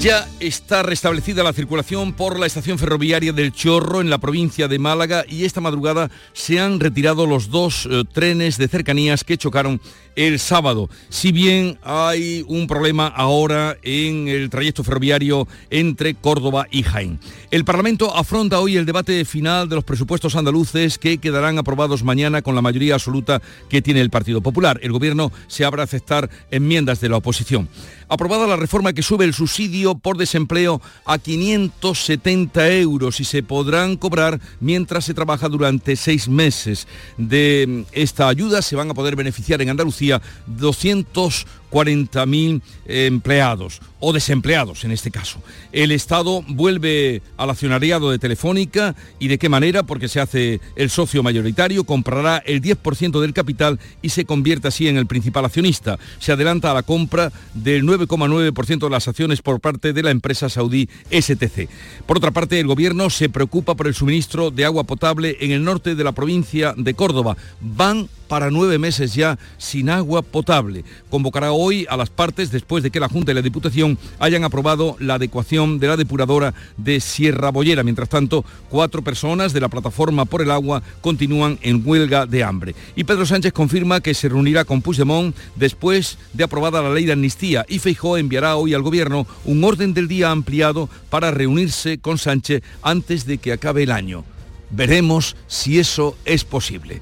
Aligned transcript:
Ya 0.00 0.28
está 0.38 0.84
restablecida 0.84 1.42
la 1.42 1.52
circulación 1.52 2.12
por 2.12 2.38
la 2.38 2.46
estación 2.46 2.78
ferroviaria 2.78 3.32
del 3.32 3.52
Chorro 3.52 4.00
en 4.00 4.10
la 4.10 4.18
provincia 4.18 4.68
de 4.68 4.78
Málaga 4.78 5.24
y 5.28 5.44
esta 5.44 5.60
madrugada 5.60 6.08
se 6.32 6.60
han 6.60 6.78
retirado 6.78 7.26
los 7.26 7.50
dos 7.50 7.88
eh, 7.90 8.04
trenes 8.12 8.58
de 8.58 8.68
cercanías 8.68 9.24
que 9.24 9.36
chocaron 9.36 9.80
el 10.18 10.40
sábado. 10.40 10.90
Si 11.10 11.30
bien 11.30 11.78
hay 11.84 12.44
un 12.48 12.66
problema 12.66 13.06
ahora 13.06 13.76
en 13.82 14.26
el 14.26 14.50
trayecto 14.50 14.82
ferroviario 14.82 15.46
entre 15.70 16.14
Córdoba 16.14 16.66
y 16.72 16.82
Jaén. 16.82 17.20
El 17.52 17.64
Parlamento 17.64 18.14
afronta 18.14 18.58
hoy 18.58 18.76
el 18.76 18.84
debate 18.84 19.24
final 19.24 19.68
de 19.68 19.76
los 19.76 19.84
presupuestos 19.84 20.34
andaluces 20.34 20.98
que 20.98 21.18
quedarán 21.18 21.58
aprobados 21.58 22.02
mañana 22.02 22.42
con 22.42 22.56
la 22.56 22.62
mayoría 22.62 22.94
absoluta 22.94 23.40
que 23.68 23.80
tiene 23.80 24.00
el 24.00 24.10
Partido 24.10 24.42
Popular. 24.42 24.80
El 24.82 24.90
Gobierno 24.90 25.30
se 25.46 25.64
abre 25.64 25.82
a 25.82 25.84
aceptar 25.84 26.28
enmiendas 26.50 27.00
de 27.00 27.08
la 27.08 27.18
oposición. 27.18 27.68
Aprobada 28.08 28.46
la 28.46 28.56
reforma 28.56 28.94
que 28.94 29.02
sube 29.02 29.24
el 29.24 29.34
subsidio 29.34 29.94
por 29.94 30.16
desempleo 30.16 30.80
a 31.04 31.18
570 31.18 32.70
euros 32.70 33.20
y 33.20 33.24
se 33.24 33.42
podrán 33.42 33.96
cobrar 33.96 34.40
mientras 34.60 35.04
se 35.04 35.14
trabaja 35.14 35.48
durante 35.48 35.94
seis 35.94 36.26
meses. 36.26 36.88
De 37.18 37.84
esta 37.92 38.28
ayuda 38.28 38.62
se 38.62 38.76
van 38.76 38.90
a 38.90 38.94
poder 38.94 39.14
beneficiar 39.14 39.60
en 39.62 39.68
Andalucía 39.68 40.07
200 40.46 41.44
40.000 41.70 42.62
empleados 42.86 43.80
o 44.00 44.12
desempleados 44.12 44.84
en 44.84 44.92
este 44.92 45.10
caso. 45.10 45.40
El 45.72 45.92
Estado 45.92 46.42
vuelve 46.48 47.22
al 47.36 47.50
accionariado 47.50 48.10
de 48.10 48.18
Telefónica 48.18 48.94
y 49.18 49.28
de 49.28 49.38
qué 49.38 49.48
manera, 49.48 49.82
porque 49.82 50.08
se 50.08 50.20
hace 50.20 50.60
el 50.76 50.90
socio 50.90 51.22
mayoritario, 51.22 51.84
comprará 51.84 52.38
el 52.38 52.62
10% 52.62 53.20
del 53.20 53.32
capital 53.32 53.78
y 54.02 54.10
se 54.10 54.24
convierte 54.24 54.68
así 54.68 54.88
en 54.88 54.96
el 54.96 55.06
principal 55.06 55.44
accionista. 55.44 55.98
Se 56.18 56.32
adelanta 56.32 56.70
a 56.70 56.74
la 56.74 56.82
compra 56.82 57.32
del 57.54 57.84
9,9% 57.84 58.78
de 58.78 58.90
las 58.90 59.08
acciones 59.08 59.42
por 59.42 59.60
parte 59.60 59.92
de 59.92 60.02
la 60.02 60.10
empresa 60.10 60.48
saudí 60.48 60.88
STC. 61.10 61.68
Por 62.06 62.18
otra 62.18 62.30
parte, 62.30 62.60
el 62.60 62.66
gobierno 62.66 63.10
se 63.10 63.28
preocupa 63.28 63.74
por 63.74 63.86
el 63.86 63.94
suministro 63.94 64.50
de 64.50 64.64
agua 64.64 64.84
potable 64.84 65.36
en 65.40 65.50
el 65.50 65.64
norte 65.64 65.94
de 65.94 66.04
la 66.04 66.12
provincia 66.12 66.74
de 66.76 66.94
Córdoba. 66.94 67.36
Van 67.60 68.08
para 68.28 68.50
nueve 68.50 68.78
meses 68.78 69.14
ya 69.14 69.38
sin 69.56 69.88
agua 69.88 70.22
potable. 70.22 70.84
Convocará 71.10 71.50
hoy 71.60 71.86
a 71.90 71.96
las 71.96 72.10
partes 72.10 72.52
después 72.52 72.82
de 72.82 72.90
que 72.90 73.00
la 73.00 73.08
Junta 73.08 73.32
y 73.32 73.34
la 73.34 73.42
Diputación 73.42 73.98
hayan 74.20 74.44
aprobado 74.44 74.96
la 75.00 75.14
adecuación 75.14 75.80
de 75.80 75.88
la 75.88 75.96
depuradora 75.96 76.54
de 76.76 77.00
Sierra 77.00 77.50
Bollera. 77.50 77.82
Mientras 77.82 78.08
tanto, 78.08 78.44
cuatro 78.68 79.02
personas 79.02 79.52
de 79.52 79.60
la 79.60 79.68
plataforma 79.68 80.24
por 80.24 80.40
el 80.42 80.50
agua 80.50 80.82
continúan 81.00 81.58
en 81.62 81.82
huelga 81.84 82.26
de 82.26 82.44
hambre. 82.44 82.74
Y 82.94 83.04
Pedro 83.04 83.26
Sánchez 83.26 83.52
confirma 83.52 84.00
que 84.00 84.14
se 84.14 84.28
reunirá 84.28 84.64
con 84.64 84.82
Puigdemont 84.82 85.34
después 85.56 86.18
de 86.32 86.44
aprobada 86.44 86.80
la 86.80 86.94
ley 86.94 87.04
de 87.04 87.12
amnistía 87.12 87.66
y 87.68 87.80
Feijó 87.80 88.16
enviará 88.16 88.56
hoy 88.56 88.74
al 88.74 88.82
Gobierno 88.82 89.26
un 89.44 89.64
orden 89.64 89.94
del 89.94 90.06
día 90.06 90.30
ampliado 90.30 90.88
para 91.10 91.30
reunirse 91.30 91.98
con 91.98 92.18
Sánchez 92.18 92.62
antes 92.82 93.26
de 93.26 93.38
que 93.38 93.52
acabe 93.52 93.82
el 93.82 93.90
año. 93.90 94.24
Veremos 94.70 95.36
si 95.46 95.78
eso 95.78 96.16
es 96.24 96.44
posible. 96.44 97.00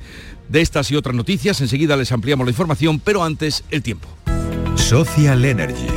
De 0.48 0.60
estas 0.60 0.90
y 0.90 0.96
otras 0.96 1.16
noticias 1.16 1.60
enseguida 1.60 1.96
les 1.96 2.12
ampliamos 2.12 2.46
la 2.46 2.52
información, 2.52 3.00
pero 3.00 3.24
antes 3.24 3.64
el 3.70 3.82
tiempo. 3.82 4.08
Social 4.76 5.44
Energy. 5.44 5.88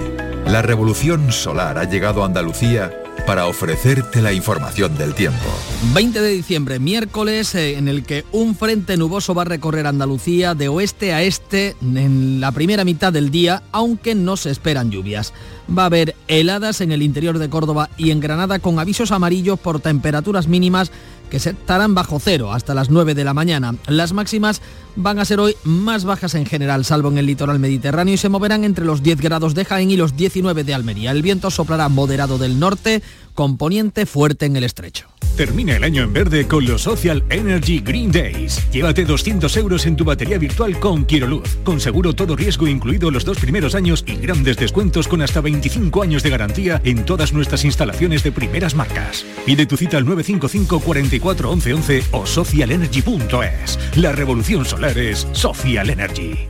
La 0.46 0.62
revolución 0.62 1.32
solar 1.32 1.78
ha 1.78 1.84
llegado 1.84 2.24
a 2.24 2.26
Andalucía 2.26 2.92
para 3.28 3.46
ofrecerte 3.46 4.22
la 4.22 4.34
información 4.34 4.98
del 4.98 5.14
tiempo. 5.14 5.46
20 5.94 6.20
de 6.20 6.30
diciembre, 6.30 6.80
miércoles, 6.80 7.54
eh, 7.54 7.78
en 7.78 7.88
el 7.88 8.04
que 8.04 8.26
un 8.32 8.56
frente 8.56 8.98
nuboso 8.98 9.36
va 9.36 9.44
a 9.44 9.46
recorrer 9.46 9.86
Andalucía 9.86 10.56
de 10.56 10.70
oeste 10.70 11.14
a 11.14 11.22
este 11.22 11.76
en 11.82 12.42
la 12.42 12.52
primera 12.52 12.84
mitad 12.84 13.14
del 13.14 13.30
día, 13.30 13.62
aunque 13.72 14.16
no 14.16 14.38
se 14.38 14.50
esperan 14.50 14.90
lluvias. 14.90 15.34
Va 15.78 15.84
a 15.84 15.86
haber 15.86 16.16
heladas 16.28 16.82
en 16.82 16.92
el 16.92 17.02
interior 17.04 17.38
de 17.38 17.50
Córdoba 17.50 17.90
y 17.98 18.12
en 18.12 18.20
Granada 18.20 18.60
con 18.60 18.80
avisos 18.80 19.12
amarillos 19.12 19.60
por 19.60 19.80
temperaturas 19.80 20.48
mínimas 20.48 20.92
que 21.30 21.40
se 21.40 21.52
estarán 21.52 21.94
bajo 21.94 22.20
cero 22.20 22.52
hasta 22.52 22.74
las 22.74 22.90
9 22.90 23.14
de 23.14 23.24
la 23.24 23.34
mañana. 23.34 23.76
Las 23.88 24.14
máximas 24.14 24.62
van 24.96 25.20
a 25.20 25.26
ser 25.26 25.40
hoy 25.40 25.56
más 25.64 26.04
bajas 26.04 26.34
en 26.34 26.46
general, 26.46 26.86
salvo 26.86 27.10
en 27.10 27.18
el 27.20 27.28
litoral 27.28 27.60
mediterráneo, 27.60 28.16
y 28.16 28.18
se 28.18 28.30
moverán 28.30 28.64
entre 28.64 28.86
los 28.86 29.04
10 29.04 29.22
grados 29.22 29.54
de 29.54 29.66
Jaén 29.66 29.92
y 29.92 29.98
los 29.98 30.16
19 30.18 30.64
de 30.64 30.74
Almería. 30.74 31.12
El 31.12 31.22
viento 31.22 31.52
soplará 31.52 31.88
moderado 31.88 32.38
del 32.38 32.60
norte, 32.60 33.02
componente 33.34 34.06
fuerte 34.06 34.46
en 34.46 34.56
el 34.56 34.64
estrecho. 34.64 35.08
Termina 35.40 35.78
el 35.78 35.86
año 35.86 36.04
en 36.04 36.12
verde 36.12 36.48
con 36.48 36.66
los 36.66 36.82
Social 36.82 37.24
Energy 37.30 37.80
Green 37.80 38.12
Days. 38.12 38.70
Llévate 38.72 39.06
200 39.06 39.56
euros 39.56 39.86
en 39.86 39.96
tu 39.96 40.04
batería 40.04 40.38
virtual 40.38 40.78
con 40.80 41.06
Quiroluz, 41.06 41.58
con 41.64 41.80
seguro 41.80 42.14
todo 42.14 42.36
riesgo 42.36 42.68
incluido 42.68 43.10
los 43.10 43.24
dos 43.24 43.40
primeros 43.40 43.74
años 43.74 44.04
y 44.06 44.16
grandes 44.18 44.58
descuentos 44.58 45.08
con 45.08 45.22
hasta 45.22 45.40
25 45.40 46.04
años 46.04 46.24
de 46.24 46.30
garantía 46.30 46.82
en 46.84 47.06
todas 47.06 47.32
nuestras 47.32 47.64
instalaciones 47.64 48.22
de 48.22 48.34
primeras 48.34 48.76
marcas. 48.76 49.26
Pide 49.46 49.66
tu 49.66 49.78
cita 49.78 49.96
al 49.96 50.04
955 50.04 50.82
44 50.82 51.52
11 51.52 51.74
11 51.74 52.04
o 52.12 52.26
socialenergy.es. 52.26 53.80
La 53.96 54.12
revolución 54.12 54.66
solar 54.66 54.98
es 54.98 55.26
Social 55.32 55.90
Energy. 55.90 56.50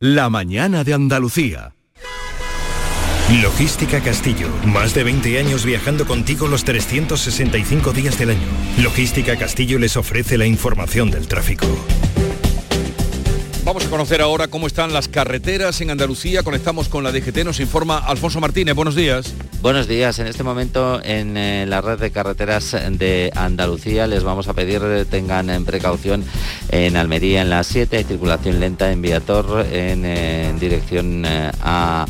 La 0.00 0.28
mañana 0.30 0.82
de 0.82 0.94
Andalucía. 0.94 1.75
Logística 3.28 4.00
Castillo. 4.00 4.48
Más 4.64 4.94
de 4.94 5.02
20 5.02 5.40
años 5.40 5.64
viajando 5.64 6.06
contigo 6.06 6.46
los 6.46 6.62
365 6.62 7.92
días 7.92 8.16
del 8.20 8.30
año. 8.30 8.46
Logística 8.80 9.36
Castillo 9.36 9.80
les 9.80 9.96
ofrece 9.96 10.38
la 10.38 10.46
información 10.46 11.10
del 11.10 11.26
tráfico. 11.26 11.66
Vamos 13.64 13.84
a 13.84 13.90
conocer 13.90 14.20
ahora 14.22 14.46
cómo 14.46 14.68
están 14.68 14.92
las 14.92 15.08
carreteras 15.08 15.80
en 15.80 15.90
Andalucía. 15.90 16.44
Conectamos 16.44 16.88
con 16.88 17.02
la 17.02 17.10
DGT, 17.10 17.38
nos 17.44 17.58
informa 17.58 17.98
Alfonso 17.98 18.38
Martínez. 18.38 18.76
Buenos 18.76 18.94
días. 18.94 19.34
Buenos 19.60 19.88
días. 19.88 20.20
En 20.20 20.28
este 20.28 20.44
momento 20.44 21.02
en 21.02 21.36
eh, 21.36 21.66
la 21.66 21.80
red 21.80 21.98
de 21.98 22.12
carreteras 22.12 22.76
de 22.92 23.32
Andalucía 23.34 24.06
les 24.06 24.22
vamos 24.22 24.46
a 24.46 24.54
pedir 24.54 24.80
eh, 24.84 25.04
tengan 25.04 25.50
en 25.50 25.64
precaución 25.64 26.24
en 26.70 26.96
Almería 26.96 27.42
en 27.42 27.50
la 27.50 27.64
7 27.64 27.96
hay 27.96 28.04
circulación 28.04 28.60
lenta 28.60 28.92
en 28.92 29.02
Viator 29.02 29.66
en, 29.72 30.04
eh, 30.04 30.48
en 30.50 30.60
dirección 30.60 31.24
a 31.26 32.06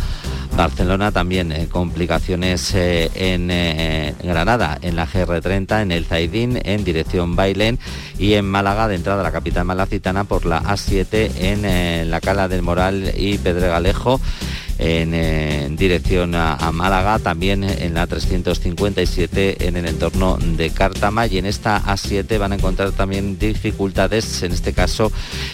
Barcelona 0.57 1.13
también 1.13 1.53
eh, 1.53 1.69
complicaciones 1.71 2.75
eh, 2.75 3.11
en 3.15 3.51
eh, 3.51 4.15
Granada, 4.23 4.79
en 4.81 4.97
la 4.97 5.07
GR30, 5.07 5.83
en 5.83 5.93
el 5.93 6.07
Zaidín, 6.07 6.59
en 6.65 6.83
dirección 6.83 7.37
Bailén 7.37 7.79
y 8.19 8.35
en 8.35 8.47
Málaga, 8.47 8.89
de 8.89 8.95
entrada 8.95 9.21
a 9.21 9.25
la 9.25 9.33
capital 9.33 9.67
malacitana 9.67 10.25
por 10.25 10.47
la 10.47 10.63
A7 10.63 11.31
en 11.39 12.11
la 12.11 12.21
Cala 12.21 12.49
del 12.49 12.63
Moral 12.63 13.13
y 13.17 13.37
Pedregalejo 13.37 14.19
en, 14.79 15.77
dirección 15.77 16.35
a, 16.35 16.57
Málaga, 16.73 17.19
también 17.19 17.65
en 17.65 17.95
la 17.95 18.07
357 18.07 19.67
en 19.67 19.77
el 19.77 19.87
entorno 19.87 20.39
de 20.41 20.71
Cártama 20.71 21.27
y 21.27 21.39
en 21.39 21.47
esta 21.47 21.83
A7 21.83 22.39
van 22.39 22.53
a 22.53 22.57
encontrar 22.57 22.93
también 22.93 23.39
dificultades, 23.39 24.43
en 24.43 24.53
este 24.53 24.73
caso 24.73 25.13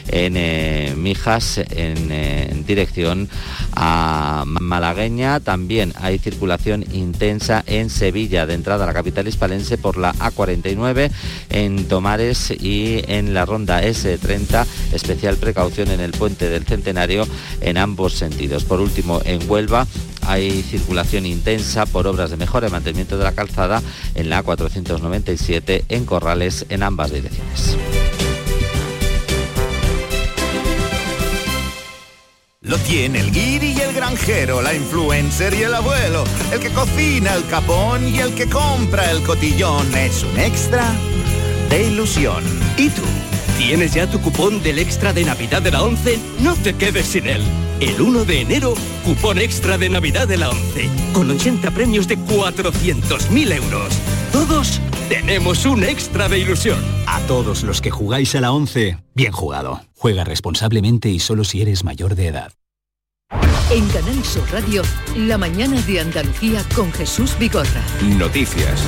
en 0.09 0.35
eh, 0.37 0.95
Mijas, 0.97 1.59
en, 1.59 2.11
en, 2.11 2.65
dirección 2.67 3.29
a 3.75 4.45
Malagueña. 4.47 5.41
También 5.41 5.93
hay 6.01 6.19
circulación 6.19 6.85
intensa 6.93 7.65
en 7.67 7.91
Sevilla, 7.91 8.47
de 8.47 8.55
entrada 8.55 8.85
a 8.85 8.87
la 8.87 8.95
capital 8.95 9.29
hispalense 9.29 9.79
por 9.79 9.97
la 9.99 10.15
A49, 10.15 11.11
en 11.51 11.89
Tomares 11.89 12.51
y 12.51 13.03
en 13.09 13.35
la 13.35 13.45
ronda 13.45 13.83
S30, 13.83 14.67
especial 14.93 15.37
precaución 15.37 15.91
en 15.91 16.01
el 16.01 16.13
puente 16.13 16.49
del 16.49 16.65
Centenario 16.65 17.27
en 17.61 17.79
ambos 17.79 18.15
sentidos. 18.15 18.65
Por 18.65 18.81
último, 18.81 19.12
en 19.25 19.49
Huelva 19.51 19.87
hay 20.27 20.63
circulación 20.63 21.27
intensa 21.27 21.85
por 21.87 22.07
obras 22.07 22.31
de 22.31 22.37
mejora 22.37 22.69
y 22.69 22.71
mantenimiento 22.71 23.19
de 23.19 23.25
la 23.25 23.33
calzada 23.33 23.83
en 24.15 24.31
la 24.31 24.45
A497 24.45 25.85
en 25.89 26.05
Corrales 26.05 26.67
en 26.69 26.83
ambas 26.83 27.13
direcciones. 27.13 27.77
Lo 32.61 32.79
tiene 32.79 33.19
el 33.19 33.33
guiri 33.33 33.73
y 33.73 33.81
el 33.81 33.93
granjero, 33.93 34.63
la 34.63 34.73
influencer 34.73 35.53
y 35.53 35.65
el 35.65 35.75
abuelo, 35.75 36.23
el 36.53 36.61
que 36.61 36.71
cocina 36.71 37.35
el 37.35 37.45
capón 37.47 38.07
y 38.07 38.21
el 38.21 38.35
que 38.35 38.49
compra 38.49 39.11
el 39.11 39.21
cotillón. 39.25 39.93
Es 39.97 40.23
un 40.23 40.39
extra 40.39 40.87
de 41.69 41.89
ilusión. 41.89 42.45
¿Y 42.77 42.89
tú? 42.91 43.03
¿Tienes 43.59 43.95
ya 43.95 44.07
tu 44.07 44.21
cupón 44.21 44.63
del 44.63 44.79
extra 44.79 45.13
de 45.13 45.25
Navidad 45.25 45.61
de 45.61 45.73
la 45.73 45.83
11? 45.83 46.19
No 46.39 46.55
te 46.55 46.75
quedes 46.75 47.07
sin 47.07 47.27
él. 47.27 47.43
El 47.83 48.01
1 48.01 48.25
de 48.25 48.43
enero, 48.43 48.75
cupón 49.05 49.41
extra 49.41 49.77
de 49.77 49.89
Navidad 49.91 50.29
de 50.29 50.37
la 50.37 50.51
11, 50.51 50.89
con 51.13 51.29
80 51.29 51.73
premios 51.73 52.07
de 52.07 52.17
400.000 52.17 53.57
euros. 53.57 53.99
Todos 54.31 54.81
tenemos 55.09 55.67
un 55.67 55.83
extra 55.83 56.29
de 56.29 56.39
ilusión. 56.39 56.79
A 57.09 57.19
todos 57.23 57.65
los 57.65 57.81
que 57.81 57.91
jugáis 57.91 58.37
a 58.37 58.41
la 58.41 58.53
11, 58.53 58.99
bien 59.15 59.33
jugado. 59.33 59.81
Juega 59.97 60.23
responsablemente 60.23 61.09
y 61.09 61.19
solo 61.19 61.43
si 61.43 61.61
eres 61.61 61.83
mayor 61.83 62.15
de 62.15 62.29
edad. 62.29 62.53
En 63.73 63.89
Canal 63.89 64.23
Sur 64.23 64.49
Radio, 64.53 64.83
la 65.17 65.37
mañana 65.37 65.81
de 65.83 65.99
Andalucía 65.99 66.63
con 66.77 66.93
Jesús 66.93 67.37
Vigorra. 67.37 67.83
Noticias. 68.17 68.81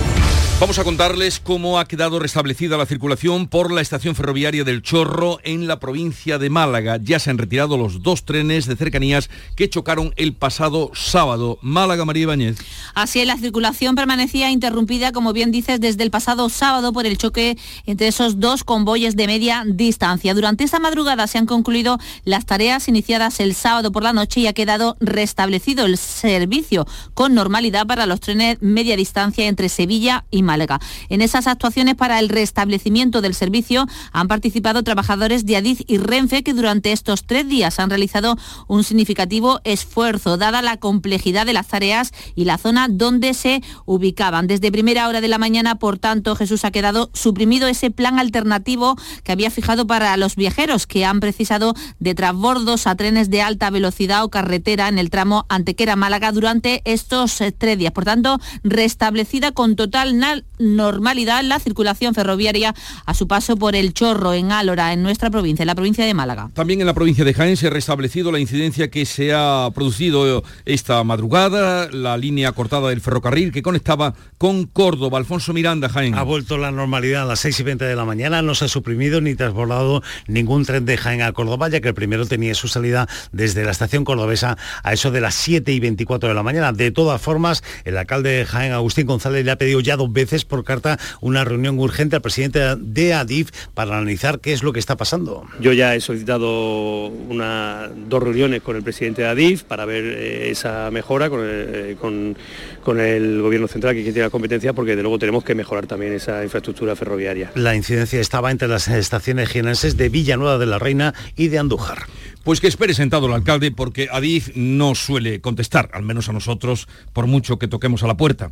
Vamos 0.60 0.78
a 0.78 0.84
contarles 0.84 1.40
cómo 1.40 1.80
ha 1.80 1.84
quedado 1.84 2.20
restablecida 2.20 2.78
la 2.78 2.86
circulación 2.86 3.48
por 3.48 3.72
la 3.72 3.80
estación 3.80 4.14
ferroviaria 4.14 4.62
del 4.62 4.82
Chorro 4.82 5.40
en 5.42 5.66
la 5.66 5.80
provincia 5.80 6.38
de 6.38 6.48
Málaga. 6.48 6.98
Ya 7.02 7.18
se 7.18 7.30
han 7.30 7.38
retirado 7.38 7.76
los 7.76 8.02
dos 8.04 8.24
trenes 8.24 8.66
de 8.66 8.76
cercanías 8.76 9.28
que 9.56 9.68
chocaron 9.68 10.14
el 10.16 10.32
pasado 10.32 10.92
sábado. 10.94 11.58
Málaga, 11.60 12.04
María 12.04 12.22
Ibáñez. 12.22 12.58
Así 12.94 13.20
es, 13.20 13.26
la 13.26 13.36
circulación 13.36 13.96
permanecía 13.96 14.48
interrumpida, 14.50 15.10
como 15.10 15.32
bien 15.32 15.50
dices, 15.50 15.80
desde 15.80 16.04
el 16.04 16.12
pasado 16.12 16.48
sábado 16.48 16.92
por 16.92 17.04
el 17.04 17.18
choque 17.18 17.58
entre 17.84 18.06
esos 18.06 18.38
dos 18.38 18.62
convoyes 18.62 19.16
de 19.16 19.26
media 19.26 19.64
distancia. 19.66 20.34
Durante 20.34 20.64
esa 20.64 20.78
madrugada 20.78 21.26
se 21.26 21.36
han 21.36 21.46
concluido 21.46 21.98
las 22.24 22.46
tareas 22.46 22.86
iniciadas 22.86 23.40
el 23.40 23.56
sábado 23.56 23.90
por 23.90 24.04
la 24.04 24.12
noche 24.12 24.40
y 24.40 24.46
ha 24.46 24.52
quedado 24.52 24.96
restablecido 25.00 25.84
el 25.84 25.98
servicio 25.98 26.86
con 27.12 27.34
normalidad 27.34 27.88
para 27.88 28.06
los 28.06 28.20
trenes 28.20 28.58
media 28.62 28.96
distancia 28.96 29.48
entre 29.48 29.68
Sevilla 29.68 30.24
y 30.30 30.43
Málaga. 30.44 30.80
En 31.08 31.20
esas 31.20 31.46
actuaciones 31.46 31.94
para 31.96 32.18
el 32.20 32.28
restablecimiento 32.28 33.20
del 33.20 33.34
servicio 33.34 33.86
han 34.12 34.28
participado 34.28 34.82
trabajadores 34.82 35.46
de 35.46 35.56
Adif 35.56 35.80
y 35.86 35.98
Renfe 35.98 36.42
que 36.42 36.54
durante 36.54 36.92
estos 36.92 37.26
tres 37.26 37.48
días 37.48 37.78
han 37.80 37.90
realizado 37.90 38.36
un 38.68 38.84
significativo 38.84 39.60
esfuerzo, 39.64 40.36
dada 40.36 40.62
la 40.62 40.76
complejidad 40.76 41.46
de 41.46 41.52
las 41.52 41.68
tareas 41.68 42.12
y 42.34 42.44
la 42.44 42.58
zona 42.58 42.88
donde 42.88 43.34
se 43.34 43.62
ubicaban. 43.86 44.46
Desde 44.46 44.70
primera 44.70 45.08
hora 45.08 45.20
de 45.20 45.28
la 45.28 45.38
mañana, 45.38 45.76
por 45.76 45.98
tanto, 45.98 46.36
Jesús 46.36 46.64
ha 46.64 46.70
quedado 46.70 47.10
suprimido 47.12 47.66
ese 47.66 47.90
plan 47.90 48.18
alternativo 48.18 48.96
que 49.22 49.32
había 49.32 49.50
fijado 49.50 49.86
para 49.86 50.16
los 50.16 50.36
viajeros 50.36 50.86
que 50.86 51.04
han 51.04 51.20
precisado 51.20 51.74
de 51.98 52.14
transbordos 52.14 52.86
a 52.86 52.94
trenes 52.94 53.30
de 53.30 53.42
alta 53.42 53.70
velocidad 53.70 54.24
o 54.24 54.30
carretera 54.30 54.88
en 54.88 54.98
el 54.98 55.10
tramo 55.10 55.46
Antequera-Málaga 55.48 56.32
durante 56.32 56.82
estos 56.84 57.40
eh, 57.40 57.52
tres 57.52 57.78
días. 57.78 57.92
Por 57.92 58.04
tanto, 58.04 58.38
restablecida 58.62 59.52
con 59.52 59.76
total 59.76 60.18
normalidad 60.58 61.42
la 61.44 61.58
circulación 61.58 62.14
ferroviaria 62.14 62.74
a 63.06 63.14
su 63.14 63.28
paso 63.28 63.56
por 63.56 63.76
el 63.76 63.92
Chorro 63.94 64.34
en 64.34 64.52
Álora, 64.52 64.92
en 64.92 65.02
nuestra 65.02 65.30
provincia, 65.30 65.62
en 65.62 65.68
la 65.68 65.74
provincia 65.74 66.04
de 66.04 66.14
Málaga. 66.14 66.50
También 66.54 66.80
en 66.80 66.86
la 66.86 66.94
provincia 66.94 67.24
de 67.24 67.34
Jaén 67.34 67.56
se 67.56 67.68
ha 67.68 67.70
restablecido 67.70 68.32
la 68.32 68.40
incidencia 68.40 68.90
que 68.90 69.06
se 69.06 69.32
ha 69.32 69.68
producido 69.74 70.42
esta 70.64 71.02
madrugada, 71.04 71.88
la 71.90 72.16
línea 72.16 72.52
cortada 72.52 72.88
del 72.88 73.00
ferrocarril 73.00 73.52
que 73.52 73.62
conectaba 73.62 74.14
con 74.38 74.64
Córdoba. 74.66 75.18
Alfonso 75.18 75.52
Miranda, 75.52 75.88
Jaén. 75.88 76.14
Ha 76.14 76.22
vuelto 76.22 76.58
la 76.58 76.70
normalidad 76.70 77.22
a 77.22 77.26
las 77.26 77.40
6 77.40 77.60
y 77.60 77.62
20 77.62 77.84
de 77.84 77.96
la 77.96 78.04
mañana, 78.04 78.42
no 78.42 78.54
se 78.54 78.66
ha 78.66 78.68
suprimido 78.68 79.20
ni 79.20 79.34
transbordado 79.34 80.02
ningún 80.26 80.64
tren 80.64 80.84
de 80.84 80.96
Jaén 80.96 81.22
a 81.22 81.32
Córdoba, 81.32 81.68
ya 81.68 81.80
que 81.80 81.88
el 81.88 81.94
primero 81.94 82.26
tenía 82.26 82.54
su 82.54 82.68
salida 82.68 83.08
desde 83.32 83.64
la 83.64 83.70
estación 83.70 84.04
cordobesa 84.04 84.56
a 84.82 84.92
eso 84.92 85.10
de 85.10 85.20
las 85.20 85.34
7 85.34 85.72
y 85.72 85.80
24 85.80 86.28
de 86.28 86.34
la 86.34 86.42
mañana. 86.42 86.72
De 86.72 86.90
todas 86.90 87.20
formas, 87.20 87.62
el 87.84 87.96
alcalde 87.96 88.30
de 88.30 88.46
Jaén, 88.46 88.72
Agustín 88.72 89.06
González, 89.06 89.44
le 89.44 89.50
ha 89.50 89.56
pedido 89.56 89.80
ya 89.80 89.96
dos 89.96 90.12
veces 90.12 90.23
por 90.44 90.64
carta 90.64 90.98
una 91.20 91.44
reunión 91.44 91.78
urgente 91.78 92.16
al 92.16 92.22
presidente 92.22 92.60
de 92.76 93.14
Adif 93.14 93.50
para 93.74 93.96
analizar 93.96 94.40
qué 94.40 94.52
es 94.52 94.62
lo 94.62 94.72
que 94.72 94.80
está 94.80 94.96
pasando. 94.96 95.44
Yo 95.60 95.72
ya 95.72 95.94
he 95.94 96.00
solicitado 96.00 97.08
una, 97.08 97.90
dos 98.08 98.22
reuniones 98.22 98.62
con 98.62 98.76
el 98.76 98.82
presidente 98.82 99.22
de 99.22 99.28
Adif 99.28 99.62
para 99.64 99.84
ver 99.84 100.04
eh, 100.04 100.50
esa 100.50 100.90
mejora 100.90 101.30
con 101.30 101.44
el, 101.44 101.96
con, 101.96 102.36
con 102.82 103.00
el 103.00 103.42
gobierno 103.42 103.68
central 103.68 103.94
que 103.94 104.02
tiene 104.02 104.20
la 104.20 104.30
competencia 104.30 104.72
porque 104.72 104.96
de 104.96 105.02
luego 105.02 105.18
tenemos 105.18 105.44
que 105.44 105.54
mejorar 105.54 105.86
también 105.86 106.12
esa 106.12 106.42
infraestructura 106.42 106.96
ferroviaria. 106.96 107.52
La 107.54 107.74
incidencia 107.74 108.20
estaba 108.20 108.50
entre 108.50 108.68
las 108.68 108.88
estaciones 108.88 109.48
jienenses 109.48 109.96
de 109.96 110.08
Villanueva 110.08 110.58
de 110.58 110.66
la 110.66 110.78
Reina 110.78 111.14
y 111.36 111.48
de 111.48 111.58
Andújar. 111.58 112.06
Pues 112.44 112.60
que 112.60 112.66
espere 112.66 112.92
sentado 112.92 113.26
el 113.26 113.32
alcalde 113.32 113.70
porque 113.70 114.08
Adif 114.12 114.54
no 114.54 114.94
suele 114.94 115.40
contestar, 115.40 115.88
al 115.94 116.02
menos 116.02 116.28
a 116.28 116.32
nosotros, 116.34 116.88
por 117.14 117.26
mucho 117.26 117.58
que 117.58 117.68
toquemos 117.68 118.02
a 118.02 118.06
la 118.06 118.18
puerta. 118.18 118.50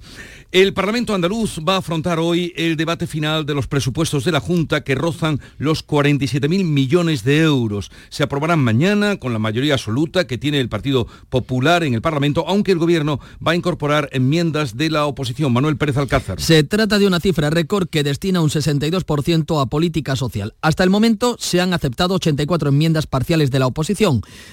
El 0.51 0.73
Parlamento 0.73 1.15
andaluz 1.15 1.59
va 1.59 1.75
a 1.75 1.79
afrontar 1.81 2.19
hoy 2.19 2.55
el 2.57 2.79
debate 2.79 3.07
final 3.07 3.45
de 3.45 3.53
los 3.53 3.67
presupuestos 3.67 4.25
de 4.25 4.33
la 4.33 4.41
Junta 4.41 4.83
que 4.83 4.95
rozan 4.95 5.43
los 5.59 5.87
47.000 5.87 6.65
millones 6.65 7.23
de 7.23 7.41
euros. 7.41 7.91
Se 8.09 8.23
aprobarán 8.23 8.61
mañana 8.61 9.19
con 9.19 9.35
la 9.35 9.39
mayoría 9.39 9.75
absoluta 9.75 10.27
que 10.27 10.39
tiene 10.39 10.59
el 10.59 10.71
Partido 10.71 11.07
Popular 11.29 11.85
en 11.85 11.93
el 11.93 12.01
Parlamento, 12.01 12.47
aunque 12.49 12.73
el 12.73 12.79
Gobierno 12.79 13.21
va 13.47 13.53
a 13.53 13.57
incorporar 13.57 14.09
enmiendas 14.13 14.75
de 14.79 14.89
la 14.89 15.05
oposición. 15.05 15.53
Manuel 15.53 15.77
Pérez 15.77 15.99
Alcázar. 15.99 16.41
Se 16.41 16.65
trata 16.65 16.99
de 16.99 17.07
una 17.07 17.21
cifra 17.21 17.51
récord 17.51 17.91
que 17.91 18.03
destina 18.03 18.41
un 18.41 18.49
62% 18.49 19.61
a 19.61 19.67
política 19.67 20.17
social. 20.17 20.55
Hasta 20.63 20.83
el 20.83 20.89
momento 20.89 21.37
se 21.39 21.61
han 21.61 21.75
aceptado 21.75 22.15
84 22.15 22.71
enmiendas 22.71 23.07
parciales 23.07 23.51
de 23.51 23.59
la 23.59 23.67
oposición 23.67 23.82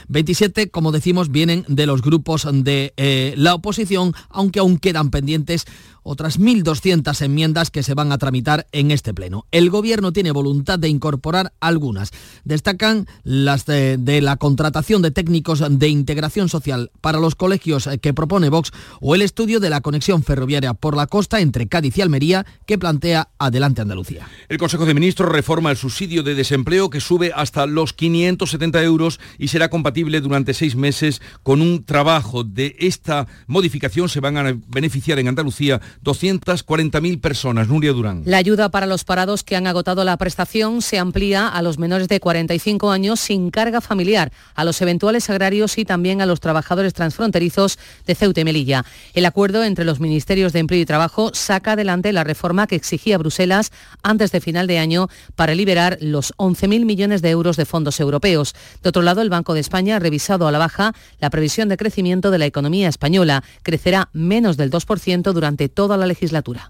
27, 0.08 0.70
como 0.70 0.92
decimos, 0.92 1.31
vienen 1.31 1.66
de 1.68 1.86
los 1.86 2.02
grupos 2.02 2.48
de 2.52 2.94
eh, 2.98 3.34
la 3.38 3.56
oposición, 3.56 4.14
aunque 4.30 4.60
aún 4.60 4.78
quedan 4.78 5.12
pendientes 5.12 5.66
otras 6.04 6.40
1.200 6.40 7.22
enmiendas 7.22 7.70
que 7.70 7.84
se 7.84 7.94
van 7.94 8.12
a 8.12 8.18
tramitar 8.18 8.68
en 8.72 8.92
este 8.92 9.14
pleno. 9.14 9.46
El 9.52 9.70
Gobierno 9.70 10.12
tiene 10.12 10.31
voluntad 10.31 10.80
de 10.80 10.90
incorporar 10.90 11.54
algunas. 11.60 12.12
Destacan 12.44 13.06
las 13.24 13.66
de, 13.66 13.98
la 14.22 14.38
contratación 14.38 15.02
de 15.02 15.12
técnicos 15.12 15.64
de 15.70 15.88
integración 15.88 16.50
social 16.50 16.92
para 17.02 17.20
los 17.20 17.36
colegios 17.36 17.88
que 18.02 18.14
propone 18.14 18.50
Vox 18.50 18.72
o 19.02 19.14
el 19.14 19.22
estudio 19.22 19.60
de 19.60 19.70
la 19.70 19.81
conexión 19.81 20.24
ferroviaria 20.24 20.74
por 20.74 20.98
la 20.98 21.06
costa 21.06 21.42
entre 21.42 21.68
Cádiz 21.68 21.98
y 21.98 22.02
Almería 22.02 22.46
que 22.66 22.78
plantea 22.78 23.30
Adelante 23.38 23.81
Andalucía. 23.81 24.28
El 24.48 24.58
Consejo 24.58 24.86
de 24.86 24.94
Ministros 24.94 25.31
reforma 25.31 25.72
el 25.72 25.78
subsidio 25.78 26.24
de 26.24 26.34
desempleo 26.34 26.90
que 26.90 27.02
sube 27.02 27.31
hasta 27.36 27.66
los 27.68 27.94
570 27.94 28.81
euros 28.84 29.19
y 29.38 29.50
será 29.50 29.69
compatible 29.69 30.21
durante 30.21 30.54
seis 30.54 30.75
meses 30.75 31.21
con 31.44 31.62
un 31.62 31.83
trabajo. 31.83 32.44
De 32.44 32.75
esta 32.80 33.27
modificación 33.48 34.10
se 34.10 34.19
van 34.19 34.38
a 34.38 34.57
beneficiar 34.68 35.19
en 35.19 35.27
Andalucía 35.27 35.81
240.000 36.04 37.21
personas. 37.21 37.68
Nuria 37.68 37.94
Durán. 37.94 38.24
La 38.25 38.38
ayuda 38.38 38.69
para 38.69 38.86
los 38.86 39.04
parados 39.04 39.44
que 39.44 39.56
han 39.56 39.68
agotado 39.68 40.04
la 40.04 40.18
prestación 40.18 40.81
se 40.81 41.00
amplía 41.00 41.48
a 41.48 41.62
los 41.62 41.77
menores 41.77 42.07
de 42.07 42.19
45 42.19 42.92
años 42.92 43.19
sin 43.19 43.51
carga 43.51 43.81
familiar, 43.81 44.31
a 44.56 44.63
los 44.63 44.81
eventuales 44.81 45.30
agrarios 45.30 45.77
y 45.77 45.86
también 45.86 46.21
a 46.21 46.25
los 46.25 46.39
trabajadores 46.39 46.94
transfronterizos 46.94 47.77
de 48.06 48.16
Ceuta 48.16 48.42
y 48.42 48.44
Melilla. 48.45 48.86
El 49.13 49.25
acuerdo 49.25 49.63
entre 49.63 49.86
los 49.86 50.00
Ministerios 50.00 50.54
de 50.54 50.60
Empleo 50.60 50.81
y 50.81 50.86
Trabajo 50.86 51.31
saca 51.33 51.74
adelante 51.74 52.13
la 52.13 52.24
reforma 52.24 52.68
que 52.68 52.75
exigía 52.75 53.18
Bruselas 53.18 53.71
antes 54.04 54.31
de 54.31 54.42
final 54.42 54.68
de 54.68 54.80
año 54.80 55.07
para 55.36 55.56
liberar 55.56 55.98
los 56.01 56.33
11.000 56.38 56.86
millones 56.86 57.21
de 57.21 57.30
euros 57.30 57.57
de 57.57 57.66
fondos 57.66 58.00
europeos. 58.00 58.56
De 58.81 58.89
otro 58.89 59.01
el 59.18 59.30
Banco 59.30 59.54
de 59.54 59.60
España 59.60 59.96
ha 59.96 60.00
revisado 60.00 60.48
a 60.48 60.52
la 60.52 60.60
baja 60.60 60.94
la 61.20 61.30
previsión 61.30 61.69
de 61.69 61.78
crecimiento 61.78 62.31
de 62.31 62.38
la 62.38 62.45
economía 62.45 62.88
española. 62.88 63.44
Crecerá 63.64 64.10
menos 64.14 64.57
del 64.57 64.72
2% 64.72 65.33
durante 65.33 65.69
toda 65.69 65.98
la 65.98 66.06
legislatura. 66.06 66.69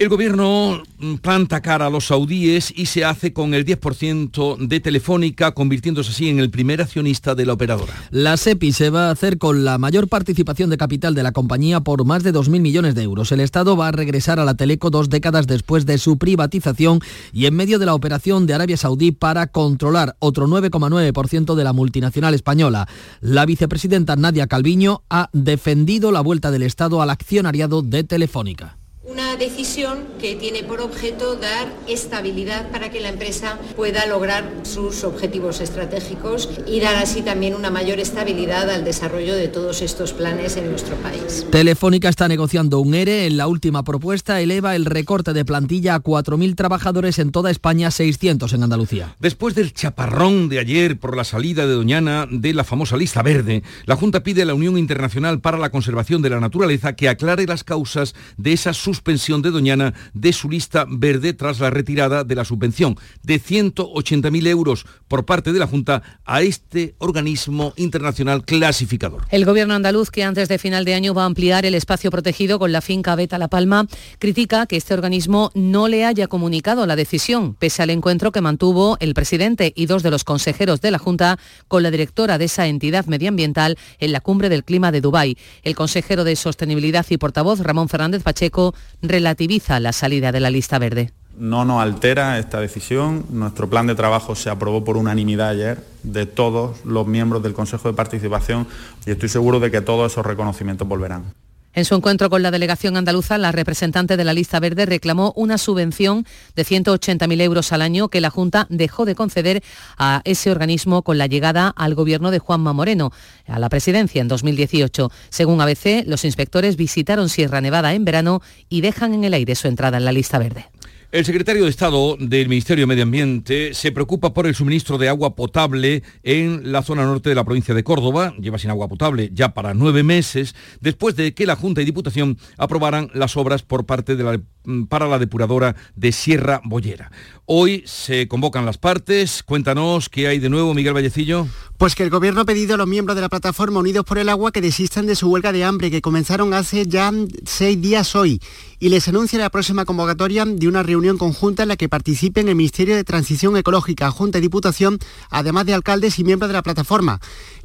El 0.00 0.08
gobierno 0.08 0.82
planta 1.20 1.60
cara 1.60 1.84
a 1.84 1.90
los 1.90 2.06
saudíes 2.06 2.72
y 2.74 2.86
se 2.86 3.04
hace 3.04 3.34
con 3.34 3.52
el 3.52 3.66
10% 3.66 4.56
de 4.56 4.80
Telefónica, 4.80 5.52
convirtiéndose 5.52 6.12
así 6.12 6.30
en 6.30 6.38
el 6.38 6.48
primer 6.48 6.80
accionista 6.80 7.34
de 7.34 7.44
la 7.44 7.52
operadora. 7.52 7.92
La 8.08 8.38
SEPI 8.38 8.72
se 8.72 8.88
va 8.88 9.08
a 9.08 9.10
hacer 9.10 9.36
con 9.36 9.62
la 9.62 9.76
mayor 9.76 10.08
participación 10.08 10.70
de 10.70 10.78
capital 10.78 11.14
de 11.14 11.22
la 11.22 11.32
compañía 11.32 11.80
por 11.82 12.06
más 12.06 12.22
de 12.22 12.32
2.000 12.32 12.60
millones 12.60 12.94
de 12.94 13.02
euros. 13.02 13.30
El 13.30 13.40
Estado 13.40 13.76
va 13.76 13.88
a 13.88 13.92
regresar 13.92 14.40
a 14.40 14.46
la 14.46 14.54
Teleco 14.54 14.88
dos 14.88 15.10
décadas 15.10 15.46
después 15.46 15.84
de 15.84 15.98
su 15.98 16.16
privatización 16.16 17.00
y 17.34 17.44
en 17.44 17.54
medio 17.54 17.78
de 17.78 17.84
la 17.84 17.94
operación 17.94 18.46
de 18.46 18.54
Arabia 18.54 18.78
Saudí 18.78 19.12
para 19.12 19.48
controlar 19.48 20.16
otro 20.18 20.46
9,9% 20.46 21.54
de 21.54 21.64
la 21.64 21.74
multinacional 21.74 22.32
española. 22.32 22.88
La 23.20 23.44
vicepresidenta 23.44 24.16
Nadia 24.16 24.46
Calviño 24.46 25.02
ha 25.10 25.28
defendido 25.34 26.10
la 26.10 26.22
vuelta 26.22 26.50
del 26.50 26.62
Estado 26.62 27.02
al 27.02 27.10
accionariado 27.10 27.82
de 27.82 28.02
Telefónica. 28.02 28.79
Una 29.10 29.34
decisión 29.34 30.04
que 30.20 30.36
tiene 30.36 30.62
por 30.62 30.80
objeto 30.80 31.34
dar 31.34 31.66
estabilidad 31.88 32.70
para 32.70 32.90
que 32.90 33.00
la 33.00 33.08
empresa 33.08 33.58
pueda 33.74 34.06
lograr 34.06 34.48
sus 34.62 35.02
objetivos 35.02 35.60
estratégicos 35.60 36.48
y 36.64 36.78
dar 36.78 36.94
así 36.94 37.22
también 37.22 37.56
una 37.56 37.70
mayor 37.70 37.98
estabilidad 37.98 38.70
al 38.70 38.84
desarrollo 38.84 39.34
de 39.34 39.48
todos 39.48 39.82
estos 39.82 40.12
planes 40.12 40.56
en 40.56 40.70
nuestro 40.70 40.94
país. 40.98 41.44
Telefónica 41.50 42.08
está 42.08 42.28
negociando 42.28 42.78
un 42.78 42.94
ERE. 42.94 43.26
En 43.26 43.36
la 43.36 43.48
última 43.48 43.82
propuesta 43.82 44.40
eleva 44.40 44.76
el 44.76 44.84
recorte 44.84 45.32
de 45.32 45.44
plantilla 45.44 45.96
a 45.96 46.02
4.000 46.04 46.54
trabajadores 46.54 47.18
en 47.18 47.32
toda 47.32 47.50
España, 47.50 47.90
600 47.90 48.52
en 48.52 48.62
Andalucía. 48.62 49.16
Después 49.18 49.56
del 49.56 49.72
chaparrón 49.72 50.48
de 50.48 50.60
ayer 50.60 51.00
por 51.00 51.16
la 51.16 51.24
salida 51.24 51.66
de 51.66 51.72
Doñana 51.72 52.28
de 52.30 52.54
la 52.54 52.62
famosa 52.62 52.96
lista 52.96 53.22
verde, 53.24 53.64
la 53.86 53.96
Junta 53.96 54.22
pide 54.22 54.42
a 54.42 54.46
la 54.46 54.54
Unión 54.54 54.78
Internacional 54.78 55.40
para 55.40 55.58
la 55.58 55.70
Conservación 55.70 56.22
de 56.22 56.30
la 56.30 56.38
Naturaleza 56.38 56.94
que 56.94 57.08
aclare 57.08 57.46
las 57.46 57.64
causas 57.64 58.14
de 58.36 58.52
esas 58.52 58.76
sus 58.76 58.99
suspensión 59.00 59.40
de 59.40 59.50
Doñana 59.50 59.94
de 60.12 60.30
su 60.34 60.50
lista 60.50 60.84
verde 60.86 61.32
tras 61.32 61.58
la 61.58 61.70
retirada 61.70 62.22
de 62.22 62.34
la 62.34 62.44
subvención 62.44 62.98
de 63.22 63.40
180.000 63.40 64.46
euros 64.46 64.84
por 65.08 65.24
parte 65.24 65.54
de 65.54 65.58
la 65.58 65.66
Junta 65.66 66.02
a 66.26 66.42
este 66.42 66.94
organismo 66.98 67.72
internacional 67.76 68.44
clasificador. 68.44 69.22
El 69.30 69.46
gobierno 69.46 69.72
andaluz, 69.72 70.10
que 70.10 70.22
antes 70.22 70.48
de 70.50 70.58
final 70.58 70.84
de 70.84 70.92
año 70.92 71.14
va 71.14 71.22
a 71.22 71.26
ampliar 71.26 71.64
el 71.64 71.74
espacio 71.74 72.10
protegido 72.10 72.58
con 72.58 72.72
la 72.72 72.82
finca 72.82 73.16
Beta 73.16 73.38
La 73.38 73.48
Palma, 73.48 73.86
critica 74.18 74.66
que 74.66 74.76
este 74.76 74.92
organismo 74.92 75.50
no 75.54 75.88
le 75.88 76.04
haya 76.04 76.26
comunicado 76.26 76.84
la 76.84 76.94
decisión, 76.94 77.54
pese 77.54 77.82
al 77.82 77.88
encuentro 77.88 78.32
que 78.32 78.42
mantuvo 78.42 78.98
el 79.00 79.14
presidente 79.14 79.72
y 79.74 79.86
dos 79.86 80.02
de 80.02 80.10
los 80.10 80.24
consejeros 80.24 80.82
de 80.82 80.90
la 80.90 80.98
Junta 80.98 81.38
con 81.68 81.82
la 81.82 81.90
directora 81.90 82.36
de 82.36 82.44
esa 82.44 82.66
entidad 82.66 83.06
medioambiental 83.06 83.78
en 83.98 84.12
la 84.12 84.20
cumbre 84.20 84.50
del 84.50 84.62
clima 84.62 84.92
de 84.92 85.00
Dubái. 85.00 85.38
El 85.62 85.74
consejero 85.74 86.22
de 86.24 86.36
Sostenibilidad 86.36 87.06
y 87.08 87.16
portavoz, 87.16 87.60
Ramón 87.60 87.88
Fernández 87.88 88.22
Pacheco, 88.22 88.74
relativiza 89.02 89.80
la 89.80 89.92
salida 89.92 90.32
de 90.32 90.40
la 90.40 90.50
lista 90.50 90.78
verde. 90.78 91.12
No 91.38 91.64
nos 91.64 91.80
altera 91.80 92.38
esta 92.38 92.60
decisión. 92.60 93.24
Nuestro 93.30 93.70
plan 93.70 93.86
de 93.86 93.94
trabajo 93.94 94.34
se 94.34 94.50
aprobó 94.50 94.84
por 94.84 94.96
unanimidad 94.96 95.50
ayer 95.50 95.84
de 96.02 96.26
todos 96.26 96.84
los 96.84 97.06
miembros 97.06 97.42
del 97.42 97.54
Consejo 97.54 97.88
de 97.88 97.94
Participación 97.94 98.66
y 99.06 99.10
estoy 99.10 99.28
seguro 99.28 99.60
de 99.60 99.70
que 99.70 99.80
todos 99.80 100.12
esos 100.12 100.26
reconocimientos 100.26 100.86
volverán. 100.86 101.32
En 101.72 101.84
su 101.84 101.94
encuentro 101.94 102.28
con 102.30 102.42
la 102.42 102.50
delegación 102.50 102.96
andaluza, 102.96 103.38
la 103.38 103.52
representante 103.52 104.16
de 104.16 104.24
la 104.24 104.34
lista 104.34 104.58
verde 104.58 104.86
reclamó 104.86 105.32
una 105.36 105.56
subvención 105.56 106.26
de 106.56 106.64
180.000 106.64 107.40
euros 107.42 107.72
al 107.72 107.82
año 107.82 108.08
que 108.08 108.20
la 108.20 108.30
Junta 108.30 108.66
dejó 108.70 109.04
de 109.04 109.14
conceder 109.14 109.62
a 109.96 110.20
ese 110.24 110.50
organismo 110.50 111.02
con 111.02 111.16
la 111.16 111.28
llegada 111.28 111.68
al 111.68 111.94
gobierno 111.94 112.32
de 112.32 112.40
Juanma 112.40 112.72
Moreno 112.72 113.12
a 113.46 113.60
la 113.60 113.68
presidencia 113.68 114.20
en 114.20 114.26
2018. 114.26 115.12
Según 115.28 115.60
ABC, 115.60 116.04
los 116.06 116.24
inspectores 116.24 116.76
visitaron 116.76 117.28
Sierra 117.28 117.60
Nevada 117.60 117.94
en 117.94 118.04
verano 118.04 118.42
y 118.68 118.80
dejan 118.80 119.14
en 119.14 119.22
el 119.22 119.34
aire 119.34 119.54
su 119.54 119.68
entrada 119.68 119.98
en 119.98 120.04
la 120.04 120.12
lista 120.12 120.38
verde. 120.38 120.66
El 121.12 121.24
secretario 121.24 121.64
de 121.64 121.70
Estado 121.70 122.16
del 122.20 122.48
Ministerio 122.48 122.82
de 122.82 122.86
Medio 122.86 123.02
Ambiente 123.02 123.74
se 123.74 123.90
preocupa 123.90 124.32
por 124.32 124.46
el 124.46 124.54
suministro 124.54 124.96
de 124.96 125.08
agua 125.08 125.34
potable 125.34 126.04
en 126.22 126.70
la 126.70 126.84
zona 126.84 127.02
norte 127.02 127.28
de 127.28 127.34
la 127.34 127.42
provincia 127.42 127.74
de 127.74 127.82
Córdoba. 127.82 128.32
Lleva 128.38 128.58
sin 128.58 128.70
agua 128.70 128.86
potable 128.86 129.28
ya 129.32 129.52
para 129.52 129.74
nueve 129.74 130.04
meses, 130.04 130.54
después 130.80 131.16
de 131.16 131.34
que 131.34 131.46
la 131.46 131.56
Junta 131.56 131.82
y 131.82 131.84
Diputación 131.84 132.38
aprobaran 132.58 133.10
las 133.12 133.36
obras 133.36 133.62
por 133.62 133.86
parte 133.86 134.14
de 134.14 134.22
la, 134.22 134.40
para 134.88 135.08
la 135.08 135.18
depuradora 135.18 135.76
de 135.96 136.12
Sierra 136.12 136.60
Bollera. 136.64 137.10
Hoy 137.46 137.82
se 137.86 138.28
convocan 138.28 138.64
las 138.64 138.78
partes. 138.78 139.42
Cuéntanos 139.42 140.08
qué 140.08 140.28
hay 140.28 140.38
de 140.38 140.48
nuevo, 140.48 140.74
Miguel 140.74 140.94
Vallecillo. 140.94 141.46
Pues 141.78 141.94
que 141.94 142.02
el 142.02 142.10
Gobierno 142.10 142.42
ha 142.42 142.44
pedido 142.44 142.74
a 142.74 142.76
los 142.76 142.86
miembros 142.86 143.16
de 143.16 143.22
la 143.22 143.28
plataforma 143.28 143.80
Unidos 143.80 144.04
por 144.04 144.18
el 144.18 144.28
Agua 144.28 144.52
que 144.52 144.60
desistan 144.60 145.06
de 145.06 145.16
su 145.16 145.28
huelga 145.28 145.50
de 145.50 145.64
hambre 145.64 145.90
que 145.90 146.02
comenzaron 146.02 146.54
hace 146.54 146.86
ya 146.86 147.10
seis 147.44 147.80
días 147.80 148.14
hoy 148.14 148.40
y 148.78 148.88
les 148.88 149.08
anuncia 149.08 149.38
la 149.38 149.50
próxima 149.50 149.84
convocatoria 149.84 150.44
de 150.44 150.68
una 150.68 150.82
reunión 150.82 151.18
conjunta 151.18 151.62
en 151.62 151.70
la 151.70 151.76
que 151.76 151.88
participen 151.88 152.48
el 152.48 152.54
Ministerio 152.54 152.96
de 152.96 153.04
Transición 153.04 153.56
Ecológica, 153.56 154.10
Junta 154.10 154.38
y 154.38 154.42
Diputación, 154.42 154.98
además 155.30 155.66
de 155.66 155.74
alcaldes 155.74 156.18
y 156.18 156.24
miembros 156.24 156.48
de 156.48 156.54
la 156.54 156.62
plataforma. 156.62 157.20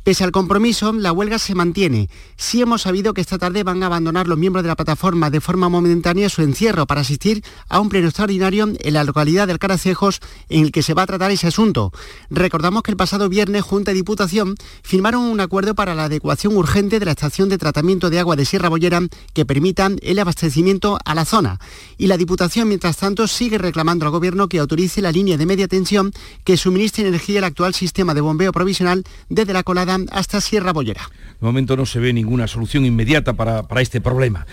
Pese 0.06 0.24
al 0.24 0.32
compromiso, 0.32 0.94
la 0.94 1.12
huelga 1.12 1.40
se 1.40 1.56
mantiene. 1.56 2.12
Sí 2.38 2.62
hemos 2.62 2.84
sabido 2.84 3.16
que 3.16 3.22
esta 3.22 3.40
tarde 3.40 3.64
van 3.64 3.82
a 3.82 3.88
abandonar 3.88 4.28
los 4.28 4.38
miembros 4.38 4.62
de 4.62 4.68
la 4.68 4.76
plataforma 4.76 5.32
de 5.32 5.42
forma 5.42 5.68
momentánea 5.68 6.30
su 6.30 6.44
encierro 6.44 6.86
para 6.86 7.02
asistir 7.02 7.44
a 7.70 7.80
un 7.80 7.90
pleno 7.90 8.10
extraordinario 8.10 8.72
en 8.78 8.94
la 8.94 9.04
localidad 9.04 9.48
del 9.48 9.58
Caracejos 9.58 10.20
en 10.48 10.66
el 10.66 10.72
que 10.72 10.84
se 10.84 10.94
va 10.94 11.02
a 11.02 11.08
tratar 11.08 11.32
ese 11.32 11.48
asunto. 11.48 11.92
Recordamos 12.30 12.84
que 12.84 12.92
el 12.92 12.98
pasado 12.98 13.30
viernes 13.30 13.64
Junta 13.64 13.94
y 13.94 13.96
Diputación 13.96 14.54
firmaron 14.84 15.24
un 15.24 15.40
acuerdo 15.40 15.74
para 15.74 15.96
la 15.96 16.04
adecuación 16.04 16.56
urgente 16.56 17.00
de 17.00 17.06
la 17.06 17.14
estación 17.14 17.50
de 17.50 17.58
tratamiento 17.58 18.12
de 18.12 18.20
agua 18.20 18.36
de 18.36 18.46
Sierra 18.46 18.70
Bollera 18.70 19.02
que 19.34 19.44
permita 19.44 19.90
el 20.04 20.20
abastecimiento 20.20 21.00
a 21.04 21.16
la 21.16 21.26
zona. 21.26 21.60
Y 21.98 22.06
la 22.06 22.18
Diputación, 22.18 22.68
mientras 22.68 22.98
tanto, 22.98 23.28
sigue 23.28 23.58
reclamando 23.58 24.06
al 24.06 24.12
Gobierno 24.12 24.50
que 24.50 24.60
autorice 24.60 25.02
la 25.02 25.12
línea 25.12 25.36
de 25.36 25.48
media 25.48 25.68
tensión 25.68 26.12
que 26.44 26.58
suministre 26.58 27.08
energía 27.08 27.40
al 27.40 27.46
actual 27.46 27.74
sistema 27.74 28.14
de 28.14 28.22
bombeo 28.22 28.52
provisional 28.52 29.04
desde 29.30 29.52
la 29.52 29.64
colada 29.64 29.95
hasta 30.12 30.42
Sierra 30.42 30.74
Bollera. 30.74 31.10
De 31.40 31.46
momento 31.46 31.76
no 31.76 31.86
se 31.86 32.00
ve 32.00 32.14
ninguna 32.14 32.48
solución 32.48 32.86
inmediata 32.86 33.34
para, 33.34 33.64
para 33.64 33.82
este 33.82 34.02
problema. 34.02 34.46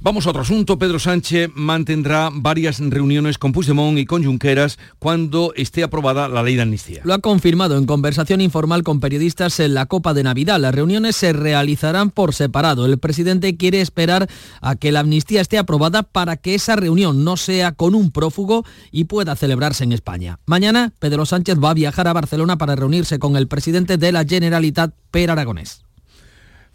Vamos 0.00 0.26
a 0.26 0.30
otro 0.30 0.42
asunto. 0.42 0.78
Pedro 0.78 1.00
Sánchez 1.00 1.50
mantendrá 1.54 2.30
varias 2.32 2.78
reuniones 2.78 3.36
con 3.36 3.50
Puigdemont 3.50 3.98
y 3.98 4.06
con 4.06 4.24
Junqueras 4.24 4.78
cuando 5.00 5.52
esté 5.56 5.82
aprobada 5.82 6.28
la 6.28 6.44
ley 6.44 6.54
de 6.54 6.62
amnistía. 6.62 7.00
Lo 7.02 7.14
ha 7.14 7.18
confirmado 7.18 7.76
en 7.76 7.84
conversación 7.84 8.40
informal 8.40 8.84
con 8.84 9.00
periodistas 9.00 9.58
en 9.58 9.74
la 9.74 9.86
Copa 9.86 10.14
de 10.14 10.22
Navidad. 10.22 10.60
Las 10.60 10.72
reuniones 10.72 11.16
se 11.16 11.32
realizarán 11.32 12.10
por 12.10 12.32
separado. 12.32 12.86
El 12.86 12.98
presidente 12.98 13.56
quiere 13.56 13.80
esperar 13.80 14.28
a 14.60 14.76
que 14.76 14.92
la 14.92 15.00
amnistía 15.00 15.40
esté 15.40 15.58
aprobada 15.58 16.04
para 16.04 16.36
que 16.36 16.54
esa 16.54 16.76
reunión 16.76 17.24
no 17.24 17.36
sea 17.36 17.72
con 17.72 17.96
un 17.96 18.12
prófugo 18.12 18.64
y 18.92 19.04
pueda 19.04 19.34
celebrarse 19.34 19.82
en 19.82 19.90
España. 19.90 20.38
Mañana 20.46 20.92
Pedro 21.00 21.26
Sánchez 21.26 21.58
va 21.58 21.70
a 21.70 21.74
viajar 21.74 22.06
a 22.06 22.12
Barcelona 22.12 22.56
para 22.56 22.76
reunirse 22.76 23.18
con 23.18 23.36
el 23.36 23.48
presidente 23.48 23.96
de 23.96 24.12
la 24.12 24.24
Generalitat, 24.24 24.94
Per 25.10 25.28
Aragonés. 25.28 25.87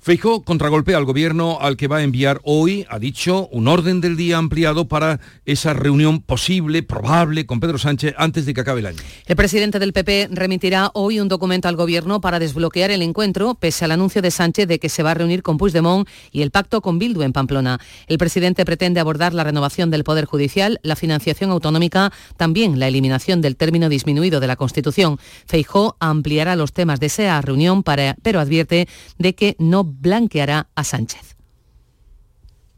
Feijó 0.03 0.43
contragolpea 0.43 0.97
al 0.97 1.05
gobierno 1.05 1.59
al 1.61 1.77
que 1.77 1.87
va 1.87 1.99
a 1.99 2.03
enviar 2.03 2.41
hoy, 2.43 2.85
ha 2.89 2.99
dicho, 2.99 3.47
un 3.53 3.69
orden 3.69 4.01
del 4.01 4.17
día 4.17 4.37
ampliado 4.37 4.89
para 4.89 5.21
esa 5.45 5.71
reunión 5.71 6.19
posible, 6.19 6.83
probable, 6.83 7.45
con 7.45 7.61
Pedro 7.61 7.77
Sánchez 7.77 8.13
antes 8.17 8.45
de 8.45 8.53
que 8.53 8.59
acabe 8.59 8.81
el 8.81 8.87
año. 8.87 8.97
El 9.25 9.37
presidente 9.37 9.79
del 9.79 9.93
PP 9.93 10.27
remitirá 10.31 10.91
hoy 10.93 11.21
un 11.21 11.29
documento 11.29 11.69
al 11.69 11.77
gobierno 11.77 12.19
para 12.19 12.39
desbloquear 12.39 12.91
el 12.91 13.01
encuentro, 13.01 13.55
pese 13.55 13.85
al 13.85 13.91
anuncio 13.91 14.21
de 14.21 14.29
Sánchez 14.29 14.67
de 14.67 14.77
que 14.77 14.89
se 14.89 15.03
va 15.03 15.11
a 15.11 15.13
reunir 15.13 15.41
con 15.41 15.57
Puigdemont 15.57 16.05
y 16.33 16.41
el 16.41 16.51
pacto 16.51 16.81
con 16.81 16.99
Bildu 16.99 17.21
en 17.21 17.31
Pamplona. 17.31 17.79
El 18.07 18.17
presidente 18.17 18.65
pretende 18.65 18.99
abordar 18.99 19.33
la 19.33 19.45
renovación 19.45 19.89
del 19.89 20.03
Poder 20.03 20.25
Judicial, 20.25 20.81
la 20.83 20.97
financiación 20.97 21.49
autonómica, 21.49 22.11
también 22.35 22.77
la 22.77 22.89
eliminación 22.89 23.39
del 23.39 23.55
término 23.55 23.87
disminuido 23.87 24.41
de 24.41 24.47
la 24.47 24.57
Constitución. 24.57 25.17
Feijó 25.45 25.95
ampliará 26.01 26.57
los 26.57 26.73
temas 26.73 26.99
de 26.99 27.05
esa 27.05 27.39
reunión, 27.39 27.83
para, 27.83 28.17
pero 28.21 28.41
advierte 28.41 28.89
de 29.17 29.33
que 29.33 29.55
no 29.59 29.92
blanqueará 29.99 30.67
a 30.75 30.83
Sánchez. 30.83 31.35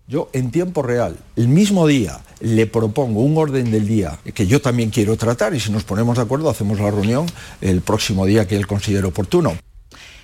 Yo 0.08 0.30
en 0.34 0.52
tiempo 0.52 0.84
real, 0.84 1.18
el 1.36 1.48
mismo 1.48 1.88
día, 1.88 2.22
le 2.40 2.68
propongo 2.68 3.22
un 3.22 3.38
orden 3.38 3.72
del 3.72 3.88
día 3.88 4.20
que 4.36 4.46
yo 4.46 4.62
también 4.62 4.92
quiero 4.92 5.18
tratar 5.18 5.56
y 5.56 5.60
si 5.60 5.72
nos 5.72 5.84
ponemos 5.84 6.18
de 6.18 6.24
acuerdo 6.24 6.50
hacemos 6.50 6.80
la 6.80 6.92
reunión 6.92 7.26
el 7.62 7.82
próximo 7.82 8.26
día 8.26 8.48
que 8.48 8.56
él 8.56 8.68
considere 8.68 9.08
oportuno. 9.08 9.58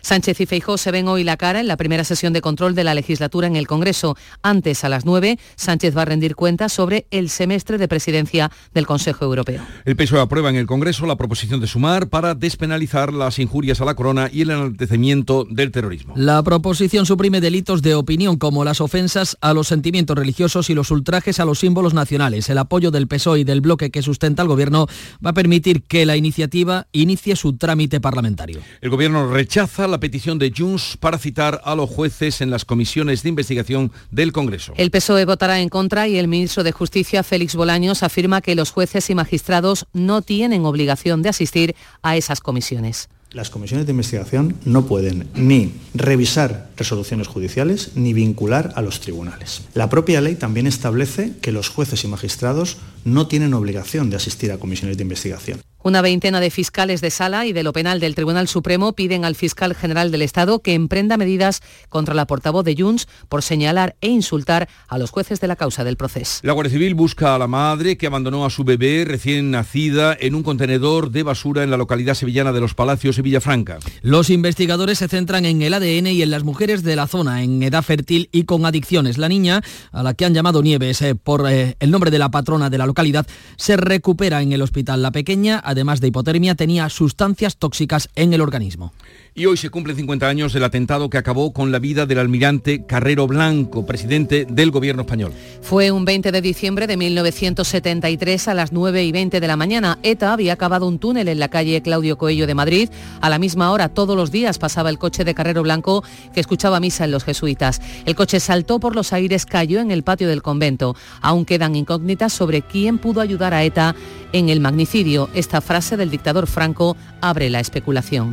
Sánchez 0.01 0.41
y 0.41 0.45
Feijó 0.45 0.77
se 0.77 0.91
ven 0.91 1.07
hoy 1.07 1.23
la 1.23 1.37
cara 1.37 1.59
en 1.59 1.67
la 1.67 1.77
primera 1.77 2.03
sesión 2.03 2.33
de 2.33 2.41
control 2.41 2.75
de 2.75 2.83
la 2.83 2.93
legislatura 2.93 3.47
en 3.47 3.55
el 3.55 3.67
Congreso. 3.67 4.17
Antes, 4.41 4.83
a 4.83 4.89
las 4.89 5.05
9, 5.05 5.37
Sánchez 5.55 5.95
va 5.95 6.03
a 6.03 6.05
rendir 6.05 6.35
cuentas 6.35 6.73
sobre 6.73 7.05
el 7.11 7.29
semestre 7.29 7.77
de 7.77 7.87
presidencia 7.87 8.51
del 8.73 8.85
Consejo 8.85 9.25
Europeo. 9.25 9.61
El 9.85 9.95
PSOE 9.95 10.21
aprueba 10.21 10.49
en 10.49 10.55
el 10.55 10.65
Congreso 10.65 11.05
la 11.05 11.15
proposición 11.15 11.59
de 11.59 11.67
sumar 11.67 12.07
para 12.07 12.35
despenalizar 12.35 13.13
las 13.13 13.39
injurias 13.39 13.81
a 13.81 13.85
la 13.85 13.95
corona 13.95 14.29
y 14.31 14.41
el 14.41 14.51
enaltecimiento 14.51 15.45
del 15.49 15.71
terrorismo. 15.71 16.13
La 16.17 16.41
proposición 16.43 17.05
suprime 17.05 17.41
delitos 17.41 17.81
de 17.81 17.95
opinión 17.95 18.37
como 18.37 18.63
las 18.63 18.81
ofensas 18.81 19.37
a 19.41 19.53
los 19.53 19.67
sentimientos 19.67 20.17
religiosos 20.17 20.69
y 20.69 20.73
los 20.73 20.91
ultrajes 20.91 21.39
a 21.39 21.45
los 21.45 21.59
símbolos 21.59 21.93
nacionales. 21.93 22.49
El 22.49 22.57
apoyo 22.57 22.91
del 22.91 23.07
PSOE 23.07 23.41
y 23.41 23.43
del 23.43 23.61
bloque 23.61 23.91
que 23.91 24.01
sustenta 24.01 24.41
al 24.41 24.47
Gobierno 24.47 24.87
va 25.25 25.31
a 25.31 25.33
permitir 25.33 25.83
que 25.83 26.05
la 26.05 26.15
iniciativa 26.15 26.87
inicie 26.91 27.35
su 27.35 27.53
trámite 27.57 27.99
parlamentario. 27.99 28.59
El 28.81 28.89
Gobierno 28.89 29.31
rechaza 29.31 29.87
la 29.91 29.99
petición 29.99 30.39
de 30.39 30.51
Junts 30.55 30.97
para 30.99 31.17
citar 31.17 31.61
a 31.63 31.75
los 31.75 31.89
jueces 31.89 32.41
en 32.41 32.49
las 32.49 32.65
comisiones 32.65 33.21
de 33.23 33.29
investigación 33.29 33.91
del 34.09 34.31
Congreso. 34.31 34.73
El 34.77 34.89
PSOE 34.89 35.25
votará 35.25 35.59
en 35.59 35.69
contra 35.69 36.07
y 36.07 36.17
el 36.17 36.27
ministro 36.27 36.63
de 36.63 36.71
Justicia, 36.71 37.23
Félix 37.23 37.55
Bolaños, 37.55 38.03
afirma 38.03 38.41
que 38.41 38.55
los 38.55 38.71
jueces 38.71 39.09
y 39.09 39.15
magistrados 39.15 39.85
no 39.93 40.21
tienen 40.21 40.65
obligación 40.65 41.21
de 41.21 41.29
asistir 41.29 41.75
a 42.01 42.17
esas 42.17 42.39
comisiones. 42.39 43.09
Las 43.31 43.49
comisiones 43.49 43.85
de 43.85 43.91
investigación 43.91 44.57
no 44.65 44.85
pueden 44.85 45.29
ni 45.35 45.71
revisar 45.93 46.69
resoluciones 46.75 47.27
judiciales 47.27 47.91
ni 47.95 48.11
vincular 48.11 48.73
a 48.75 48.81
los 48.81 48.99
tribunales. 48.99 49.61
La 49.73 49.89
propia 49.89 50.19
ley 50.19 50.35
también 50.35 50.67
establece 50.67 51.31
que 51.41 51.53
los 51.53 51.69
jueces 51.69 52.03
y 52.03 52.09
magistrados 52.09 52.77
no 53.03 53.27
tienen 53.27 53.53
obligación 53.53 54.09
de 54.09 54.17
asistir 54.17 54.51
a 54.51 54.57
comisiones 54.57 54.97
de 54.97 55.03
investigación. 55.03 55.61
Una 55.83 56.03
veintena 56.03 56.39
de 56.39 56.51
fiscales 56.51 57.01
de 57.01 57.09
sala 57.09 57.47
y 57.47 57.53
de 57.53 57.63
lo 57.63 57.73
penal 57.73 57.99
del 57.99 58.13
Tribunal 58.13 58.47
Supremo 58.47 58.93
piden 58.93 59.25
al 59.25 59.33
fiscal 59.33 59.73
general 59.73 60.11
del 60.11 60.21
Estado 60.21 60.61
que 60.61 60.75
emprenda 60.75 61.17
medidas 61.17 61.61
contra 61.89 62.13
la 62.13 62.27
portavoz 62.27 62.63
de 62.63 62.75
Junts 62.77 63.07
por 63.29 63.41
señalar 63.41 63.95
e 63.99 64.09
insultar 64.09 64.69
a 64.87 64.99
los 64.99 65.09
jueces 65.09 65.41
de 65.41 65.47
la 65.47 65.55
causa 65.55 65.83
del 65.83 65.97
proceso. 65.97 66.41
La 66.43 66.53
Guardia 66.53 66.73
Civil 66.73 66.93
busca 66.93 67.33
a 67.33 67.39
la 67.39 67.47
madre 67.47 67.97
que 67.97 68.05
abandonó 68.05 68.45
a 68.45 68.51
su 68.51 68.63
bebé 68.63 69.05
recién 69.07 69.49
nacida 69.49 70.15
en 70.19 70.35
un 70.35 70.43
contenedor 70.43 71.09
de 71.09 71.23
basura 71.23 71.63
en 71.63 71.71
la 71.71 71.77
localidad 71.77 72.13
sevillana 72.13 72.51
de 72.51 72.61
Los 72.61 72.75
Palacios 72.75 73.17
y 73.17 73.23
Villafranca. 73.23 73.79
Los 74.03 74.29
investigadores 74.29 74.99
se 74.99 75.07
centran 75.07 75.45
en 75.45 75.63
el 75.63 75.73
ADN 75.73 76.07
y 76.07 76.21
en 76.21 76.29
las 76.29 76.43
mujeres 76.43 76.83
de 76.83 76.95
la 76.95 77.07
zona, 77.07 77.41
en 77.41 77.63
edad 77.63 77.81
fértil 77.81 78.29
y 78.31 78.43
con 78.43 78.67
adicciones. 78.67 79.17
La 79.17 79.29
niña, 79.29 79.63
a 79.91 80.03
la 80.03 80.13
que 80.13 80.25
han 80.25 80.35
llamado 80.35 80.61
Nieves 80.61 81.01
eh, 81.01 81.15
por 81.15 81.49
eh, 81.49 81.75
el 81.79 81.89
nombre 81.89 82.11
de 82.11 82.19
la 82.19 82.29
patrona 82.29 82.69
de 82.69 82.77
la 82.77 82.85
localidad, 82.91 83.25
se 83.55 83.77
recupera 83.77 84.41
en 84.41 84.51
el 84.51 84.61
hospital. 84.61 85.01
La 85.01 85.11
pequeña 85.11 85.61
además 85.63 86.01
de 86.01 86.07
hipotermia, 86.07 86.55
tenía 86.55 86.89
sustancias 86.89 87.57
tóxicas 87.57 88.09
en 88.15 88.33
el 88.33 88.41
organismo. 88.41 88.93
Y 89.33 89.45
hoy 89.45 89.55
se 89.55 89.69
cumplen 89.69 89.95
50 89.95 90.27
años 90.27 90.51
del 90.51 90.65
atentado 90.65 91.09
que 91.09 91.17
acabó 91.17 91.53
con 91.53 91.71
la 91.71 91.79
vida 91.79 92.05
del 92.05 92.19
almirante 92.19 92.85
Carrero 92.85 93.27
Blanco, 93.27 93.85
presidente 93.85 94.45
del 94.45 94.71
gobierno 94.71 95.03
español. 95.03 95.31
Fue 95.61 95.89
un 95.89 96.03
20 96.03 96.33
de 96.33 96.41
diciembre 96.41 96.85
de 96.85 96.97
1973 96.97 98.49
a 98.49 98.53
las 98.53 98.73
9 98.73 99.05
y 99.05 99.13
20 99.13 99.39
de 99.39 99.47
la 99.47 99.55
mañana. 99.55 99.99
ETA 100.03 100.33
había 100.33 100.51
acabado 100.51 100.85
un 100.85 100.99
túnel 100.99 101.29
en 101.29 101.39
la 101.39 101.47
calle 101.47 101.81
Claudio 101.81 102.17
Coello 102.17 102.45
de 102.45 102.55
Madrid. 102.55 102.89
A 103.21 103.29
la 103.29 103.39
misma 103.39 103.71
hora, 103.71 103.87
todos 103.87 104.17
los 104.17 104.31
días, 104.31 104.59
pasaba 104.59 104.89
el 104.89 104.97
coche 104.97 105.23
de 105.23 105.33
Carrero 105.33 105.63
Blanco 105.63 106.03
que 106.33 106.41
escuchaba 106.41 106.81
misa 106.81 107.05
en 107.05 107.11
los 107.11 107.23
jesuitas. 107.23 107.81
El 108.05 108.15
coche 108.15 108.41
saltó 108.41 108.81
por 108.81 108.97
los 108.97 109.13
aires, 109.13 109.45
cayó 109.45 109.79
en 109.79 109.91
el 109.91 110.03
patio 110.03 110.27
del 110.27 110.41
convento. 110.41 110.93
Aún 111.21 111.45
quedan 111.45 111.77
incógnitas 111.77 112.33
sobre 112.33 112.63
quién 112.63 112.97
pudo 112.97 113.21
ayudar 113.21 113.53
a 113.53 113.63
ETA 113.63 113.95
en 114.33 114.49
el 114.49 114.59
magnicidio. 114.59 115.29
Esta 115.33 115.61
frase 115.61 115.95
del 115.95 116.09
dictador 116.09 116.47
Franco 116.47 116.97
abre 117.21 117.49
la 117.49 117.61
especulación. 117.61 118.31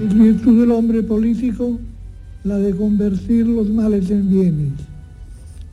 Político 0.88 1.78
la 2.44 2.56
de 2.56 2.74
convertir 2.74 3.46
los 3.46 3.68
males 3.68 4.10
en 4.10 4.30
bienes. 4.30 4.72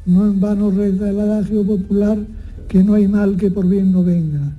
No 0.05 0.25
en 0.25 0.41
vano 0.41 0.69
reza 0.71 1.09
el 1.09 1.19
adagio 1.19 1.65
popular 1.65 2.17
que 2.67 2.83
no 2.83 2.95
hay 2.95 3.07
mal 3.07 3.37
que 3.37 3.49
por 3.49 3.65
bien 3.65 3.93
no 3.93 4.03
venga. 4.03 4.51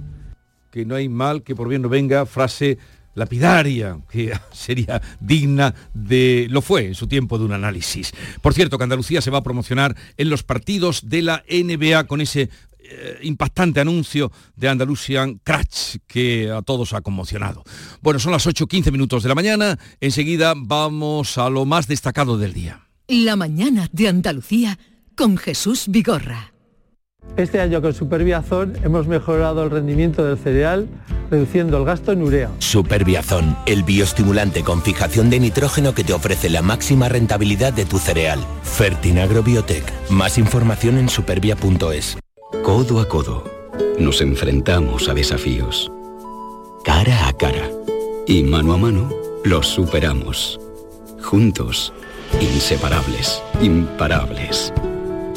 Que 0.70 0.86
no 0.86 0.94
hay 0.94 1.10
mal 1.10 1.42
que 1.42 1.54
por 1.54 1.68
bien 1.68 1.82
no 1.82 1.90
venga, 1.90 2.24
frase 2.24 2.78
lapidaria, 3.14 3.98
que 4.10 4.32
sería 4.52 5.02
digna 5.20 5.74
de, 5.92 6.46
lo 6.48 6.62
fue 6.62 6.86
en 6.86 6.94
su 6.94 7.06
tiempo 7.06 7.38
de 7.38 7.44
un 7.44 7.52
análisis. 7.52 8.12
Por 8.40 8.54
cierto, 8.54 8.78
que 8.78 8.84
Andalucía 8.84 9.20
se 9.20 9.30
va 9.30 9.38
a 9.38 9.42
promocionar 9.42 9.94
en 10.16 10.30
los 10.30 10.42
partidos 10.42 11.08
de 11.08 11.22
la 11.22 11.44
NBA 11.50 12.04
con 12.06 12.22
ese 12.22 12.48
eh, 12.90 13.18
impactante 13.22 13.80
anuncio 13.80 14.30
de 14.54 14.68
Andalusian 14.68 15.40
Crash 15.42 15.96
que 16.06 16.50
a 16.50 16.62
todos 16.62 16.92
ha 16.92 17.00
conmocionado. 17.00 17.64
Bueno, 18.00 18.18
son 18.18 18.32
las 18.32 18.46
8.15 18.46 18.92
minutos 18.92 19.22
de 19.22 19.28
la 19.28 19.34
mañana, 19.34 19.78
enseguida 20.00 20.54
vamos 20.56 21.38
a 21.38 21.50
lo 21.50 21.64
más 21.64 21.86
destacado 21.88 22.38
del 22.38 22.52
día. 22.52 22.88
La 23.08 23.36
mañana 23.36 23.88
de 23.92 24.08
Andalucía 24.08 24.78
con 25.14 25.36
Jesús 25.36 25.84
Vigorra. 25.88 26.52
Este 27.36 27.60
año 27.60 27.82
con 27.82 27.92
Superbiazón 27.92 28.74
hemos 28.82 29.06
mejorado 29.06 29.64
el 29.64 29.70
rendimiento 29.70 30.24
del 30.24 30.38
cereal, 30.38 30.88
reduciendo 31.30 31.76
el 31.76 31.84
gasto 31.84 32.12
en 32.12 32.22
urea. 32.22 32.50
Superbiazón, 32.60 33.56
el 33.66 33.82
bioestimulante 33.82 34.62
con 34.62 34.80
fijación 34.82 35.28
de 35.28 35.40
nitrógeno 35.40 35.94
que 35.94 36.04
te 36.04 36.14
ofrece 36.14 36.48
la 36.48 36.62
máxima 36.62 37.08
rentabilidad 37.08 37.72
de 37.72 37.84
tu 37.84 37.98
cereal. 37.98 38.40
Fertinagro 38.62 39.42
Biotech. 39.42 39.84
Más 40.08 40.38
información 40.38 40.98
en 40.98 41.08
supervia.es. 41.08 42.16
Codo 42.52 43.00
a 43.00 43.08
codo, 43.08 43.42
nos 43.98 44.20
enfrentamos 44.20 45.08
a 45.08 45.14
desafíos. 45.14 45.90
Cara 46.84 47.26
a 47.26 47.32
cara 47.32 47.68
y 48.24 48.44
mano 48.44 48.72
a 48.72 48.76
mano, 48.76 49.10
los 49.44 49.66
superamos. 49.66 50.60
Juntos, 51.20 51.92
inseparables, 52.40 53.42
imparables. 53.60 54.72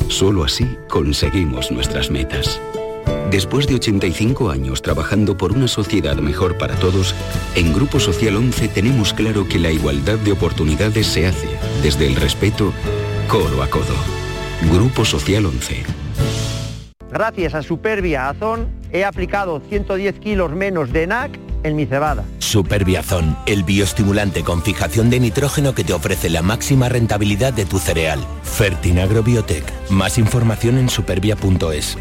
Solo 0.07 0.43
así 0.43 0.67
conseguimos 0.87 1.71
nuestras 1.71 2.11
metas. 2.11 2.61
Después 3.31 3.65
de 3.65 3.75
85 3.75 4.51
años 4.51 4.83
trabajando 4.83 5.35
por 5.35 5.51
una 5.51 5.67
sociedad 5.67 6.17
mejor 6.17 6.59
para 6.59 6.75
todos, 6.75 7.15
en 7.55 7.73
Grupo 7.73 7.99
Social 7.99 8.35
11 8.35 8.67
tenemos 8.67 9.15
claro 9.15 9.47
que 9.47 9.57
la 9.57 9.71
igualdad 9.71 10.19
de 10.19 10.31
oportunidades 10.31 11.07
se 11.07 11.25
hace 11.25 11.49
desde 11.81 12.05
el 12.05 12.15
respeto, 12.15 12.71
codo 13.27 13.63
a 13.63 13.67
codo. 13.67 13.95
Grupo 14.71 15.05
Social 15.05 15.47
11. 15.47 16.09
Gracias 17.11 17.55
a 17.55 17.63
Superbia 17.63 18.29
Azón 18.29 18.69
he 18.91 19.03
aplicado 19.03 19.61
110 19.69 20.19
kilos 20.19 20.51
menos 20.51 20.91
de 20.91 21.07
NAC 21.07 21.39
en 21.63 21.75
mi 21.75 21.85
cebada. 21.85 22.23
Superbiazón, 22.39 23.37
el 23.45 23.63
bioestimulante 23.63 24.43
con 24.43 24.61
fijación 24.63 25.09
de 25.09 25.19
nitrógeno 25.19 25.73
que 25.75 25.83
te 25.83 25.93
ofrece 25.93 26.29
la 26.29 26.41
máxima 26.41 26.89
rentabilidad 26.89 27.53
de 27.53 27.65
tu 27.65 27.79
cereal. 27.79 28.19
Fertinagro 28.43 29.23
Biotech. 29.23 29.65
Más 29.89 30.17
información 30.17 30.77
en 30.77 30.89
supervia.es. 30.89 31.97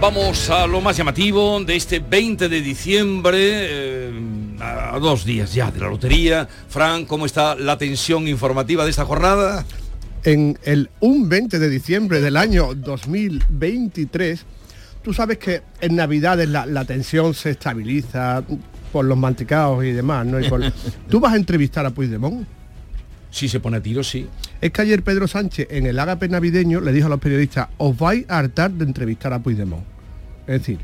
Vamos 0.00 0.48
a 0.50 0.66
lo 0.68 0.80
más 0.80 0.96
llamativo 0.96 1.60
de 1.64 1.74
este 1.74 1.98
20 1.98 2.48
de 2.48 2.60
diciembre, 2.60 3.38
eh, 3.40 4.12
a 4.60 4.96
dos 5.00 5.24
días 5.24 5.52
ya 5.52 5.72
de 5.72 5.80
la 5.80 5.88
lotería. 5.88 6.48
Fran, 6.68 7.04
¿cómo 7.04 7.26
está 7.26 7.56
la 7.56 7.76
tensión 7.76 8.28
informativa 8.28 8.84
de 8.84 8.90
esta 8.90 9.04
jornada? 9.04 9.64
En 10.24 10.58
el 10.64 10.90
un 11.00 11.28
20 11.28 11.58
de 11.58 11.68
diciembre 11.70 12.20
del 12.20 12.36
año 12.36 12.74
2023, 12.74 14.44
tú 15.02 15.12
sabes 15.14 15.38
que 15.38 15.62
en 15.80 15.96
Navidades 15.96 16.48
la, 16.48 16.66
la 16.66 16.84
tensión 16.84 17.34
se 17.34 17.50
estabiliza 17.50 18.42
por 18.92 19.04
los 19.04 19.16
mantecaos 19.16 19.84
y 19.84 19.92
demás, 19.92 20.26
¿no? 20.26 20.40
Y 20.40 20.48
por- 20.48 20.60
¿Tú 21.08 21.20
vas 21.20 21.32
a 21.34 21.36
entrevistar 21.36 21.86
a 21.86 21.90
Puigdemont? 21.90 22.46
Si 23.30 23.48
se 23.48 23.60
pone 23.60 23.76
a 23.76 23.82
tiro, 23.82 24.02
sí. 24.02 24.26
Es 24.60 24.70
que 24.72 24.82
ayer 24.82 25.02
Pedro 25.02 25.28
Sánchez 25.28 25.68
en 25.70 25.86
el 25.86 25.98
ágape 25.98 26.28
navideño 26.28 26.80
le 26.80 26.92
dijo 26.92 27.06
a 27.06 27.10
los 27.10 27.20
periodistas, 27.20 27.68
os 27.76 27.96
vais 27.96 28.24
a 28.28 28.38
hartar 28.38 28.70
de 28.72 28.84
entrevistar 28.86 29.32
a 29.32 29.38
Puigdemont. 29.42 29.84
Es 30.46 30.60
decir, 30.60 30.78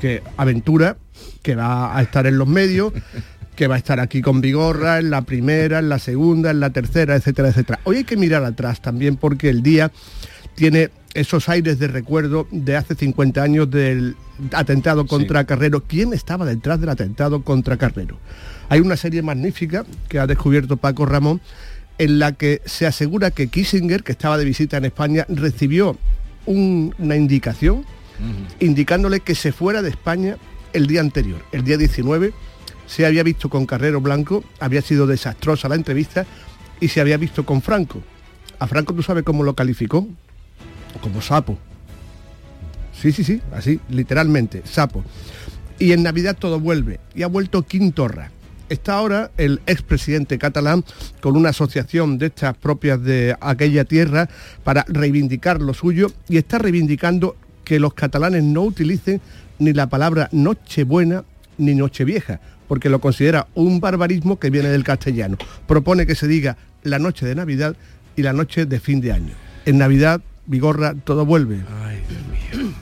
que 0.00 0.22
aventura, 0.36 0.96
que 1.42 1.54
va 1.54 1.96
a 1.96 2.02
estar 2.02 2.26
en 2.26 2.38
los 2.38 2.48
medios, 2.48 2.92
que 3.60 3.66
va 3.66 3.74
a 3.74 3.78
estar 3.78 4.00
aquí 4.00 4.22
con 4.22 4.40
Vigorra 4.40 5.00
en 5.00 5.10
la 5.10 5.20
primera, 5.20 5.80
en 5.80 5.90
la 5.90 5.98
segunda, 5.98 6.50
en 6.50 6.60
la 6.60 6.70
tercera, 6.70 7.14
etcétera, 7.14 7.50
etcétera. 7.50 7.78
Hoy 7.84 7.98
hay 7.98 8.04
que 8.04 8.16
mirar 8.16 8.42
atrás 8.42 8.80
también 8.80 9.16
porque 9.16 9.50
el 9.50 9.62
día 9.62 9.92
tiene 10.54 10.88
esos 11.12 11.46
aires 11.50 11.78
de 11.78 11.86
recuerdo 11.88 12.48
de 12.50 12.78
hace 12.78 12.94
50 12.94 13.42
años 13.42 13.70
del 13.70 14.16
atentado 14.52 15.06
contra 15.06 15.44
Carrero. 15.44 15.84
¿Quién 15.86 16.14
estaba 16.14 16.46
detrás 16.46 16.80
del 16.80 16.88
atentado 16.88 17.42
contra 17.42 17.76
Carrero? 17.76 18.16
Hay 18.70 18.80
una 18.80 18.96
serie 18.96 19.20
magnífica 19.20 19.84
que 20.08 20.18
ha 20.18 20.26
descubierto 20.26 20.78
Paco 20.78 21.04
Ramón 21.04 21.42
en 21.98 22.18
la 22.18 22.32
que 22.32 22.62
se 22.64 22.86
asegura 22.86 23.30
que 23.30 23.48
Kissinger, 23.48 24.02
que 24.02 24.12
estaba 24.12 24.38
de 24.38 24.46
visita 24.46 24.78
en 24.78 24.86
España, 24.86 25.26
recibió 25.28 25.98
un- 26.46 26.94
una 26.98 27.14
indicación 27.14 27.84
indicándole 28.58 29.20
que 29.20 29.34
se 29.34 29.52
fuera 29.52 29.82
de 29.82 29.90
España 29.90 30.38
el 30.72 30.86
día 30.86 31.02
anterior, 31.02 31.42
el 31.52 31.62
día 31.62 31.76
19, 31.76 32.32
se 32.90 33.06
había 33.06 33.22
visto 33.22 33.48
con 33.48 33.66
Carrero 33.66 34.00
Blanco, 34.00 34.42
había 34.58 34.82
sido 34.82 35.06
desastrosa 35.06 35.68
la 35.68 35.76
entrevista 35.76 36.26
y 36.80 36.88
se 36.88 37.00
había 37.00 37.16
visto 37.18 37.46
con 37.46 37.62
Franco. 37.62 38.02
A 38.58 38.66
Franco 38.66 38.92
tú 38.92 39.02
sabes 39.04 39.22
cómo 39.22 39.44
lo 39.44 39.54
calificó, 39.54 40.08
como 41.00 41.22
sapo. 41.22 41.56
Sí, 42.92 43.12
sí, 43.12 43.22
sí, 43.22 43.40
así, 43.54 43.78
literalmente, 43.90 44.62
sapo. 44.64 45.04
Y 45.78 45.92
en 45.92 46.02
Navidad 46.02 46.36
todo 46.36 46.58
vuelve 46.58 46.98
y 47.14 47.22
ha 47.22 47.28
vuelto 47.28 47.62
Quintorra. 47.62 48.32
Está 48.68 48.94
ahora 48.94 49.30
el 49.36 49.60
expresidente 49.66 50.36
catalán 50.36 50.84
con 51.20 51.36
una 51.36 51.50
asociación 51.50 52.18
de 52.18 52.26
estas 52.26 52.56
propias 52.56 53.00
de 53.00 53.36
aquella 53.40 53.84
tierra 53.84 54.28
para 54.64 54.84
reivindicar 54.88 55.60
lo 55.60 55.74
suyo 55.74 56.10
y 56.28 56.38
está 56.38 56.58
reivindicando 56.58 57.36
que 57.62 57.78
los 57.78 57.94
catalanes 57.94 58.42
no 58.42 58.62
utilicen 58.62 59.20
ni 59.60 59.72
la 59.72 59.88
palabra 59.88 60.28
Nochebuena 60.32 61.22
ni 61.56 61.76
Nochevieja, 61.76 62.40
porque 62.70 62.88
lo 62.88 63.00
considera 63.00 63.48
un 63.56 63.80
barbarismo 63.80 64.38
que 64.38 64.48
viene 64.48 64.68
del 64.68 64.84
castellano. 64.84 65.36
Propone 65.66 66.06
que 66.06 66.14
se 66.14 66.28
diga 66.28 66.56
la 66.84 67.00
noche 67.00 67.26
de 67.26 67.34
Navidad 67.34 67.74
y 68.14 68.22
la 68.22 68.32
noche 68.32 68.64
de 68.64 68.78
fin 68.78 69.00
de 69.00 69.10
año. 69.10 69.34
En 69.66 69.76
Navidad, 69.76 70.20
Vigorra, 70.46 70.94
todo 71.04 71.24
vuelve. 71.24 71.62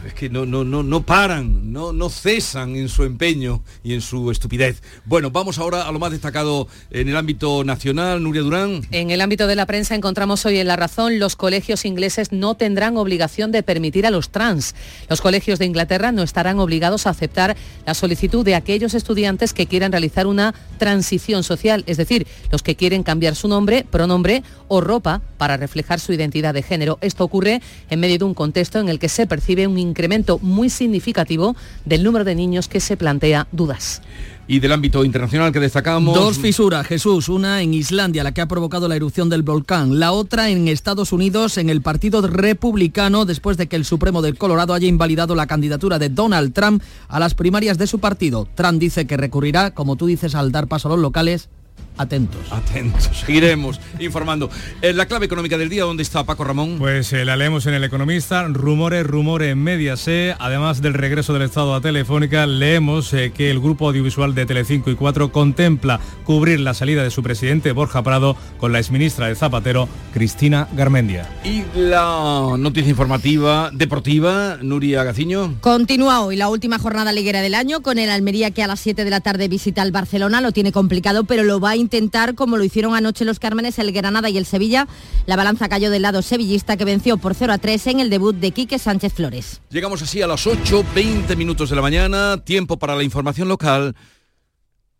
Es 0.06 0.14
que 0.14 0.30
no, 0.30 0.46
no, 0.46 0.64
no, 0.64 0.82
no 0.82 1.02
paran, 1.02 1.72
no, 1.72 1.92
no 1.92 2.08
cesan 2.08 2.76
en 2.76 2.88
su 2.88 3.04
empeño 3.04 3.62
y 3.82 3.92
en 3.92 4.00
su 4.00 4.30
estupidez. 4.30 4.82
Bueno, 5.04 5.30
vamos 5.30 5.58
ahora 5.58 5.86
a 5.86 5.92
lo 5.92 5.98
más 5.98 6.10
destacado 6.10 6.68
en 6.90 7.08
el 7.08 7.16
ámbito 7.16 7.64
nacional, 7.64 8.22
Nuria 8.22 8.42
Durán. 8.42 8.86
En 8.90 9.10
el 9.10 9.20
ámbito 9.20 9.46
de 9.46 9.56
la 9.56 9.66
prensa 9.66 9.94
encontramos 9.94 10.46
hoy 10.46 10.58
en 10.58 10.66
La 10.66 10.76
Razón, 10.76 11.18
los 11.18 11.36
colegios 11.36 11.84
ingleses 11.84 12.32
no 12.32 12.54
tendrán 12.54 12.96
obligación 12.96 13.52
de 13.52 13.62
permitir 13.62 14.06
a 14.06 14.10
los 14.10 14.30
trans. 14.30 14.74
Los 15.10 15.20
colegios 15.20 15.58
de 15.58 15.66
Inglaterra 15.66 16.10
no 16.10 16.22
estarán 16.22 16.60
obligados 16.60 17.06
a 17.06 17.10
aceptar 17.10 17.56
la 17.84 17.94
solicitud 17.94 18.44
de 18.44 18.54
aquellos 18.54 18.94
estudiantes 18.94 19.52
que 19.52 19.66
quieran 19.66 19.92
realizar 19.92 20.26
una 20.26 20.54
transición 20.78 21.42
social, 21.42 21.84
es 21.86 21.98
decir, 21.98 22.26
los 22.50 22.62
que 22.62 22.76
quieren 22.76 23.02
cambiar 23.02 23.34
su 23.34 23.48
nombre, 23.48 23.84
pronombre 23.84 24.42
o 24.68 24.80
ropa 24.80 25.20
para 25.36 25.56
reflejar 25.56 26.00
su 26.00 26.12
identidad 26.12 26.54
de 26.54 26.62
género. 26.62 26.98
Esto 27.00 27.24
ocurre 27.24 27.57
en 27.90 28.00
medio 28.00 28.18
de 28.18 28.24
un 28.24 28.34
contexto 28.34 28.78
en 28.78 28.88
el 28.88 28.98
que 28.98 29.08
se 29.08 29.26
percibe 29.26 29.66
un 29.66 29.78
incremento 29.78 30.38
muy 30.38 30.70
significativo 30.70 31.56
del 31.84 32.04
número 32.04 32.24
de 32.24 32.34
niños 32.34 32.68
que 32.68 32.80
se 32.80 32.96
plantea 32.96 33.46
dudas. 33.52 34.02
Y 34.50 34.60
del 34.60 34.72
ámbito 34.72 35.04
internacional 35.04 35.52
que 35.52 35.60
destacamos. 35.60 36.14
Dos 36.14 36.38
fisuras, 36.38 36.86
Jesús, 36.86 37.28
una 37.28 37.60
en 37.60 37.74
Islandia, 37.74 38.24
la 38.24 38.32
que 38.32 38.40
ha 38.40 38.48
provocado 38.48 38.88
la 38.88 38.96
erupción 38.96 39.28
del 39.28 39.42
volcán, 39.42 40.00
la 40.00 40.12
otra 40.12 40.48
en 40.48 40.68
Estados 40.68 41.12
Unidos, 41.12 41.58
en 41.58 41.68
el 41.68 41.82
Partido 41.82 42.26
Republicano, 42.26 43.26
después 43.26 43.58
de 43.58 43.66
que 43.66 43.76
el 43.76 43.84
Supremo 43.84 44.22
del 44.22 44.38
Colorado 44.38 44.72
haya 44.72 44.88
invalidado 44.88 45.34
la 45.34 45.46
candidatura 45.46 45.98
de 45.98 46.08
Donald 46.08 46.54
Trump 46.54 46.82
a 47.08 47.20
las 47.20 47.34
primarias 47.34 47.76
de 47.76 47.86
su 47.86 47.98
partido. 47.98 48.48
Trump 48.54 48.80
dice 48.80 49.06
que 49.06 49.18
recurrirá, 49.18 49.72
como 49.72 49.96
tú 49.96 50.06
dices, 50.06 50.34
al 50.34 50.50
dar 50.50 50.66
paso 50.66 50.88
a 50.88 50.92
los 50.92 51.00
locales 51.00 51.50
atentos. 51.98 52.40
Atentos, 52.50 53.10
seguiremos 53.26 53.80
informando. 53.98 54.50
En 54.82 54.96
la 54.96 55.06
clave 55.06 55.26
económica 55.26 55.58
del 55.58 55.68
día, 55.68 55.84
¿dónde 55.84 56.02
está 56.02 56.24
Paco 56.24 56.44
Ramón? 56.44 56.76
Pues 56.78 57.12
eh, 57.12 57.24
la 57.24 57.36
leemos 57.36 57.66
en 57.66 57.74
El 57.74 57.84
Economista, 57.84 58.42
rumores, 58.48 59.06
rumores 59.06 59.52
en 59.52 59.96
C. 59.96 60.34
además 60.38 60.80
del 60.80 60.94
regreso 60.94 61.32
del 61.32 61.42
Estado 61.42 61.74
a 61.74 61.80
Telefónica, 61.80 62.46
leemos 62.46 63.12
eh, 63.12 63.32
que 63.34 63.50
el 63.50 63.60
grupo 63.60 63.88
audiovisual 63.88 64.34
de 64.34 64.46
Telecinco 64.46 64.90
y 64.90 64.94
4 64.94 65.32
contempla 65.32 66.00
cubrir 66.24 66.60
la 66.60 66.74
salida 66.74 67.02
de 67.02 67.10
su 67.10 67.22
presidente 67.22 67.72
Borja 67.72 68.02
Prado 68.02 68.36
con 68.58 68.72
la 68.72 68.78
exministra 68.78 69.26
de 69.26 69.34
Zapatero, 69.34 69.88
Cristina 70.12 70.68
Garmendia. 70.74 71.28
Y 71.44 71.64
la 71.74 72.54
noticia 72.58 72.90
informativa 72.90 73.70
deportiva, 73.72 74.58
Nuria 74.62 75.04
Gaciño. 75.04 75.56
Continúa 75.60 76.20
hoy 76.20 76.36
la 76.36 76.48
última 76.48 76.78
jornada 76.78 77.12
liguera 77.12 77.40
del 77.40 77.54
año 77.54 77.80
con 77.80 77.98
el 77.98 78.10
Almería 78.10 78.50
que 78.50 78.62
a 78.62 78.66
las 78.66 78.80
7 78.80 79.04
de 79.04 79.10
la 79.10 79.20
tarde 79.20 79.48
visita 79.48 79.82
el 79.82 79.92
Barcelona, 79.92 80.40
lo 80.40 80.52
tiene 80.52 80.72
complicado, 80.72 81.24
pero 81.24 81.42
lo 81.42 81.60
va 81.60 81.70
a 81.70 81.76
intentar 81.88 82.34
como 82.34 82.58
lo 82.58 82.64
hicieron 82.64 82.94
anoche 82.94 83.24
los 83.24 83.38
Cármenes, 83.38 83.78
el 83.78 83.92
Granada 83.92 84.28
y 84.28 84.36
el 84.36 84.44
Sevilla. 84.44 84.86
La 85.24 85.36
balanza 85.36 85.70
cayó 85.70 85.90
del 85.90 86.02
lado 86.02 86.20
sevillista 86.20 86.76
que 86.76 86.84
venció 86.84 87.16
por 87.16 87.34
0 87.34 87.54
a 87.54 87.58
3 87.58 87.86
en 87.86 88.00
el 88.00 88.10
debut 88.10 88.36
de 88.36 88.50
Quique 88.50 88.78
Sánchez 88.78 89.14
Flores. 89.14 89.62
Llegamos 89.70 90.02
así 90.02 90.20
a 90.20 90.26
las 90.26 90.46
8, 90.46 90.84
20 90.94 91.34
minutos 91.36 91.70
de 91.70 91.76
la 91.76 91.82
mañana, 91.82 92.44
tiempo 92.44 92.78
para 92.78 92.94
la 92.94 93.04
información 93.04 93.48
local. 93.48 93.96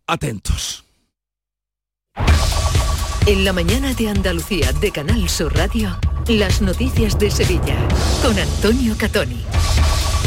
Atentos. 0.07 0.85
En 3.27 3.45
la 3.45 3.53
mañana 3.53 3.93
de 3.93 4.09
Andalucía 4.09 4.73
de 4.73 4.91
Canal 4.91 5.29
Sur 5.29 5.55
Radio, 5.55 5.99
las 6.29 6.63
noticias 6.63 7.19
de 7.19 7.31
Sevilla 7.31 7.77
con 8.23 8.39
Antonio 8.39 8.95
Catoni. 8.97 9.45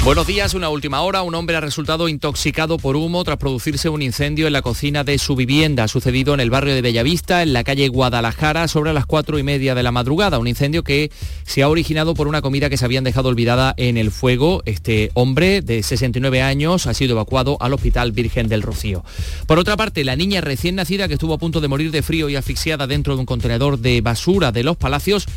Buenos 0.03 0.25
días, 0.25 0.55
una 0.55 0.69
última 0.69 1.01
hora. 1.01 1.21
Un 1.21 1.35
hombre 1.35 1.55
ha 1.55 1.61
resultado 1.61 2.09
intoxicado 2.09 2.79
por 2.79 2.95
humo 2.95 3.23
tras 3.23 3.37
producirse 3.37 3.87
un 3.87 4.01
incendio 4.01 4.47
en 4.47 4.53
la 4.53 4.63
cocina 4.63 5.03
de 5.03 5.19
su 5.19 5.35
vivienda. 5.35 5.83
Ha 5.83 5.87
sucedido 5.87 6.33
en 6.33 6.39
el 6.39 6.49
barrio 6.49 6.73
de 6.73 6.81
Bellavista, 6.81 7.43
en 7.43 7.53
la 7.53 7.63
calle 7.63 7.87
Guadalajara, 7.87 8.67
sobre 8.67 8.93
las 8.93 9.05
cuatro 9.05 9.37
y 9.37 9.43
media 9.43 9.75
de 9.75 9.83
la 9.83 9.91
madrugada. 9.91 10.39
Un 10.39 10.47
incendio 10.47 10.83
que 10.83 11.11
se 11.45 11.61
ha 11.61 11.69
originado 11.69 12.15
por 12.15 12.27
una 12.27 12.41
comida 12.41 12.67
que 12.67 12.77
se 12.77 12.85
habían 12.85 13.03
dejado 13.03 13.29
olvidada 13.29 13.75
en 13.77 13.95
el 13.95 14.09
fuego. 14.09 14.63
Este 14.65 15.11
hombre 15.13 15.61
de 15.61 15.83
69 15.83 16.41
años 16.41 16.87
ha 16.87 16.95
sido 16.95 17.11
evacuado 17.11 17.57
al 17.59 17.71
Hospital 17.71 18.11
Virgen 18.11 18.47
del 18.47 18.63
Rocío. 18.63 19.05
Por 19.45 19.59
otra 19.59 19.77
parte, 19.77 20.03
la 20.03 20.15
niña 20.15 20.41
recién 20.41 20.77
nacida 20.77 21.07
que 21.07 21.13
estuvo 21.13 21.35
a 21.35 21.37
punto 21.37 21.61
de 21.61 21.67
morir 21.67 21.91
de 21.91 22.01
frío 22.01 22.27
y 22.27 22.35
asfixiada 22.35 22.87
dentro 22.87 23.13
de 23.13 23.19
un 23.19 23.27
contenedor 23.27 23.77
de 23.77 24.01
basura 24.01 24.51
de 24.51 24.63
los 24.63 24.77
Palacios 24.77 25.27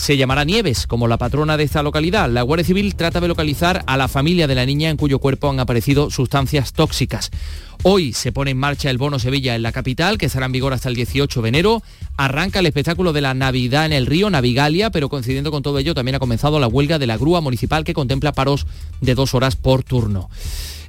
se 0.00 0.16
llamará 0.16 0.44
Nieves, 0.44 0.86
como 0.86 1.08
la 1.08 1.18
patrona 1.18 1.58
de 1.58 1.64
esta 1.64 1.82
localidad. 1.82 2.30
La 2.30 2.40
Guardia 2.42 2.64
Civil 2.64 2.94
trata 2.94 3.20
de 3.20 3.28
localizar 3.28 3.84
a 3.86 3.98
la 3.98 4.08
familia 4.08 4.46
de 4.46 4.54
la 4.54 4.64
niña 4.64 4.88
en 4.88 4.96
cuyo 4.96 5.18
cuerpo 5.18 5.50
han 5.50 5.60
aparecido 5.60 6.10
sustancias 6.10 6.72
tóxicas. 6.72 7.30
Hoy 7.82 8.12
se 8.12 8.30
pone 8.30 8.50
en 8.50 8.58
marcha 8.58 8.90
el 8.90 8.98
Bono 8.98 9.18
Sevilla 9.18 9.54
en 9.54 9.62
la 9.62 9.72
capital, 9.72 10.18
que 10.18 10.26
estará 10.26 10.44
en 10.44 10.52
vigor 10.52 10.74
hasta 10.74 10.90
el 10.90 10.94
18 10.94 11.40
de 11.40 11.48
enero. 11.48 11.82
Arranca 12.18 12.58
el 12.58 12.66
espectáculo 12.66 13.14
de 13.14 13.22
la 13.22 13.32
Navidad 13.32 13.86
en 13.86 13.94
el 13.94 14.04
río 14.04 14.28
Navigalia, 14.28 14.90
pero 14.90 15.08
coincidiendo 15.08 15.50
con 15.50 15.62
todo 15.62 15.78
ello 15.78 15.94
también 15.94 16.16
ha 16.16 16.18
comenzado 16.18 16.60
la 16.60 16.66
huelga 16.66 16.98
de 16.98 17.06
la 17.06 17.16
grúa 17.16 17.40
municipal 17.40 17.82
que 17.82 17.94
contempla 17.94 18.32
paros 18.32 18.66
de 19.00 19.14
dos 19.14 19.32
horas 19.32 19.56
por 19.56 19.82
turno. 19.82 20.28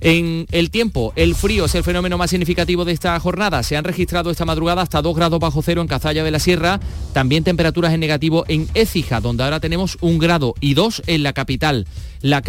En 0.01 0.47
el 0.51 0.71
tiempo, 0.71 1.13
el 1.15 1.35
frío 1.35 1.65
es 1.65 1.75
el 1.75 1.83
fenómeno 1.83 2.17
más 2.17 2.31
significativo 2.31 2.83
de 2.83 2.91
esta 2.91 3.17
jornada. 3.19 3.63
Se 3.63 3.77
han 3.77 3.83
registrado 3.85 4.31
esta 4.31 4.45
madrugada 4.45 4.81
hasta 4.81 5.01
2 5.01 5.15
grados 5.15 5.39
bajo 5.39 5.61
cero 5.61 5.81
en 5.81 5.87
Cazalla 5.87 6.23
de 6.23 6.31
la 6.31 6.39
Sierra, 6.39 6.79
también 7.13 7.43
temperaturas 7.43 7.93
en 7.93 7.99
negativo 7.99 8.43
en 8.47 8.67
Écija, 8.73 9.21
donde 9.21 9.43
ahora 9.43 9.59
tenemos 9.59 9.97
un 10.01 10.17
grado 10.17 10.55
y 10.59 10.73
dos 10.73 11.03
en 11.05 11.23
la 11.23 11.33
capital. 11.33 11.85
Las, 12.21 12.43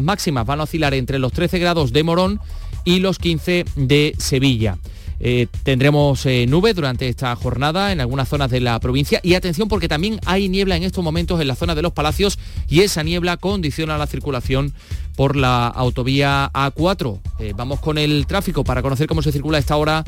máximas 0.00 0.46
van 0.46 0.60
a 0.60 0.62
oscilar 0.62 0.94
entre 0.94 1.18
los 1.18 1.32
13 1.32 1.58
grados 1.58 1.92
de 1.92 2.04
Morón 2.04 2.40
y 2.84 3.00
los 3.00 3.18
15 3.18 3.64
de 3.76 4.14
Sevilla. 4.18 4.78
Eh, 5.24 5.46
tendremos 5.62 6.26
eh, 6.26 6.46
nube 6.48 6.74
durante 6.74 7.08
esta 7.08 7.36
jornada 7.36 7.92
en 7.92 8.00
algunas 8.00 8.28
zonas 8.28 8.50
de 8.50 8.58
la 8.58 8.80
provincia 8.80 9.20
y 9.22 9.34
atención 9.34 9.68
porque 9.68 9.86
también 9.86 10.18
hay 10.26 10.48
niebla 10.48 10.74
en 10.74 10.82
estos 10.82 11.04
momentos 11.04 11.40
en 11.40 11.46
la 11.46 11.54
zona 11.54 11.76
de 11.76 11.82
los 11.82 11.92
palacios 11.92 12.40
y 12.68 12.80
esa 12.80 13.04
niebla 13.04 13.36
condiciona 13.36 13.96
la 13.98 14.08
circulación 14.08 14.72
por 15.14 15.36
la 15.36 15.68
autovía 15.68 16.50
A4. 16.52 17.20
Eh, 17.38 17.52
vamos 17.56 17.78
con 17.78 17.98
el 17.98 18.26
tráfico 18.26 18.64
para 18.64 18.82
conocer 18.82 19.06
cómo 19.06 19.22
se 19.22 19.30
circula 19.30 19.58
a 19.58 19.60
esta 19.60 19.76
hora 19.76 20.02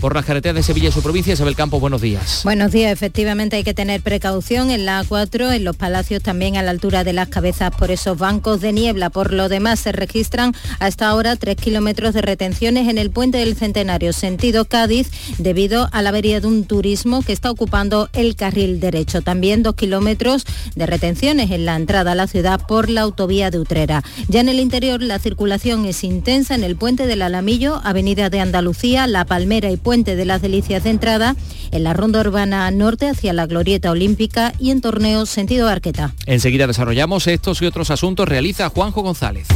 por 0.00 0.14
las 0.14 0.24
carreteras 0.24 0.54
de 0.54 0.62
Sevilla 0.62 0.88
y 0.88 0.92
su 0.92 1.02
provincia. 1.02 1.32
Isabel 1.32 1.56
Campos, 1.56 1.80
buenos 1.80 2.00
días. 2.00 2.42
Buenos 2.44 2.70
días, 2.72 2.92
efectivamente 2.92 3.56
hay 3.56 3.64
que 3.64 3.74
tener 3.74 4.00
precaución 4.00 4.70
en 4.70 4.86
la 4.86 5.02
A4, 5.02 5.52
en 5.54 5.64
los 5.64 5.76
palacios 5.76 6.22
también 6.22 6.56
a 6.56 6.62
la 6.62 6.70
altura 6.70 7.02
de 7.02 7.12
las 7.12 7.28
cabezas 7.28 7.72
por 7.76 7.90
esos 7.90 8.16
bancos 8.16 8.60
de 8.60 8.72
niebla. 8.72 9.10
Por 9.10 9.32
lo 9.32 9.48
demás 9.48 9.80
se 9.80 9.92
registran 9.92 10.54
hasta 10.78 11.08
ahora 11.08 11.36
tres 11.36 11.56
kilómetros 11.56 12.14
de 12.14 12.22
retenciones 12.22 12.88
en 12.88 12.98
el 12.98 13.10
puente 13.10 13.38
del 13.38 13.56
Centenario, 13.56 14.12
sentido 14.12 14.64
Cádiz, 14.64 15.10
debido 15.38 15.88
a 15.92 16.02
la 16.02 16.10
avería 16.10 16.40
de 16.40 16.46
un 16.46 16.64
turismo 16.64 17.22
que 17.22 17.32
está 17.32 17.50
ocupando 17.50 18.08
el 18.12 18.36
carril 18.36 18.78
derecho. 18.78 19.22
También 19.22 19.62
dos 19.62 19.74
kilómetros 19.74 20.44
de 20.76 20.86
retenciones 20.86 21.50
en 21.50 21.64
la 21.64 21.74
entrada 21.74 22.12
a 22.12 22.14
la 22.14 22.28
ciudad 22.28 22.60
por 22.66 22.88
la 22.88 23.00
autovía 23.00 23.50
de 23.50 23.58
Utrera. 23.58 24.04
Ya 24.28 24.40
en 24.40 24.48
el 24.48 24.60
interior 24.60 25.02
la 25.02 25.18
circulación 25.18 25.86
es 25.86 26.04
intensa 26.04 26.54
en 26.54 26.62
el 26.62 26.76
puente 26.76 27.06
del 27.06 27.22
Alamillo, 27.22 27.80
Avenida 27.82 28.30
de 28.30 28.40
Andalucía, 28.40 29.06
La 29.08 29.24
Palmera 29.24 29.70
y 29.70 29.76
Puente 29.88 30.16
de 30.16 30.26
las 30.26 30.42
Delicias 30.42 30.84
de 30.84 30.90
entrada, 30.90 31.34
en 31.70 31.82
la 31.82 31.94
ronda 31.94 32.20
urbana 32.20 32.70
norte 32.70 33.08
hacia 33.08 33.32
la 33.32 33.46
Glorieta 33.46 33.90
Olímpica 33.90 34.52
y 34.58 34.70
en 34.70 34.82
torneo 34.82 35.24
sentido 35.24 35.66
Arqueta. 35.66 36.12
Enseguida 36.26 36.66
desarrollamos 36.66 37.26
estos 37.26 37.62
y 37.62 37.64
otros 37.64 37.90
asuntos, 37.90 38.28
realiza 38.28 38.68
Juanjo 38.68 39.00
González. 39.00 39.48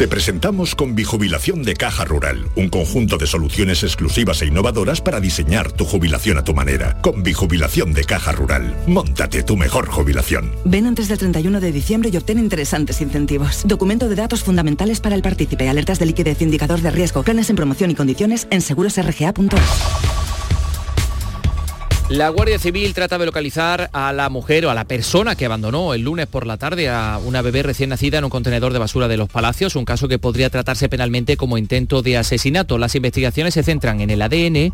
Te 0.00 0.08
presentamos 0.08 0.74
con 0.74 0.94
Bijubilación 0.94 1.62
de 1.62 1.74
Caja 1.74 2.06
Rural, 2.06 2.48
un 2.56 2.70
conjunto 2.70 3.18
de 3.18 3.26
soluciones 3.26 3.82
exclusivas 3.82 4.40
e 4.40 4.46
innovadoras 4.46 5.02
para 5.02 5.20
diseñar 5.20 5.72
tu 5.72 5.84
jubilación 5.84 6.38
a 6.38 6.42
tu 6.42 6.54
manera. 6.54 6.96
Con 7.02 7.22
Bijubilación 7.22 7.92
de 7.92 8.04
Caja 8.04 8.32
Rural, 8.32 8.74
montate 8.86 9.42
tu 9.42 9.58
mejor 9.58 9.90
jubilación. 9.90 10.52
Ven 10.64 10.86
antes 10.86 11.08
del 11.08 11.18
31 11.18 11.60
de 11.60 11.70
diciembre 11.70 12.08
y 12.10 12.16
obtén 12.16 12.38
interesantes 12.38 13.02
incentivos. 13.02 13.60
Documento 13.66 14.08
de 14.08 14.14
datos 14.14 14.42
fundamentales 14.42 15.00
para 15.00 15.14
el 15.14 15.20
partícipe, 15.20 15.68
alertas 15.68 15.98
de 15.98 16.06
liquidez, 16.06 16.40
indicador 16.40 16.80
de 16.80 16.90
riesgo, 16.92 17.22
planes 17.22 17.50
en 17.50 17.56
promoción 17.56 17.90
y 17.90 17.94
condiciones 17.94 18.48
en 18.50 18.62
segurosrga.es. 18.62 20.29
La 22.10 22.28
Guardia 22.28 22.58
Civil 22.58 22.92
trata 22.92 23.18
de 23.18 23.26
localizar 23.26 23.88
a 23.92 24.12
la 24.12 24.28
mujer 24.30 24.66
o 24.66 24.70
a 24.70 24.74
la 24.74 24.82
persona 24.82 25.36
que 25.36 25.46
abandonó 25.46 25.94
el 25.94 26.02
lunes 26.02 26.26
por 26.26 26.44
la 26.44 26.56
tarde 26.56 26.88
a 26.88 27.20
una 27.24 27.40
bebé 27.40 27.62
recién 27.62 27.90
nacida 27.90 28.18
en 28.18 28.24
un 28.24 28.30
contenedor 28.30 28.72
de 28.72 28.80
basura 28.80 29.06
de 29.06 29.16
los 29.16 29.28
Palacios, 29.28 29.76
un 29.76 29.84
caso 29.84 30.08
que 30.08 30.18
podría 30.18 30.50
tratarse 30.50 30.88
penalmente 30.88 31.36
como 31.36 31.56
intento 31.56 32.02
de 32.02 32.18
asesinato. 32.18 32.78
Las 32.78 32.96
investigaciones 32.96 33.54
se 33.54 33.62
centran 33.62 34.00
en 34.00 34.10
el 34.10 34.22
ADN 34.22 34.72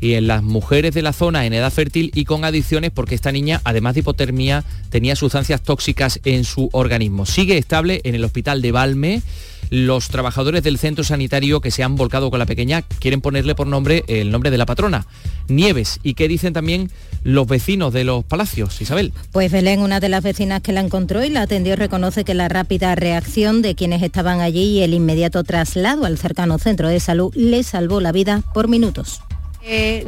y 0.00 0.14
en 0.14 0.26
las 0.26 0.42
mujeres 0.42 0.94
de 0.94 1.02
la 1.02 1.12
zona 1.12 1.46
en 1.46 1.52
edad 1.52 1.72
fértil 1.72 2.10
y 2.14 2.24
con 2.24 2.44
adicciones 2.44 2.90
porque 2.90 3.14
esta 3.14 3.32
niña, 3.32 3.60
además 3.64 3.94
de 3.94 4.00
hipotermia, 4.00 4.64
tenía 4.90 5.16
sustancias 5.16 5.62
tóxicas 5.62 6.20
en 6.24 6.44
su 6.44 6.68
organismo. 6.72 7.26
Sigue 7.26 7.58
estable 7.58 8.00
en 8.04 8.14
el 8.14 8.24
hospital 8.24 8.62
de 8.62 8.72
Valme 8.72 9.22
los 9.70 10.08
trabajadores 10.08 10.62
del 10.62 10.78
centro 10.78 11.04
sanitario 11.04 11.60
que 11.60 11.70
se 11.70 11.82
han 11.82 11.96
volcado 11.96 12.30
con 12.30 12.38
la 12.38 12.46
pequeña 12.46 12.82
quieren 12.82 13.20
ponerle 13.20 13.54
por 13.54 13.66
nombre 13.66 14.04
el 14.08 14.30
nombre 14.30 14.50
de 14.50 14.58
la 14.58 14.66
patrona, 14.66 15.06
Nieves. 15.48 16.00
¿Y 16.02 16.14
qué 16.14 16.28
dicen 16.28 16.52
también 16.52 16.90
los 17.22 17.46
vecinos 17.46 17.92
de 17.92 18.04
los 18.04 18.24
palacios, 18.24 18.80
Isabel? 18.80 19.12
Pues 19.32 19.50
Belén, 19.50 19.80
una 19.80 20.00
de 20.00 20.08
las 20.08 20.22
vecinas 20.22 20.62
que 20.62 20.72
la 20.72 20.80
encontró 20.80 21.24
y 21.24 21.30
la 21.30 21.42
atendió, 21.42 21.76
reconoce 21.76 22.24
que 22.24 22.34
la 22.34 22.48
rápida 22.48 22.94
reacción 22.94 23.62
de 23.62 23.74
quienes 23.74 24.02
estaban 24.02 24.40
allí 24.40 24.78
y 24.78 24.82
el 24.82 24.94
inmediato 24.94 25.42
traslado 25.44 26.04
al 26.04 26.18
cercano 26.18 26.58
centro 26.58 26.88
de 26.88 27.00
salud 27.00 27.34
le 27.34 27.62
salvó 27.62 28.00
la 28.00 28.12
vida 28.12 28.42
por 28.54 28.68
minutos. 28.68 29.20
Eh, 29.68 30.04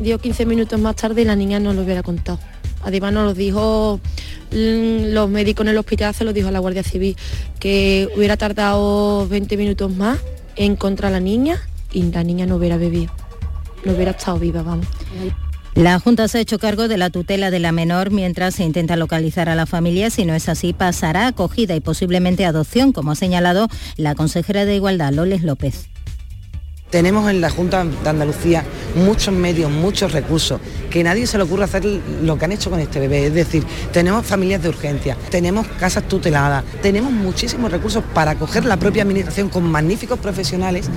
dio 0.00 0.18
15 0.18 0.46
minutos 0.46 0.80
más 0.80 0.94
tarde 0.94 1.22
y 1.22 1.24
la 1.24 1.34
niña 1.34 1.58
no 1.58 1.72
lo 1.72 1.82
hubiera 1.82 2.04
contado. 2.04 2.38
Además 2.82 3.12
nos 3.12 3.24
lo 3.24 3.34
dijo 3.34 4.00
mm, 4.52 5.12
los 5.12 5.28
médicos 5.28 5.66
en 5.66 5.70
el 5.70 5.78
hospital, 5.78 6.14
se 6.14 6.24
lo 6.24 6.32
dijo 6.32 6.46
a 6.46 6.52
la 6.52 6.60
Guardia 6.60 6.84
Civil, 6.84 7.16
que 7.58 8.08
hubiera 8.16 8.36
tardado 8.36 9.26
20 9.26 9.56
minutos 9.56 9.94
más 9.94 10.20
en 10.54 10.72
encontrar 10.72 11.10
a 11.10 11.14
la 11.14 11.20
niña 11.20 11.60
y 11.92 12.04
la 12.04 12.22
niña 12.22 12.46
no 12.46 12.54
hubiera 12.54 12.76
bebido, 12.76 13.12
no 13.84 13.92
hubiera 13.92 14.12
estado 14.12 14.38
viva, 14.38 14.62
vamos. 14.62 14.86
La 15.74 15.98
Junta 15.98 16.28
se 16.28 16.38
ha 16.38 16.40
hecho 16.40 16.60
cargo 16.60 16.86
de 16.86 16.98
la 16.98 17.10
tutela 17.10 17.50
de 17.50 17.58
la 17.58 17.72
menor 17.72 18.10
mientras 18.12 18.54
se 18.54 18.64
intenta 18.64 18.96
localizar 18.96 19.48
a 19.48 19.54
la 19.54 19.66
familia. 19.66 20.10
Si 20.10 20.24
no 20.24 20.34
es 20.34 20.48
así, 20.48 20.72
pasará 20.72 21.26
acogida 21.26 21.74
y 21.74 21.80
posiblemente 21.80 22.44
adopción, 22.44 22.92
como 22.92 23.12
ha 23.12 23.14
señalado 23.16 23.68
la 23.96 24.14
consejera 24.14 24.64
de 24.64 24.76
Igualdad, 24.76 25.12
Loles 25.12 25.42
López. 25.42 25.88
Tenemos 26.90 27.30
en 27.30 27.42
la 27.42 27.50
Junta 27.50 27.84
de 27.84 28.08
Andalucía 28.08 28.64
muchos 28.94 29.34
medios, 29.34 29.70
muchos 29.70 30.12
recursos, 30.12 30.58
que 30.90 31.04
nadie 31.04 31.26
se 31.26 31.36
le 31.36 31.44
ocurre 31.44 31.64
hacer 31.64 31.84
lo 32.22 32.38
que 32.38 32.46
han 32.46 32.52
hecho 32.52 32.70
con 32.70 32.80
este 32.80 32.98
bebé. 32.98 33.26
Es 33.26 33.34
decir, 33.34 33.62
tenemos 33.92 34.24
familias 34.24 34.62
de 34.62 34.70
urgencia, 34.70 35.14
tenemos 35.30 35.66
casas 35.78 36.08
tuteladas, 36.08 36.64
tenemos 36.80 37.12
muchísimos 37.12 37.70
recursos 37.70 38.02
para 38.14 38.30
acoger 38.30 38.64
la 38.64 38.78
propia 38.78 39.02
administración 39.02 39.50
con 39.50 39.70
magníficos 39.70 40.18
profesionales 40.18 40.88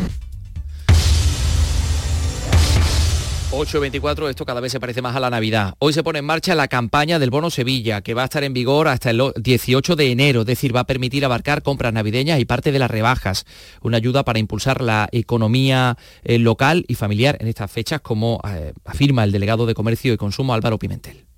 8.24, 3.52 4.30
esto 4.30 4.46
cada 4.46 4.62
vez 4.62 4.72
se 4.72 4.80
parece 4.80 5.02
más 5.02 5.14
a 5.14 5.20
la 5.20 5.30
Navidad. 5.30 5.76
Hoy 5.80 5.92
se 5.92 6.04
pone 6.04 6.20
en 6.20 6.26
marcha 6.26 6.56
la 6.56 6.70
campaña 6.70 7.20
del 7.20 7.32
Bono 7.32 7.50
Sevilla, 7.50 8.00
que 8.00 8.14
va 8.14 8.22
a 8.22 8.26
estar 8.26 8.46
en 8.46 8.54
vigor 8.54 8.88
hasta 8.88 9.10
el 9.10 9.22
18 9.36 9.98
de 9.98 10.10
enero, 10.10 10.42
es 10.42 10.48
decir, 10.48 10.74
va 10.74 10.80
a 10.80 10.88
permitir 10.88 11.26
abarcar 11.26 11.62
compras 11.62 11.92
navideñas 11.92 12.40
y 12.40 12.46
parte 12.46 12.72
de 12.72 12.80
las 12.80 12.90
rebajas. 12.90 13.46
Una 13.82 13.98
ayuda 13.98 14.24
para 14.24 14.40
impulsar 14.40 14.82
la 14.82 15.10
economía 15.12 15.98
eh, 16.24 16.40
local 16.40 16.86
y 16.88 16.96
familiar 16.96 17.38
en 17.42 17.50
estas 17.50 17.70
fechas, 17.70 18.00
como 18.00 18.40
eh, 18.48 18.72
afirma 18.86 19.26
el 19.26 19.34
delegado 19.34 19.66
de 19.66 19.74
Comercio 19.74 20.14
y 20.14 20.18
Consumo 20.18 20.54
Álvaro 20.54 20.80
Pimentel 20.80 21.31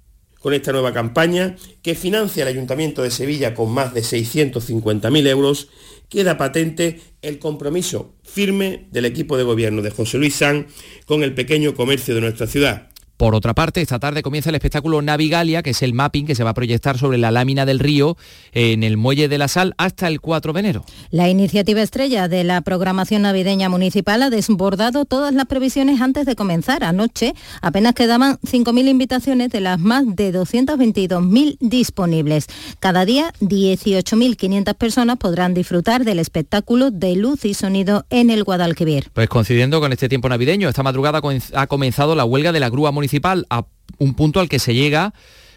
con 0.43 0.53
esta 0.53 0.73
nueva 0.73 0.91
campaña 0.91 1.55
que 1.81 1.95
financia 1.95 2.43
el 2.43 2.49
Ayuntamiento 2.49 3.01
de 3.01 3.11
Sevilla 3.11 3.53
con 3.53 3.71
más 3.71 3.93
de 3.93 4.01
650.000 4.01 5.27
euros, 5.29 5.69
queda 6.09 6.37
patente 6.37 6.99
el 7.21 7.39
compromiso 7.39 8.13
firme 8.23 8.85
del 8.91 9.05
equipo 9.05 9.37
de 9.37 9.43
gobierno 9.43 9.81
de 9.81 9.89
José 9.89 10.17
Luis 10.17 10.35
San 10.35 10.67
con 11.05 11.23
el 11.23 11.33
pequeño 11.33 11.73
comercio 11.75 12.13
de 12.13 12.19
nuestra 12.19 12.45
ciudad. 12.45 12.92
Por 13.17 13.35
otra 13.35 13.53
parte, 13.53 13.81
esta 13.81 13.99
tarde 13.99 14.23
comienza 14.23 14.49
el 14.49 14.55
espectáculo 14.55 15.01
Navigalia, 15.01 15.61
que 15.61 15.69
es 15.69 15.81
el 15.83 15.93
mapping 15.93 16.25
que 16.25 16.33
se 16.33 16.43
va 16.43 16.49
a 16.49 16.53
proyectar 16.53 16.97
sobre 16.97 17.17
la 17.17 17.29
lámina 17.29 17.65
del 17.65 17.79
río 17.79 18.17
en 18.53 18.83
el 18.83 18.97
Muelle 18.97 19.29
de 19.29 19.37
la 19.37 19.47
Sal 19.47 19.75
hasta 19.77 20.07
el 20.07 20.19
4 20.19 20.51
de 20.51 20.59
enero. 20.59 20.85
La 21.11 21.29
iniciativa 21.29 21.81
estrella 21.81 22.27
de 22.27 22.43
la 22.43 22.61
programación 22.61 23.21
navideña 23.21 23.69
municipal 23.69 24.23
ha 24.23 24.29
desbordado 24.29 25.05
todas 25.05 25.33
las 25.33 25.45
previsiones 25.45 26.01
antes 26.01 26.25
de 26.25 26.35
comenzar. 26.35 26.83
Anoche 26.83 27.33
apenas 27.61 27.93
quedaban 27.93 28.39
5.000 28.39 28.89
invitaciones 28.89 29.51
de 29.51 29.61
las 29.61 29.79
más 29.79 30.03
de 30.15 30.33
222.000 30.33 31.57
disponibles. 31.59 32.47
Cada 32.79 33.05
día 33.05 33.31
18.500 33.41 34.73
personas 34.73 35.17
podrán 35.17 35.53
disfrutar 35.53 36.03
del 36.03 36.19
espectáculo 36.19 36.89
de 36.91 37.15
luz 37.15 37.45
y 37.45 37.53
sonido 37.53 38.05
en 38.09 38.31
el 38.31 38.43
Guadalquivir. 38.43 39.11
Pues 39.13 39.29
coincidiendo 39.29 39.79
con 39.79 39.93
este 39.93 40.09
tiempo 40.09 40.27
navideño, 40.29 40.67
esta 40.67 40.83
madrugada 40.83 41.21
ha 41.53 41.67
comenzado 41.67 42.15
la 42.15 42.25
huelga 42.25 42.51
de 42.51 42.59
la 42.59 42.69
grúa 42.69 42.91
municipal 42.91 43.12
a 43.49 43.65
un 43.99 44.15
punto 44.15 44.39
al 44.39 44.49
que 44.49 44.59
se 44.59 44.73
llega 44.73 45.13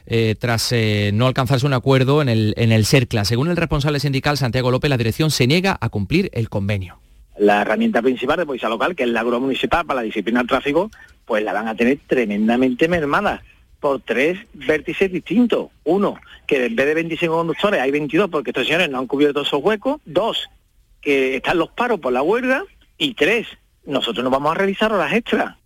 eh, 0.07 0.37
tras 0.38 0.71
eh, 0.71 1.11
no 1.12 1.27
alcanzarse 1.27 1.66
un 1.66 1.75
acuerdo 1.75 2.23
en 2.23 2.29
el, 2.29 2.55
en 2.57 2.71
el 2.71 2.87
CERCLA. 2.87 3.25
Según 3.25 3.49
el 3.49 3.57
responsable 3.57 3.99
sindical 3.99 4.37
Santiago 4.37 4.71
López, 4.71 4.88
la 4.88 4.97
dirección 4.97 5.31
se 5.31 5.47
niega 5.49 5.77
a 5.81 5.88
cumplir 5.88 6.31
el 6.33 6.49
convenio. 6.49 7.01
La 7.38 7.62
herramienta 7.62 8.01
principal 8.01 8.38
de 8.38 8.47
policía 8.47 8.69
local, 8.69 8.95
que 8.95 9.03
es 9.03 9.09
la 9.09 9.23
grúa 9.23 9.40
municipal 9.40 9.85
para 9.85 10.01
la 10.01 10.05
disciplina 10.05 10.40
del 10.40 10.49
tráfico, 10.49 10.90
pues 11.25 11.42
la 11.42 11.53
van 11.53 11.69
a 11.69 11.75
tener 11.75 11.99
tremendamente 12.07 12.88
mermada 12.88 13.42
por 13.81 14.01
tres 14.01 14.38
vértices 14.55 15.11
distintos. 15.12 15.69
Uno, 15.85 16.19
que 16.47 16.66
en 16.66 16.77
vez 16.77 16.87
de 16.87 16.95
25 16.95 17.35
conductores 17.35 17.81
hay 17.81 17.90
22 17.90 18.31
porque 18.31 18.51
estos 18.51 18.66
señores 18.66 18.88
no 18.88 18.99
han 18.99 19.07
cubierto 19.07 19.42
esos 19.42 19.62
huecos. 19.62 20.01
Dos, 20.05 20.49
que 21.01 21.37
están 21.37 21.59
los 21.59 21.71
paros 21.71 22.01
por 22.01 22.12
la 22.12 22.23
huelga. 22.23 22.64
Y 22.97 23.14
tres, 23.14 23.49
nosotros 23.85 24.23
nos 24.23 24.33
vamos 24.33 24.53
a 24.53 24.55
revisar 24.55 24.92
horas 24.92 25.12
extras. 25.12 25.57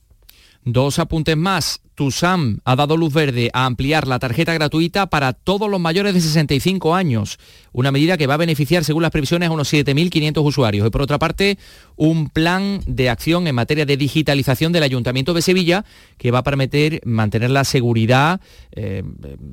Dos 0.64 0.98
apuntes 0.98 1.36
más. 1.36 1.80
TUSAM 1.94 2.60
ha 2.64 2.76
dado 2.76 2.96
luz 2.96 3.12
verde 3.12 3.50
a 3.52 3.66
ampliar 3.66 4.06
la 4.06 4.18
tarjeta 4.18 4.54
gratuita 4.54 5.06
para 5.06 5.34
todos 5.34 5.68
los 5.68 5.78
mayores 5.78 6.14
de 6.14 6.20
65 6.22 6.94
años, 6.94 7.38
una 7.72 7.92
medida 7.92 8.16
que 8.16 8.26
va 8.26 8.34
a 8.34 8.38
beneficiar, 8.38 8.84
según 8.84 9.02
las 9.02 9.10
previsiones, 9.10 9.50
a 9.50 9.52
unos 9.52 9.70
7.500 9.70 10.42
usuarios. 10.42 10.86
Y 10.86 10.90
por 10.90 11.02
otra 11.02 11.18
parte, 11.18 11.58
un 11.96 12.30
plan 12.30 12.80
de 12.86 13.10
acción 13.10 13.46
en 13.46 13.54
materia 13.54 13.84
de 13.84 13.98
digitalización 13.98 14.72
del 14.72 14.82
Ayuntamiento 14.82 15.34
de 15.34 15.42
Sevilla 15.42 15.84
que 16.16 16.30
va 16.30 16.38
a 16.38 16.42
permitir 16.42 17.02
mantener 17.04 17.50
la 17.50 17.64
seguridad 17.64 18.40
eh, 18.72 19.02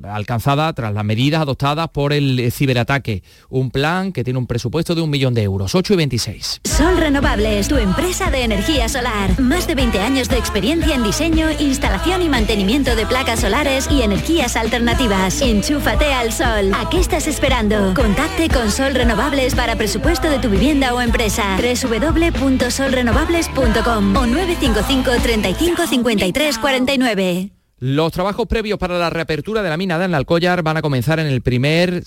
alcanzada 0.04 0.72
tras 0.72 0.94
las 0.94 1.04
medidas 1.04 1.42
adoptadas 1.42 1.88
por 1.90 2.14
el 2.14 2.50
ciberataque. 2.50 3.22
Un 3.50 3.70
plan 3.70 4.10
que 4.12 4.24
tiene 4.24 4.38
un 4.38 4.46
presupuesto 4.46 4.94
de 4.94 5.02
un 5.02 5.10
millón 5.10 5.34
de 5.34 5.42
euros, 5.42 5.74
8 5.74 5.92
y 5.92 5.96
26. 5.96 6.60
Sol 6.64 6.96
Renovables, 6.96 7.68
tu 7.68 7.76
empresa 7.76 8.30
de 8.30 8.44
energía 8.44 8.88
solar. 8.88 9.38
Más 9.38 9.66
de 9.66 9.74
20 9.74 10.00
años 10.00 10.30
de 10.30 10.38
experiencia 10.38 10.94
en 10.94 11.02
diseño, 11.02 11.50
instalación 11.60 12.22
y 12.22 12.28
mantenimiento 12.28 12.37
de 12.46 13.04
placas 13.06 13.40
solares 13.40 13.88
y 13.90 14.02
energías 14.02 14.54
alternativas. 14.56 15.42
Enchúfate 15.42 16.12
al 16.12 16.32
sol. 16.32 16.70
¿A 16.72 16.88
qué 16.88 17.00
estás 17.00 17.26
esperando? 17.26 17.92
Contacte 17.94 18.48
con 18.48 18.70
Sol 18.70 18.94
Renovables 18.94 19.56
para 19.56 19.74
presupuesto 19.76 20.30
de 20.30 20.38
tu 20.38 20.48
vivienda 20.48 20.94
o 20.94 21.00
empresa. 21.00 21.56
www.solrenovables.com 21.56 24.16
o 24.16 24.26
955 24.26 25.10
35 25.20 25.86
53 25.86 26.58
49. 26.58 27.57
Los 27.80 28.10
trabajos 28.10 28.48
previos 28.48 28.76
para 28.76 28.98
la 28.98 29.08
reapertura 29.08 29.62
de 29.62 29.68
la 29.68 29.76
mina 29.76 30.00
de 30.00 30.12
Alcollar 30.12 30.64
van 30.64 30.78
a 30.78 30.82
comenzar 30.82 31.20
en 31.20 31.28
el 31.28 31.42
primer, 31.42 32.02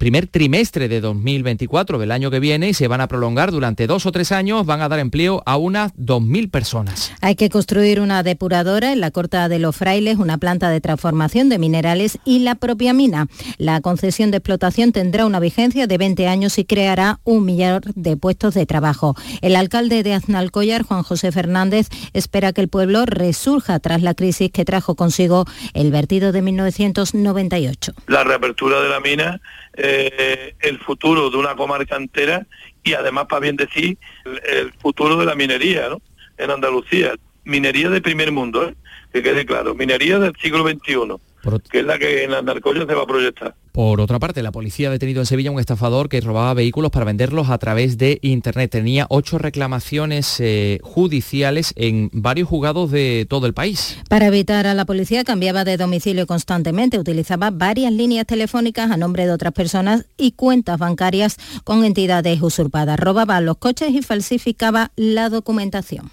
primer 0.00 0.26
trimestre 0.26 0.88
de 0.88 1.00
2024 1.00 1.96
del 1.96 2.10
año 2.10 2.28
que 2.28 2.40
viene 2.40 2.70
y 2.70 2.74
se 2.74 2.88
van 2.88 3.00
a 3.00 3.06
prolongar 3.06 3.52
durante 3.52 3.86
dos 3.86 4.04
o 4.04 4.10
tres 4.10 4.32
años. 4.32 4.66
Van 4.66 4.80
a 4.80 4.88
dar 4.88 4.98
empleo 4.98 5.44
a 5.46 5.58
unas 5.58 5.94
2.000 5.94 6.50
personas. 6.50 7.12
Hay 7.20 7.36
que 7.36 7.50
construir 7.50 8.00
una 8.00 8.24
depuradora 8.24 8.92
en 8.92 8.98
la 8.98 9.12
Corta 9.12 9.48
de 9.48 9.60
los 9.60 9.76
Frailes, 9.76 10.18
una 10.18 10.38
planta 10.38 10.68
de 10.70 10.80
transformación 10.80 11.48
de 11.48 11.60
minerales 11.60 12.18
y 12.24 12.40
la 12.40 12.56
propia 12.56 12.92
mina. 12.92 13.28
La 13.58 13.80
concesión 13.80 14.32
de 14.32 14.38
explotación 14.38 14.90
tendrá 14.90 15.24
una 15.24 15.38
vigencia 15.38 15.86
de 15.86 15.98
20 15.98 16.26
años 16.26 16.58
y 16.58 16.64
creará 16.64 17.20
un 17.22 17.44
millón 17.44 17.82
de 17.94 18.16
puestos 18.16 18.54
de 18.54 18.66
trabajo. 18.66 19.14
El 19.40 19.54
alcalde 19.54 20.02
de 20.02 20.14
Aznalcóllar, 20.14 20.82
Juan 20.82 21.04
José 21.04 21.30
Fernández, 21.30 21.90
espera 22.12 22.52
que 22.52 22.60
el 22.60 22.68
pueblo 22.68 23.06
resurja 23.06 23.78
tras 23.78 24.02
la 24.02 24.14
crisis 24.14 24.50
que 24.50 24.63
trajo 24.64 24.94
consigo 24.94 25.44
el 25.72 25.90
vertido 25.90 26.32
de 26.32 26.42
1998. 26.42 27.92
La 28.06 28.24
reapertura 28.24 28.80
de 28.80 28.88
la 28.88 29.00
mina, 29.00 29.40
eh, 29.74 30.54
el 30.60 30.78
futuro 30.78 31.30
de 31.30 31.36
una 31.36 31.56
comarca 31.56 31.96
entera 31.96 32.46
y 32.82 32.94
además, 32.94 33.26
para 33.26 33.40
bien 33.40 33.56
decir, 33.56 33.98
el, 34.24 34.72
futuro 34.74 35.16
de 35.16 35.24
la 35.24 35.34
minería 35.34 35.88
en 36.38 36.50
Andalucía. 36.50 37.14
Minería 37.44 37.90
de 37.90 38.00
primer 38.00 38.32
mundo, 38.32 38.68
¿eh? 38.68 38.74
que 39.12 39.22
quede 39.22 39.46
claro, 39.46 39.74
minería 39.74 40.18
del 40.18 40.34
siglo 40.40 40.66
XXI 40.66 41.20
que 41.70 41.80
es 41.80 41.84
la 41.84 41.98
que 41.98 42.24
en 42.24 42.30
las 42.30 42.44
narcotas 42.44 42.86
se 42.86 42.94
va 42.94 43.02
a 43.02 43.06
proyectar. 43.06 43.54
Por 43.72 44.00
otra 44.00 44.20
parte, 44.20 44.42
la 44.42 44.52
policía 44.52 44.88
ha 44.88 44.92
detenido 44.92 45.20
en 45.20 45.26
Sevilla 45.26 45.50
un 45.50 45.58
estafador 45.58 46.08
que 46.08 46.20
robaba 46.20 46.54
vehículos 46.54 46.92
para 46.92 47.04
venderlos 47.04 47.50
a 47.50 47.58
través 47.58 47.98
de 47.98 48.20
Internet. 48.22 48.70
Tenía 48.70 49.06
ocho 49.10 49.36
reclamaciones 49.38 50.38
eh, 50.38 50.78
judiciales 50.82 51.72
en 51.76 52.08
varios 52.12 52.48
juzgados 52.48 52.90
de 52.92 53.26
todo 53.28 53.46
el 53.46 53.54
país. 53.54 53.98
Para 54.08 54.28
evitar 54.28 54.66
a 54.66 54.74
la 54.74 54.84
policía 54.84 55.24
cambiaba 55.24 55.64
de 55.64 55.76
domicilio 55.76 56.26
constantemente, 56.26 56.98
utilizaba 56.98 57.50
varias 57.50 57.92
líneas 57.92 58.26
telefónicas 58.26 58.90
a 58.90 58.96
nombre 58.96 59.26
de 59.26 59.32
otras 59.32 59.52
personas 59.52 60.06
y 60.16 60.32
cuentas 60.32 60.78
bancarias 60.78 61.36
con 61.64 61.84
entidades 61.84 62.40
usurpadas. 62.40 62.98
Robaba 62.98 63.40
los 63.40 63.58
coches 63.58 63.90
y 63.90 64.02
falsificaba 64.02 64.92
la 64.94 65.28
documentación 65.28 66.12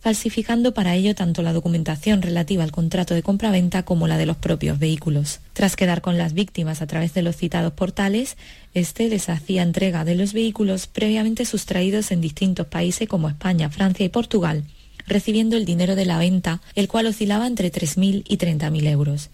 falsificando 0.00 0.74
para 0.74 0.94
ello 0.94 1.14
tanto 1.14 1.42
la 1.42 1.52
documentación 1.52 2.22
relativa 2.22 2.64
al 2.64 2.72
contrato 2.72 3.14
de 3.14 3.22
compraventa 3.22 3.84
como 3.84 4.08
la 4.08 4.18
de 4.18 4.26
los 4.26 4.36
propios 4.36 4.78
vehículos. 4.78 5.40
Tras 5.52 5.76
quedar 5.76 6.00
con 6.00 6.18
las 6.18 6.32
víctimas 6.32 6.82
a 6.82 6.86
través 6.86 7.14
de 7.14 7.22
los 7.22 7.36
citados 7.36 7.72
portales, 7.72 8.36
este 8.74 9.08
les 9.08 9.28
hacía 9.28 9.62
entrega 9.62 10.04
de 10.04 10.14
los 10.14 10.32
vehículos 10.32 10.86
previamente 10.86 11.44
sustraídos 11.44 12.10
en 12.10 12.20
distintos 12.20 12.66
países 12.66 13.08
como 13.08 13.28
España, 13.28 13.70
Francia 13.70 14.04
y 14.04 14.08
Portugal, 14.08 14.64
recibiendo 15.06 15.56
el 15.56 15.64
dinero 15.64 15.96
de 15.96 16.06
la 16.06 16.18
venta, 16.18 16.60
el 16.74 16.88
cual 16.88 17.06
oscilaba 17.06 17.46
entre 17.46 17.70
3.000 17.70 18.24
y 18.26 18.38
30.000 18.38 18.86
euros. 18.88 19.30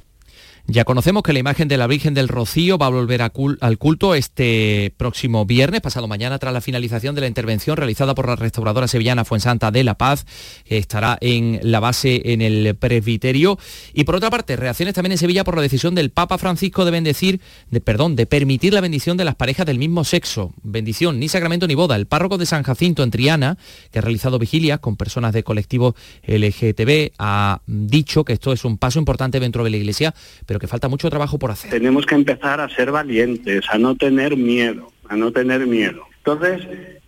Ya 0.68 0.85
conocemos 0.85 1.22
que 1.22 1.33
la 1.33 1.38
imagen 1.38 1.68
de 1.68 1.76
la 1.76 1.87
Virgen 1.87 2.12
del 2.12 2.26
Rocío 2.26 2.76
va 2.76 2.87
a 2.87 2.90
volver 2.90 3.22
al 3.22 3.79
culto 3.79 4.16
este 4.16 4.92
próximo 4.96 5.46
viernes, 5.46 5.81
pasado 5.81 6.09
mañana, 6.09 6.40
tras 6.40 6.52
la 6.52 6.61
finalización 6.61 7.14
de 7.14 7.20
la 7.20 7.29
intervención 7.29 7.76
realizada 7.76 8.16
por 8.16 8.26
la 8.26 8.35
restauradora 8.35 8.88
sevillana 8.88 9.24
Fuensanta 9.24 9.70
de 9.70 9.85
La 9.85 9.96
Paz, 9.96 10.26
que 10.64 10.76
estará 10.76 11.18
en 11.20 11.61
la 11.62 11.79
base 11.79 12.33
en 12.33 12.42
el 12.42 12.74
presbiterio. 12.74 13.61
Y 13.94 14.02
por 14.02 14.16
otra 14.16 14.29
parte, 14.29 14.57
reacciones 14.57 14.94
también 14.94 15.12
en 15.12 15.18
Sevilla 15.18 15.44
por 15.44 15.55
la 15.55 15.62
decisión 15.62 15.94
del 15.94 16.11
Papa 16.11 16.37
Francisco 16.37 16.85
de 16.85 16.90
bendecir, 16.90 17.40
de, 17.70 17.81
perdón, 17.81 18.16
de 18.16 18.26
permitir 18.26 18.74
la 18.74 18.81
bendición 18.81 19.16
de 19.16 19.24
las 19.24 19.37
parejas 19.37 19.66
del 19.66 19.79
mismo 19.79 20.02
sexo. 20.02 20.52
Bendición, 20.64 21.20
ni 21.20 21.29
sacramento 21.29 21.68
ni 21.68 21.76
boda. 21.76 21.94
El 21.94 22.07
párroco 22.07 22.38
de 22.38 22.46
San 22.46 22.64
Jacinto 22.64 23.05
en 23.05 23.12
Triana, 23.12 23.57
que 23.92 24.00
ha 24.00 24.02
realizado 24.02 24.40
vigilias 24.40 24.81
con 24.81 24.96
personas 24.96 25.33
de 25.33 25.44
colectivo 25.44 25.94
LGTB, 26.26 27.12
ha 27.20 27.61
dicho 27.68 28.24
que 28.24 28.33
esto 28.33 28.52
es 28.52 28.64
un 28.64 28.79
paso 28.79 28.98
importante 28.98 29.38
dentro 29.38 29.62
de 29.62 29.70
la 29.70 29.76
Iglesia, 29.76 30.12
que 30.58 30.66
falta 30.66 30.88
mucho 30.88 31.10
trabajo 31.10 31.38
por 31.38 31.50
hacer. 31.50 31.70
Tenemos 31.70 32.06
que 32.06 32.14
empezar 32.14 32.60
a 32.60 32.68
ser 32.68 32.90
valientes, 32.90 33.64
a 33.70 33.78
no 33.78 33.94
tener 33.94 34.36
miedo, 34.36 34.92
a 35.08 35.16
no 35.16 35.32
tener 35.32 35.66
miedo. 35.66 36.02
Entonces, 36.18 36.66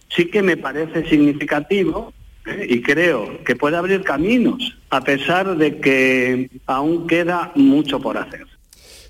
sí 0.08 0.26
que 0.26 0.42
me 0.42 0.56
parece 0.56 1.08
significativo 1.08 2.12
¿eh? 2.46 2.66
y 2.68 2.82
creo 2.82 3.42
que 3.44 3.56
puede 3.56 3.76
abrir 3.76 4.02
caminos, 4.02 4.76
a 4.90 5.00
pesar 5.02 5.56
de 5.56 5.78
que 5.78 6.50
aún 6.66 7.06
queda 7.06 7.52
mucho 7.54 8.00
por 8.00 8.18
hacer. 8.18 8.46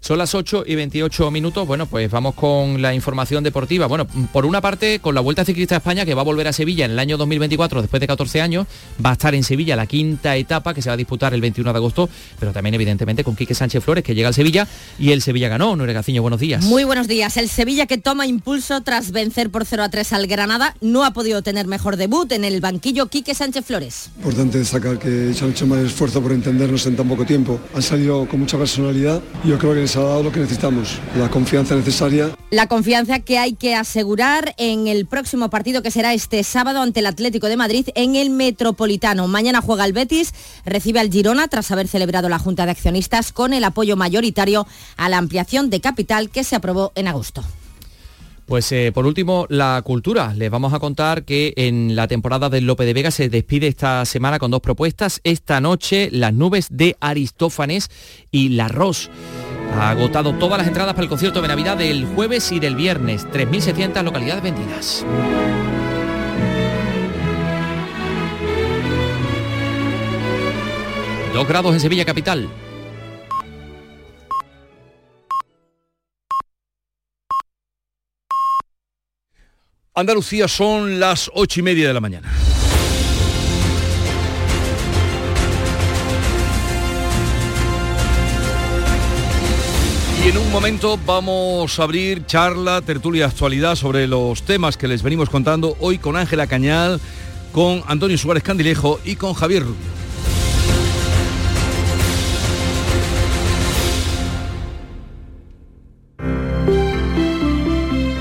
Son 0.09 0.17
las 0.17 0.35
8 0.35 0.65
y 0.67 0.75
28 0.75 1.31
minutos. 1.31 1.67
Bueno, 1.67 1.85
pues 1.85 2.11
vamos 2.11 2.35
con 2.35 2.81
la 2.81 2.95
información 2.95 3.45
deportiva. 3.45 3.87
Bueno, 3.89 4.07
por 4.33 4.47
una 4.47 4.63
parte, 4.63 5.01
con 5.01 5.15
la 5.15 5.21
Vuelta 5.21 5.45
Ciclista 5.45 5.75
a 5.75 5.79
España, 5.81 6.07
que 6.07 6.15
va 6.15 6.23
a 6.23 6.25
volver 6.25 6.49
a 6.49 6.55
Sevilla 6.55 6.87
en 6.87 6.93
el 6.93 6.99
año 6.99 7.19
2024, 7.19 7.83
después 7.83 8.01
de 8.01 8.07
14 8.07 8.41
años, 8.41 8.67
va 9.05 9.11
a 9.11 9.13
estar 9.13 9.35
en 9.35 9.45
Sevilla 9.45 9.77
la 9.77 9.85
quinta 9.85 10.35
etapa 10.37 10.73
que 10.73 10.81
se 10.81 10.89
va 10.89 10.95
a 10.95 10.97
disputar 10.97 11.35
el 11.35 11.43
21 11.43 11.75
de 11.75 11.77
agosto, 11.77 12.09
pero 12.41 12.53
también 12.53 12.73
evidentemente 12.73 13.23
con 13.23 13.37
Quique 13.37 13.55
Sánchez 13.55 13.85
Flores, 13.85 14.03
que 14.03 14.15
llega 14.15 14.29
al 14.29 14.35
Sevilla 14.35 14.67
y 14.99 15.13
el 15.13 15.21
Sevilla 15.21 15.51
ganó. 15.51 15.77
Nuere 15.77 15.93
Gaciño, 15.93 16.23
buenos 16.23 16.41
días. 16.41 16.65
Muy 16.65 16.85
buenos 16.85 17.07
días. 17.07 17.37
El 17.37 17.51
Sevilla 17.51 17.85
que 17.85 17.99
toma 17.99 18.27
impulso 18.27 18.81
tras 18.81 19.13
vencer 19.13 19.51
por 19.51 19.67
0 19.67 19.83
a 19.83 19.89
3 19.91 20.11
al 20.15 20.27
Granada, 20.27 20.75
no 20.81 21.05
ha 21.05 21.13
podido 21.13 21.43
tener 21.43 21.67
mejor 21.67 21.99
debut 21.99 22.33
en 22.33 22.45
el 22.45 22.63
banquillo 22.63 23.09
Quique 23.09 23.35
Sánchez 23.35 23.67
Flores. 23.67 24.09
Importante 24.17 24.57
destacar 24.57 24.99
que 24.99 25.35
se 25.35 25.45
han 25.45 25.51
hecho 25.51 25.67
más 25.67 25.81
esfuerzo 25.81 26.23
por 26.23 26.33
entendernos 26.33 26.87
en 26.87 26.97
tan 26.97 27.07
poco 27.07 27.27
tiempo. 27.27 27.61
Han 27.75 27.83
salido 27.83 28.27
con 28.27 28.41
mucha 28.41 28.57
personalidad 28.57 29.21
y 29.45 29.49
yo 29.49 29.59
creo 29.59 29.75
que 29.75 29.81
les 29.81 29.98
ha 30.01 30.09
dado 30.09 30.23
lo 30.23 30.33
que 30.33 30.41
necesitamos, 30.41 30.99
la 31.17 31.31
confianza 31.31 31.75
necesaria. 31.75 32.31
La 32.51 32.67
confianza 32.67 33.21
que 33.21 33.39
hay 33.39 33.55
que 33.55 33.75
asegurar 33.75 34.55
en 34.59 34.87
el 34.87 35.07
próximo 35.07 35.51
partido 35.51 35.83
que 35.83 35.91
será 35.91 36.15
este 36.15 36.43
sábado 36.45 36.83
ante 36.83 37.01
el 37.01 37.07
Atlético 37.07 37.49
de 37.49 37.57
Madrid 37.57 37.89
en 37.95 38.17
el 38.17 38.31
Metropolitano. 38.31 39.29
Mañana 39.29 39.61
juega 39.61 39.85
el 39.85 39.93
Betis, 39.93 40.35
recibe 40.65 41.01
al 41.01 41.11
Girona 41.11 41.49
tras 41.49 41.71
haber 41.71 41.89
celebrado 41.89 42.29
la 42.29 42.39
Junta 42.39 42.65
de 42.65 42.73
Accionistas 42.73 43.33
con 43.33 43.53
el 43.53 43.65
apoyo 43.65 43.97
mayoritario 43.97 44.67
a 44.97 45.09
la 45.09 45.19
ampliación 45.19 45.71
de 45.71 45.81
capital 45.81 46.31
que 46.31 46.45
se 46.45 46.57
aprobó 46.57 46.93
en 46.95 47.09
agosto. 47.09 47.45
Pues 48.49 48.73
eh, 48.73 48.93
por 48.95 49.05
último, 49.05 49.45
la 49.51 49.83
cultura. 49.85 50.33
Les 50.35 50.51
vamos 50.51 50.73
a 50.73 50.79
contar 50.79 51.25
que 51.25 51.53
en 51.57 51.95
la 51.95 52.09
temporada 52.09 52.49
del 52.49 52.65
Lope 52.65 52.87
de 52.87 52.95
Vega 52.95 53.11
se 53.11 53.29
despide 53.29 53.67
esta 53.67 54.07
semana 54.07 54.39
con 54.39 54.51
dos 54.51 54.63
propuestas. 54.63 55.21
Esta 55.23 55.61
noche, 55.61 56.09
Las 56.11 56.33
nubes 56.33 56.69
de 56.71 56.97
Aristófanes 56.99 57.91
y 58.31 58.49
La 58.49 58.69
Ros. 58.69 59.11
Ha 59.75 59.91
agotado 59.91 60.33
todas 60.35 60.59
las 60.59 60.67
entradas 60.67 60.95
para 60.95 61.05
el 61.05 61.09
concierto 61.09 61.41
de 61.41 61.49
Navidad 61.49 61.77
del 61.77 62.05
jueves 62.07 62.51
y 62.53 62.61
del 62.61 62.75
viernes. 62.75 63.27
3.600 63.29 64.03
localidades 64.03 64.43
vendidas. 64.43 65.05
Dos 71.33 71.47
grados 71.47 71.75
en 71.75 71.81
Sevilla 71.81 72.05
Capital. 72.05 72.49
Andalucía 79.95 80.47
son 80.47 81.01
las 81.01 81.29
ocho 81.35 81.61
y 81.61 81.63
media 81.65 81.89
de 81.89 81.95
la 81.95 82.01
mañana. 82.01 82.33
En 90.29 90.37
un 90.37 90.53
momento 90.53 91.01
vamos 91.07 91.81
a 91.81 91.85
abrir 91.85 92.27
charla, 92.27 92.83
tertulia 92.83 93.25
actualidad 93.25 93.77
sobre 93.77 94.07
los 94.07 94.43
temas 94.43 94.77
que 94.77 94.87
les 94.87 95.03
venimos 95.03 95.31
contando 95.31 95.75
hoy 95.81 95.97
con 95.97 96.17
Ángela 96.17 96.47
Cañal, 96.47 97.01
con 97.51 97.83
Antonio 97.87 98.19
Suárez 98.19 98.43
Candilejo 98.43 99.01
y 99.07 99.17
con 99.17 99.33
Javier 99.33 99.63
Rubio. 99.63 99.89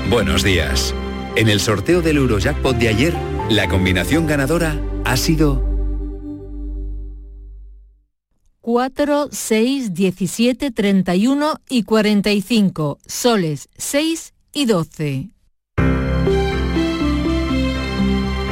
Buenos 0.08 0.42
días. 0.42 0.94
En 1.36 1.50
el 1.50 1.60
sorteo 1.60 2.00
del 2.00 2.16
Eurojackpot 2.16 2.78
de 2.78 2.88
ayer, 2.88 3.14
la 3.50 3.68
combinación 3.68 4.26
ganadora 4.26 4.80
ha 5.04 5.18
sido 5.18 5.67
4, 8.68 9.30
6, 9.32 9.94
17, 9.94 10.70
31 10.72 11.60
y 11.70 11.84
45. 11.84 12.98
Soles 13.06 13.70
6 13.78 14.34
y 14.52 14.66
12. 14.66 15.30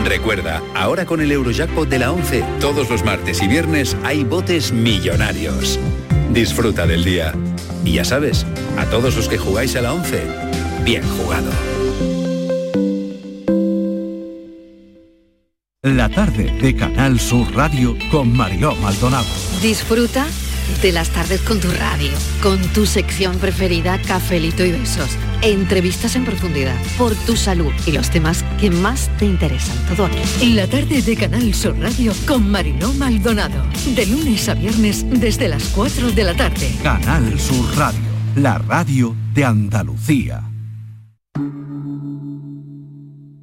Recuerda, 0.07 0.63
ahora 0.75 1.05
con 1.05 1.21
el 1.21 1.31
Eurojackpot 1.33 1.87
de 1.87 1.99
la 1.99 2.13
11, 2.13 2.43
todos 2.61 2.89
los 2.89 3.05
martes 3.05 3.43
y 3.43 3.47
viernes 3.47 3.95
hay 4.05 4.25
botes 4.25 4.73
millonarios. 4.73 5.79
Disfruta 6.33 6.87
del 6.87 7.05
día. 7.05 7.35
Y 7.85 7.93
ya 7.93 8.07
sabes, 8.07 8.47
a 8.79 8.87
todos 8.87 9.17
los 9.17 9.29
que 9.29 9.37
jugáis 9.37 9.77
a 9.77 9.83
la 9.83 9.93
11, 9.93 10.23
bien 10.83 11.03
jugado. 11.19 11.51
La 15.83 16.09
tarde 16.09 16.51
de 16.61 16.75
Canal 16.75 17.21
Sur 17.21 17.55
Radio 17.55 17.97
con 18.11 18.37
Mariló 18.37 18.75
Maldonado. 18.77 19.27
Disfruta 19.63 20.27
de 20.83 20.91
las 20.91 21.11
tardes 21.11 21.43
con 21.43 21.61
tu 21.61 21.69
radio, 21.71 22.11
con 22.43 22.61
tu 22.73 22.87
sección 22.87 23.39
preferida, 23.39 24.01
cafelito 24.03 24.65
y 24.65 24.73
besos. 24.73 25.17
Entrevistas 25.43 26.17
en 26.17 26.25
profundidad, 26.25 26.75
por 26.99 27.15
tu 27.15 27.37
salud 27.37 27.73
y 27.87 27.93
los 27.93 28.11
temas 28.11 28.43
que 28.59 28.71
más 28.71 29.17
te 29.19 29.27
interesan. 29.27 29.77
Todo 29.87 30.07
aquí. 30.07 30.19
En 30.41 30.57
la 30.57 30.67
tarde 30.67 31.03
de 31.03 31.17
Canal 31.17 31.55
Sur 31.55 31.79
Radio 31.79 32.13
con 32.27 32.51
Mariló 32.51 32.93
Maldonado. 32.95 33.63
De 33.95 34.07
lunes 34.07 34.49
a 34.49 34.55
viernes 34.55 35.09
desde 35.09 35.47
las 35.47 35.69
4 35.69 36.11
de 36.11 36.25
la 36.25 36.35
tarde. 36.35 36.75
Canal 36.83 37.39
Sur 37.39 37.77
Radio, 37.77 38.01
la 38.35 38.59
radio 38.59 39.15
de 39.35 39.45
Andalucía. 39.45 40.43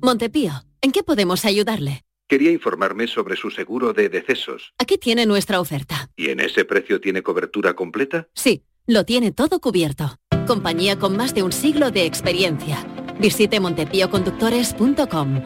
Montepío, 0.02 0.66
¿en 0.82 0.92
qué 0.92 1.04
podemos 1.04 1.46
ayudarle? 1.46 2.04
Quería 2.28 2.52
informarme 2.52 3.08
sobre 3.08 3.36
su 3.36 3.52
seguro 3.52 3.94
de 3.94 4.10
decesos. 4.10 4.74
Aquí 4.78 4.98
tiene 4.98 5.26
nuestra 5.26 5.60
oferta. 5.60 6.10
¿Y 6.16 6.30
en 6.30 6.40
ese 6.40 6.66
precio 6.66 7.00
tiene 7.02 7.22
cobertura 7.22 7.74
completa? 7.76 8.28
Sí, 8.34 8.64
lo 8.88 9.06
tiene 9.06 9.32
todo 9.32 9.60
cubierto. 9.60 10.18
Compañía 10.48 10.98
con 11.00 11.16
más 11.16 11.34
de 11.34 11.44
un 11.44 11.52
siglo 11.52 11.92
de 11.92 12.06
experiencia. 12.06 12.86
Visite 13.20 13.60
montepíoconductores.com. 13.60 15.42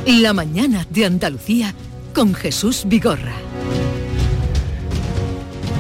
La 0.09 0.33
mañana 0.33 0.87
de 0.89 1.05
Andalucía 1.05 1.75
con 2.15 2.35
Jesús 2.35 2.85
Vigorra. 2.87 3.35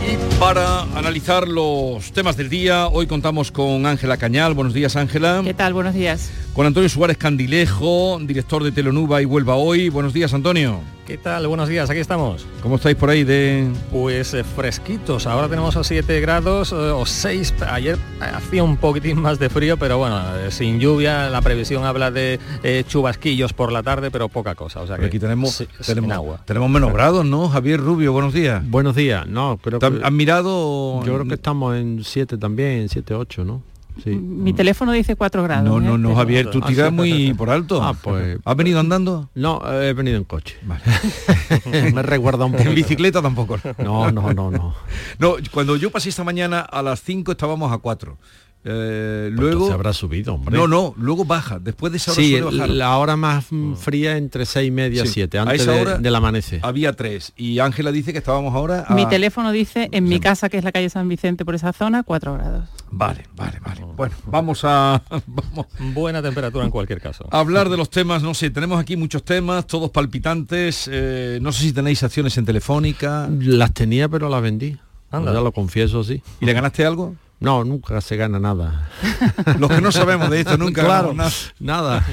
Y 0.07 0.39
para 0.39 0.83
analizar 0.83 1.49
los 1.49 2.13
temas 2.13 2.37
del 2.37 2.51
día, 2.51 2.89
hoy 2.89 3.07
contamos 3.07 3.51
con 3.51 3.87
Ángela 3.87 4.19
Cañal. 4.19 4.53
Buenos 4.53 4.75
días, 4.75 4.97
Ángela. 4.97 5.41
¿Qué 5.43 5.55
tal? 5.55 5.73
Buenos 5.73 5.95
días. 5.95 6.31
Con 6.59 6.67
Antonio 6.67 6.89
Suárez 6.89 7.17
Candilejo, 7.17 8.19
director 8.21 8.65
de 8.65 8.73
Telenuba 8.73 9.23
y 9.23 9.25
Huelva 9.25 9.55
Hoy. 9.55 9.91
Buenos 9.91 10.13
días, 10.13 10.35
Antonio. 10.35 10.81
¿Qué 11.07 11.17
tal? 11.17 11.47
Buenos 11.47 11.69
días, 11.69 11.89
aquí 11.89 12.01
estamos. 12.01 12.45
¿Cómo 12.65 12.75
estáis 12.75 12.97
por 12.97 13.11
ahí 13.11 13.23
de...? 13.23 13.71
Pues 13.93 14.35
eh, 14.35 14.43
fresquitos, 14.43 15.29
ahora 15.29 15.49
tenemos 15.49 15.77
a 15.77 15.85
7 15.85 16.21
grados 16.21 16.73
eh, 16.73 16.75
o 16.75 17.07
6, 17.07 17.55
ayer 17.71 17.97
hacía 18.19 18.65
un 18.65 18.77
poquitín 18.77 19.21
más 19.23 19.39
de 19.39 19.49
frío, 19.51 19.77
pero 19.77 19.99
bueno, 19.99 20.21
eh, 20.35 20.51
sin 20.51 20.81
lluvia, 20.81 21.31
la 21.31 21.43
previsión 21.43 21.85
habla 21.85 22.11
de 22.11 22.41
eh, 22.65 22.83
chubasquillos 22.89 23.53
por 23.53 23.71
la 23.71 23.85
tarde, 23.85 24.11
pero 24.11 24.29
poca 24.29 24.57
cosa. 24.57 24.81
O 24.81 24.87
sea 24.89 24.97
Pero 24.97 25.05
que 25.05 25.17
aquí 25.17 25.21
tenemos, 25.21 25.53
sí, 25.53 25.69
tenemos, 25.87 26.11
agua. 26.11 26.41
tenemos 26.45 26.69
menos 26.69 26.93
grados, 26.93 27.25
¿no? 27.25 27.49
Javier 27.49 27.79
Rubio, 27.79 28.13
buenos 28.13 28.35
días. 28.35 28.69
Buenos 28.69 28.97
días, 28.97 29.29
no, 29.29 29.61
creo 29.63 29.79
¿Te 29.79 29.89
que... 29.93 30.01
¿Has 30.05 30.13
mirado...? 30.13 31.05
Yo 31.05 31.15
creo 31.15 31.29
que 31.29 31.35
estamos 31.35 31.77
en 31.77 32.03
7 32.03 32.37
también, 32.37 32.89
7, 32.89 33.15
8, 33.15 33.45
¿no? 33.45 33.63
Sí. 34.03 34.11
Mi 34.11 34.53
teléfono 34.53 34.93
dice 34.93 35.17
4 35.17 35.43
grados. 35.43 35.65
No, 35.65 35.81
no, 35.81 35.97
¿eh? 35.97 35.99
no, 35.99 36.15
Javier, 36.15 36.51
tú 36.51 36.61
tiras 36.61 36.93
muy 36.93 37.35
por 37.35 37.51
alto. 37.51 37.83
Ah, 37.83 37.95
pues... 37.95 38.39
¿Has 38.45 38.57
venido 38.57 38.81
andando? 38.81 39.29
No, 39.35 39.61
he 39.73 39.93
venido 39.93 40.17
en 40.17 40.25
coche. 40.25 40.57
Me 41.67 41.89
he 41.89 42.03
resguardado 42.03 42.47
un 42.47 42.53
poco. 42.53 42.65
En 42.65 42.75
bicicleta 42.75 43.21
tampoco. 43.21 43.59
No, 43.79 44.11
no, 44.13 44.33
no, 44.33 44.51
no. 44.51 44.75
No, 45.19 45.35
cuando 45.53 45.77
yo 45.77 45.91
pasé 45.91 46.09
esta 46.11 46.25
mañana 46.25 46.61
a 46.61 46.83
las 46.83 47.03
5 47.03 47.33
estábamos 47.33 47.73
a 47.73 47.79
4. 47.79 48.17
Eh, 48.65 49.31
luego 49.33 49.73
habrá 49.73 49.93
subido, 49.93 50.35
hombre. 50.35 50.57
No, 50.57 50.67
no, 50.69 50.93
luego 50.99 51.25
baja. 51.25 51.59
Después 51.59 51.93
de 51.93 51.99
esa 51.99 52.13
hora 52.13 52.21
Sí, 52.21 52.31
suele 52.39 52.45
bajar. 52.59 52.69
la 52.71 52.97
hora 52.99 53.17
más 53.17 53.47
mm, 53.51 53.75
fría 53.75 54.17
entre 54.17 54.45
seis 54.47 54.69
y 54.69 54.71
media 54.71 55.05
Sí. 55.07 55.13
siete, 55.15 55.39
A 55.39 55.43
antes 55.43 55.63
esa 55.63 55.73
de- 55.73 55.81
hora 55.81 55.99
del 55.99 56.15
amanecer. 56.15 56.61
Había 56.63 56.93
tres. 56.93 57.33
Y 57.37 57.61
Ángela 57.61 57.93
dice 57.93 58.13
que 58.13 58.19
estábamos 58.19 58.55
ahora 58.55 58.85
a... 58.89 58.95
Mi 58.95 59.07
teléfono 59.09 59.53
dice, 59.53 59.89
en 59.93 60.05
mi 60.05 60.21
casa, 60.21 60.49
que 60.49 60.59
es 60.59 60.65
la 60.65 60.73
calle 60.73 60.91
San 60.91 61.09
Vicente, 61.09 61.45
por 61.45 61.55
esa 61.55 61.73
zona, 61.73 62.03
4 62.03 62.35
grados. 62.35 62.69
Vale, 62.91 63.25
vale, 63.37 63.59
vale. 63.65 63.81
Bueno, 63.97 64.15
vamos 64.27 64.61
a... 64.65 65.03
Vamos 65.27 65.67
Buena 65.95 66.21
temperatura 66.23 66.65
en 66.65 66.71
cualquier 66.71 67.01
caso. 67.01 67.27
a 67.31 67.39
hablar 67.41 67.69
de 67.69 67.77
los 67.77 67.91
temas, 67.91 68.23
no 68.23 68.35
sé, 68.35 68.51
tenemos 68.51 68.79
aquí 68.81 68.97
muchos 68.97 69.23
temas, 69.25 69.67
todos 69.67 69.91
palpitantes. 69.91 70.89
eh, 70.93 71.39
no 71.41 71.53
sé 71.53 71.63
si 71.63 71.73
tenéis 71.73 72.03
acciones 72.03 72.37
en 72.39 72.45
Telefónica. 72.45 73.29
Las 73.41 73.73
tenía, 73.73 74.09
pero 74.09 74.29
las 74.29 74.43
vendí. 74.43 74.77
Anda. 75.11 75.33
Ya 75.33 75.41
lo 75.41 75.53
confieso, 75.53 76.03
sí. 76.05 76.23
¿Y 76.41 76.45
le 76.47 76.53
ganaste 76.53 76.85
algo? 76.85 77.15
No, 77.41 77.65
nunca 77.65 78.01
se 78.01 78.17
gana 78.17 78.41
nada. 78.41 78.89
Los 79.59 79.71
que 79.71 79.81
no 79.81 79.93
sabemos 79.93 80.29
de 80.31 80.41
esto 80.41 80.59
nunca 80.59 80.85
claro, 80.85 81.09
ganamos 81.09 81.55
nada. 81.61 82.05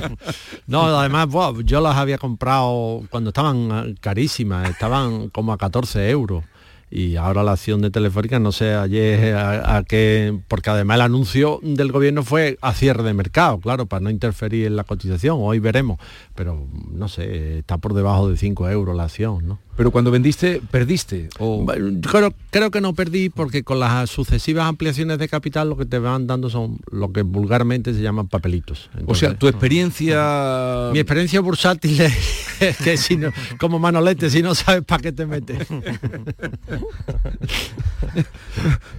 No, 0.67 0.85
además, 0.85 1.27
yo 1.63 1.81
las 1.81 1.95
había 1.95 2.17
comprado 2.17 3.03
cuando 3.09 3.31
estaban 3.31 3.69
eh, 3.71 3.95
carísimas, 3.99 4.69
estaban 4.69 5.29
como 5.29 5.51
a 5.51 5.57
14 5.57 6.09
euros. 6.09 6.43
Y 6.91 7.15
ahora 7.15 7.43
la 7.43 7.53
acción 7.53 7.81
de 7.81 7.89
Telefónica, 7.89 8.39
no 8.39 8.51
sé 8.51 8.75
ayer 8.75 9.35
a, 9.35 9.77
a 9.77 9.83
qué, 9.83 10.39
porque 10.47 10.69
además 10.69 10.95
el 10.95 11.01
anuncio 11.01 11.59
del 11.63 11.91
gobierno 11.91 12.23
fue 12.23 12.57
a 12.61 12.73
cierre 12.73 13.03
de 13.03 13.13
mercado, 13.13 13.59
claro, 13.59 13.87
para 13.87 14.01
no 14.01 14.11
interferir 14.11 14.67
en 14.67 14.75
la 14.75 14.83
cotización, 14.83 15.39
hoy 15.41 15.57
veremos, 15.59 15.99
pero 16.35 16.67
no 16.91 17.07
sé, 17.09 17.59
está 17.59 17.79
por 17.79 17.95
debajo 17.95 18.29
de 18.29 18.37
5 18.37 18.69
euros 18.69 18.95
la 18.95 19.05
acción, 19.05 19.47
¿no? 19.47 19.59
Pero 19.75 19.91
cuando 19.91 20.09
vendiste, 20.11 20.61
perdiste. 20.71 21.29
O... 21.39 21.65
Creo, 21.65 22.33
creo 22.49 22.71
que 22.71 22.81
no 22.81 22.93
perdí 22.93 23.29
porque 23.29 23.63
con 23.63 23.79
las 23.79 24.09
sucesivas 24.09 24.67
ampliaciones 24.67 25.19
de 25.19 25.27
capital 25.27 25.69
lo 25.69 25.77
que 25.77 25.85
te 25.85 25.99
van 25.99 26.27
dando 26.27 26.49
son 26.49 26.79
lo 26.91 27.11
que 27.11 27.23
vulgarmente 27.23 27.93
se 27.93 28.01
llaman 28.01 28.27
papelitos. 28.27 28.89
O 29.05 29.15
sea, 29.15 29.37
tu 29.37 29.47
experiencia... 29.47 30.89
Mi 30.93 30.99
experiencia 30.99 31.41
bursátil 31.41 31.99
es 32.01 32.77
que 32.83 32.97
si 32.97 33.17
no, 33.17 33.31
como 33.59 33.79
manolete, 33.79 34.29
si 34.29 34.41
no 34.41 34.55
sabes 34.55 34.83
para 34.83 35.01
qué 35.01 35.11
te 35.11 35.25
metes. 35.25 35.67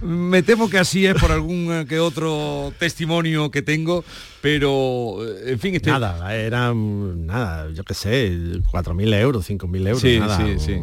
Me 0.01 0.43
temo 0.43 0.69
que 0.69 0.77
así 0.77 1.05
es 1.05 1.15
por 1.15 1.31
algún 1.31 1.85
que 1.87 1.99
otro 1.99 2.71
testimonio 2.77 3.49
que 3.51 3.61
tengo, 3.61 4.03
pero 4.41 5.17
eh, 5.25 5.51
en 5.53 5.59
fin, 5.59 5.75
este... 5.75 5.89
Nada, 5.89 6.35
eran, 6.35 7.25
nada, 7.25 7.69
yo 7.71 7.83
qué 7.83 7.93
sé, 7.93 8.31
4.000 8.71 9.13
euros, 9.15 9.49
5.000 9.49 9.87
euros, 9.87 10.01
Sí, 10.01 10.19
nada. 10.19 10.37
sí, 10.37 10.55
sí. 10.59 10.81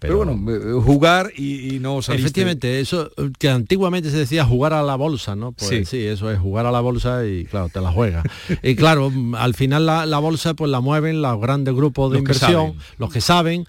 Pero, 0.00 0.18
bueno, 0.18 0.38
eh, 0.52 0.80
jugar 0.80 1.32
y, 1.36 1.74
y 1.74 1.78
no. 1.80 1.98
Efectivamente, 1.98 2.78
eso 2.78 3.10
que 3.40 3.48
antiguamente 3.50 4.10
se 4.10 4.18
decía 4.18 4.44
jugar 4.44 4.72
a 4.72 4.84
la 4.84 4.94
bolsa, 4.94 5.34
¿no? 5.34 5.50
Pues 5.50 5.68
Sí. 5.68 5.84
sí. 5.84 6.06
eso 6.06 6.30
es 6.30 6.38
jugar 6.38 6.66
a 6.66 6.70
la 6.70 6.78
bolsa 6.80 7.26
y 7.26 7.44
claro, 7.46 7.68
te 7.68 7.80
la 7.80 7.90
juegas. 7.90 8.24
y 8.62 8.76
claro, 8.76 9.10
mm, 9.10 9.34
al 9.34 9.54
final 9.54 9.86
la, 9.86 10.06
la 10.06 10.20
bolsa 10.20 10.54
pues 10.54 10.70
la 10.70 10.80
mueven 10.80 11.20
los 11.20 11.40
grandes 11.40 11.74
grupos 11.74 12.12
de 12.12 12.18
Los 12.18 12.22
inversión, 12.22 12.74
los 12.98 13.12
que 13.12 13.20
saben. 13.20 13.66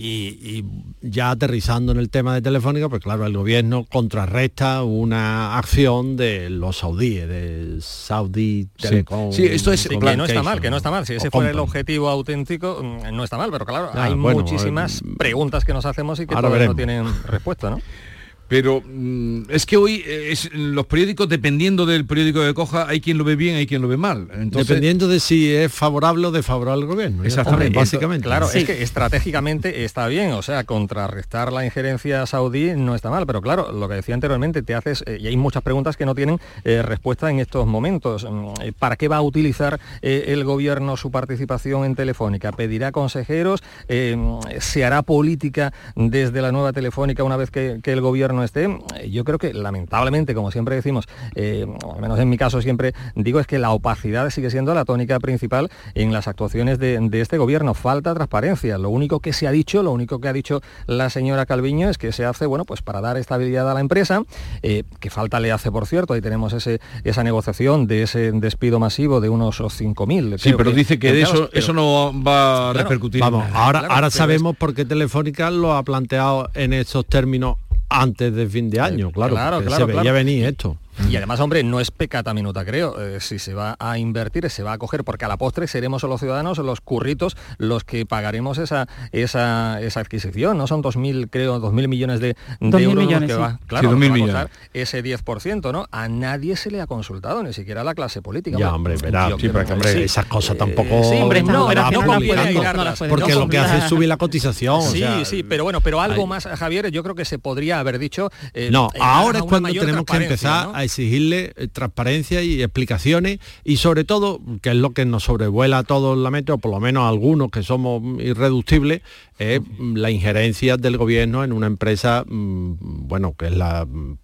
Y, 0.00 0.04
y 0.40 0.64
ya 1.02 1.30
aterrizando 1.30 1.90
en 1.90 1.98
el 1.98 2.08
tema 2.08 2.32
de 2.32 2.40
Telefónica, 2.40 2.88
pues 2.88 3.02
claro, 3.02 3.26
el 3.26 3.36
gobierno 3.36 3.84
contrarresta 3.84 4.84
una 4.84 5.58
acción 5.58 6.16
de 6.16 6.50
los 6.50 6.76
saudíes, 6.78 7.28
de 7.28 7.78
Saudi 7.80 8.68
Telecom. 8.80 9.32
Sí, 9.32 9.44
esto 9.46 9.72
es- 9.72 9.88
que 9.88 9.96
no 10.16 10.24
está 10.24 10.42
mal, 10.44 10.60
que 10.60 10.70
no 10.70 10.76
está 10.76 10.92
mal. 10.92 11.04
Si 11.04 11.14
ese 11.14 11.32
fuera 11.32 11.50
el 11.50 11.58
objetivo 11.58 12.08
auténtico, 12.10 12.80
mm, 12.80 13.12
no 13.16 13.24
está 13.24 13.36
mal, 13.38 13.50
pero 13.50 13.66
claro, 13.66 13.90
hay 13.92 14.14
bueno, 14.14 14.40
muchísimas 14.40 15.00
eh, 15.02 15.04
preguntas 15.18 15.64
que 15.64 15.72
nos 15.72 15.84
hacemos 15.84 16.20
y 16.20 16.26
que 16.26 16.34
todavía 16.36 16.66
no 16.66 16.76
tienen 16.76 17.06
respuesta, 17.24 17.70
¿no? 17.70 17.80
Pero 18.48 18.82
mm, 18.84 19.42
es 19.50 19.66
que 19.66 19.76
hoy 19.76 20.02
eh, 20.06 20.30
es, 20.32 20.52
los 20.52 20.86
periódicos, 20.86 21.28
dependiendo 21.28 21.86
del 21.86 22.06
periódico 22.06 22.40
que 22.40 22.54
coja, 22.54 22.88
hay 22.88 23.00
quien 23.00 23.18
lo 23.18 23.24
ve 23.24 23.36
bien, 23.36 23.56
hay 23.56 23.66
quien 23.66 23.82
lo 23.82 23.88
ve 23.88 23.96
mal. 23.96 24.28
Entonces, 24.32 24.68
Dependiendo 24.68 25.06
de 25.06 25.20
si 25.20 25.54
es 25.54 25.72
favorable 25.72 26.26
o 26.26 26.30
desfavorable 26.30 26.82
al 26.82 26.88
gobierno. 26.88 27.24
Exactamente. 27.24 27.78
básicamente. 27.78 28.24
Claro, 28.24 28.50
es 28.50 28.64
que 28.64 28.82
estratégicamente 28.82 29.84
está 29.84 30.06
bien, 30.08 30.32
o 30.32 30.42
sea, 30.42 30.64
contrarrestar 30.64 31.52
la 31.52 31.64
injerencia 31.64 32.26
saudí 32.26 32.72
no 32.74 32.94
está 32.94 33.10
mal, 33.10 33.26
pero 33.26 33.42
claro, 33.42 33.70
lo 33.72 33.88
que 33.88 33.94
decía 33.94 34.14
anteriormente, 34.14 34.62
te 34.62 34.74
haces, 34.74 35.04
eh, 35.06 35.18
y 35.20 35.26
hay 35.26 35.36
muchas 35.36 35.62
preguntas 35.62 35.96
que 35.96 36.06
no 36.06 36.14
tienen 36.14 36.40
eh, 36.64 36.82
respuesta 36.82 37.30
en 37.30 37.40
estos 37.40 37.66
momentos. 37.66 38.26
Mm, 38.28 38.72
¿Para 38.78 38.96
qué 38.96 39.08
va 39.08 39.18
a 39.18 39.22
utilizar 39.22 39.78
eh, 40.02 40.24
el 40.28 40.44
gobierno 40.44 40.96
su 40.96 41.10
participación 41.10 41.84
en 41.84 41.94
Telefónica? 41.94 42.52
¿Pedirá 42.52 42.92
consejeros? 42.92 43.62
Eh, 43.88 44.16
¿Se 44.60 44.84
hará 44.84 45.02
política 45.02 45.72
desde 45.94 46.40
la 46.40 46.52
nueva 46.52 46.72
Telefónica 46.72 47.24
una 47.24 47.36
vez 47.36 47.50
que, 47.50 47.80
que 47.82 47.92
el 47.92 48.00
gobierno 48.00 48.37
esté? 48.42 48.64
Eh, 48.96 49.10
Yo 49.10 49.24
creo 49.24 49.38
que 49.38 49.52
lamentablemente, 49.54 50.34
como 50.34 50.50
siempre 50.50 50.74
decimos, 50.76 51.06
eh, 51.34 51.66
o 51.84 51.94
al 51.94 52.00
menos 52.00 52.18
en 52.18 52.28
mi 52.28 52.36
caso 52.36 52.60
siempre 52.62 52.92
digo, 53.14 53.40
es 53.40 53.46
que 53.46 53.58
la 53.58 53.70
opacidad 53.70 54.30
sigue 54.30 54.50
siendo 54.50 54.74
la 54.74 54.84
tónica 54.84 55.18
principal 55.20 55.70
en 55.94 56.12
las 56.12 56.28
actuaciones 56.28 56.78
de, 56.78 56.98
de 57.00 57.20
este 57.20 57.38
gobierno. 57.38 57.74
Falta 57.74 58.14
transparencia. 58.14 58.78
Lo 58.78 58.90
único 58.90 59.20
que 59.20 59.32
se 59.32 59.46
ha 59.46 59.50
dicho, 59.50 59.82
lo 59.82 59.92
único 59.92 60.20
que 60.20 60.28
ha 60.28 60.32
dicho 60.32 60.60
la 60.86 61.10
señora 61.10 61.46
Calviño 61.46 61.88
es 61.90 61.98
que 61.98 62.12
se 62.12 62.24
hace, 62.24 62.46
bueno, 62.46 62.64
pues 62.64 62.82
para 62.82 63.00
dar 63.00 63.16
estabilidad 63.16 63.70
a 63.70 63.74
la 63.74 63.80
empresa, 63.80 64.22
eh, 64.62 64.84
que 65.00 65.10
falta 65.10 65.40
le 65.40 65.52
hace, 65.52 65.70
por 65.70 65.86
cierto, 65.86 66.14
ahí 66.14 66.20
tenemos 66.20 66.52
ese, 66.52 66.80
esa 67.04 67.22
negociación 67.24 67.86
de 67.86 68.02
ese 68.02 68.32
despido 68.32 68.78
masivo 68.78 69.20
de 69.20 69.28
unos 69.28 69.60
5.000. 69.60 70.38
sí, 70.38 70.44
creo 70.50 70.56
pero 70.58 70.72
dice 70.72 70.98
que 70.98 71.20
eso, 71.20 71.32
pero- 71.32 71.50
eso 71.52 71.72
no 71.72 72.12
va 72.22 72.70
a 72.70 72.72
Claro, 72.72 72.88
repercutir. 72.88 73.20
Vamos, 73.20 73.44
ahora, 73.52 73.80
Claro, 73.80 73.94
ahora 73.94 74.10
sabemos 74.10 74.56
por 74.56 74.74
qué 74.74 74.84
Telefónica 74.84 75.50
lo 75.50 75.74
ha 75.74 75.82
planteado 75.82 76.50
en 76.54 76.72
estos 76.72 77.06
términos 77.06 77.56
antes 78.02 78.34
de 78.34 78.46
fin 78.48 78.70
de 78.70 78.80
año, 78.80 79.10
claro, 79.10 79.34
claro, 79.34 79.56
porque 79.56 79.68
claro, 79.68 79.86
se 79.86 79.92
veía 79.92 80.02
claro. 80.02 80.16
venir 80.16 80.44
esto. 80.44 80.76
Y 81.08 81.16
además, 81.16 81.40
hombre, 81.40 81.62
no 81.62 81.80
es 81.80 81.90
pecata 81.90 82.34
minuta, 82.34 82.64
creo. 82.64 83.00
Eh, 83.00 83.20
si 83.20 83.38
se 83.38 83.54
va 83.54 83.76
a 83.78 83.98
invertir, 83.98 84.48
se 84.50 84.62
va 84.62 84.72
a 84.72 84.78
coger, 84.78 85.04
porque 85.04 85.24
a 85.24 85.28
la 85.28 85.36
postre 85.36 85.66
seremos 85.68 86.02
los 86.02 86.20
ciudadanos, 86.20 86.58
los 86.58 86.80
curritos, 86.80 87.36
los 87.58 87.84
que 87.84 88.04
pagaremos 88.06 88.58
esa, 88.58 88.88
esa, 89.12 89.80
esa 89.80 90.00
adquisición. 90.00 90.56
No 90.58 90.66
son 90.66 90.82
2.000, 90.82 91.28
creo, 91.30 91.60
2.000 91.60 91.88
millones 91.88 92.20
de, 92.20 92.28
de 92.28 92.36
Dos 92.60 92.80
mil 92.80 92.84
euros 92.90 92.96
los 92.96 93.06
millones, 93.06 93.28
que 93.28 93.34
sí. 93.34 93.40
va, 93.40 93.58
claro, 93.66 93.90
Sí, 93.94 94.00
que 94.00 94.08
va 94.08 94.14
a 94.16 94.18
costar 94.20 94.50
ese 94.74 95.04
10%, 95.04 95.72
¿no? 95.72 95.86
A 95.90 96.08
nadie 96.08 96.56
se 96.56 96.70
le 96.70 96.80
ha 96.80 96.86
consultado, 96.86 97.42
ni 97.42 97.52
siquiera 97.52 97.82
a 97.82 97.84
la 97.84 97.94
clase 97.94 98.22
política. 98.22 98.58
Ya, 98.58 98.74
hombre, 98.74 98.96
verá, 98.96 99.28
sí, 99.38 99.48
pero 99.52 99.74
hombre, 99.74 99.92
sí. 99.92 100.02
esas 100.02 100.26
cosas 100.26 100.56
Eh, 100.56 100.58
tampoco 100.58 101.04
sí, 101.04 101.16
hombre, 101.20 101.42
no, 101.42 101.52
no 101.72 102.02
no 102.02 102.20
hilarlas, 102.20 103.00
no 103.00 103.08
porque 103.08 103.34
no 103.34 103.40
lo 103.40 103.48
que 103.48 103.58
hace 103.58 103.78
es 103.78 103.84
subir 103.84 104.08
la 104.08 104.16
cotización. 104.16 104.76
o 104.80 104.82
Sí, 104.82 104.98
sea, 105.00 105.24
sí, 105.24 105.42
pero 105.42 105.64
bueno, 105.64 105.80
pero 105.80 106.00
algo 106.00 106.22
hay- 106.22 106.28
más, 106.28 106.46
Javier, 106.46 106.90
yo 106.90 107.02
creo 107.02 107.14
que 107.14 107.24
se 107.24 107.38
podría 107.38 107.78
haber 107.80 107.98
dicho. 107.98 108.30
eh, 108.54 108.68
No, 108.72 108.88
ahora 109.00 109.38
es 109.38 109.44
cuando 109.44 109.68
tenemos 109.70 110.04
que 110.04 110.16
empezar 110.16 110.66
¿no? 110.68 110.74
a 110.74 110.84
exigirle 110.88 111.52
eh, 111.56 111.68
transparencia 111.68 112.42
y 112.42 112.62
explicaciones 112.62 113.38
y 113.62 113.76
sobre 113.76 114.04
todo, 114.04 114.40
que 114.60 114.70
es 114.70 114.76
lo 114.76 114.92
que 114.92 115.04
nos 115.04 115.24
sobrevuela 115.24 115.78
a 115.78 115.82
todos 115.84 116.18
la 116.18 116.30
mente, 116.30 116.52
o 116.52 116.58
por 116.58 116.72
lo 116.72 116.80
menos 116.80 117.04
a 117.04 117.08
algunos 117.08 117.50
que 117.50 117.62
somos 117.62 118.02
irreductibles, 118.20 119.02
es 119.38 119.60
la 119.78 120.10
injerencia 120.10 120.76
del 120.76 120.96
gobierno 120.96 121.44
en 121.44 121.52
una 121.52 121.66
empresa, 121.66 122.24
mm, 122.26 123.06
bueno, 123.08 123.34
que 123.38 123.46
es 123.46 123.56
la, 123.56 123.84
mm, 123.84 124.18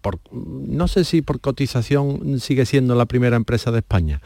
no 0.67 0.89
sé 0.89 1.05
si 1.05 1.23
por 1.23 1.41
cotización 1.41 2.41
sigue 2.41 2.67
siendo 2.67 2.95
la 2.95 3.07
primera 3.07 3.37
empresa 3.37 3.71
de 3.71 3.79
España. 3.79 4.21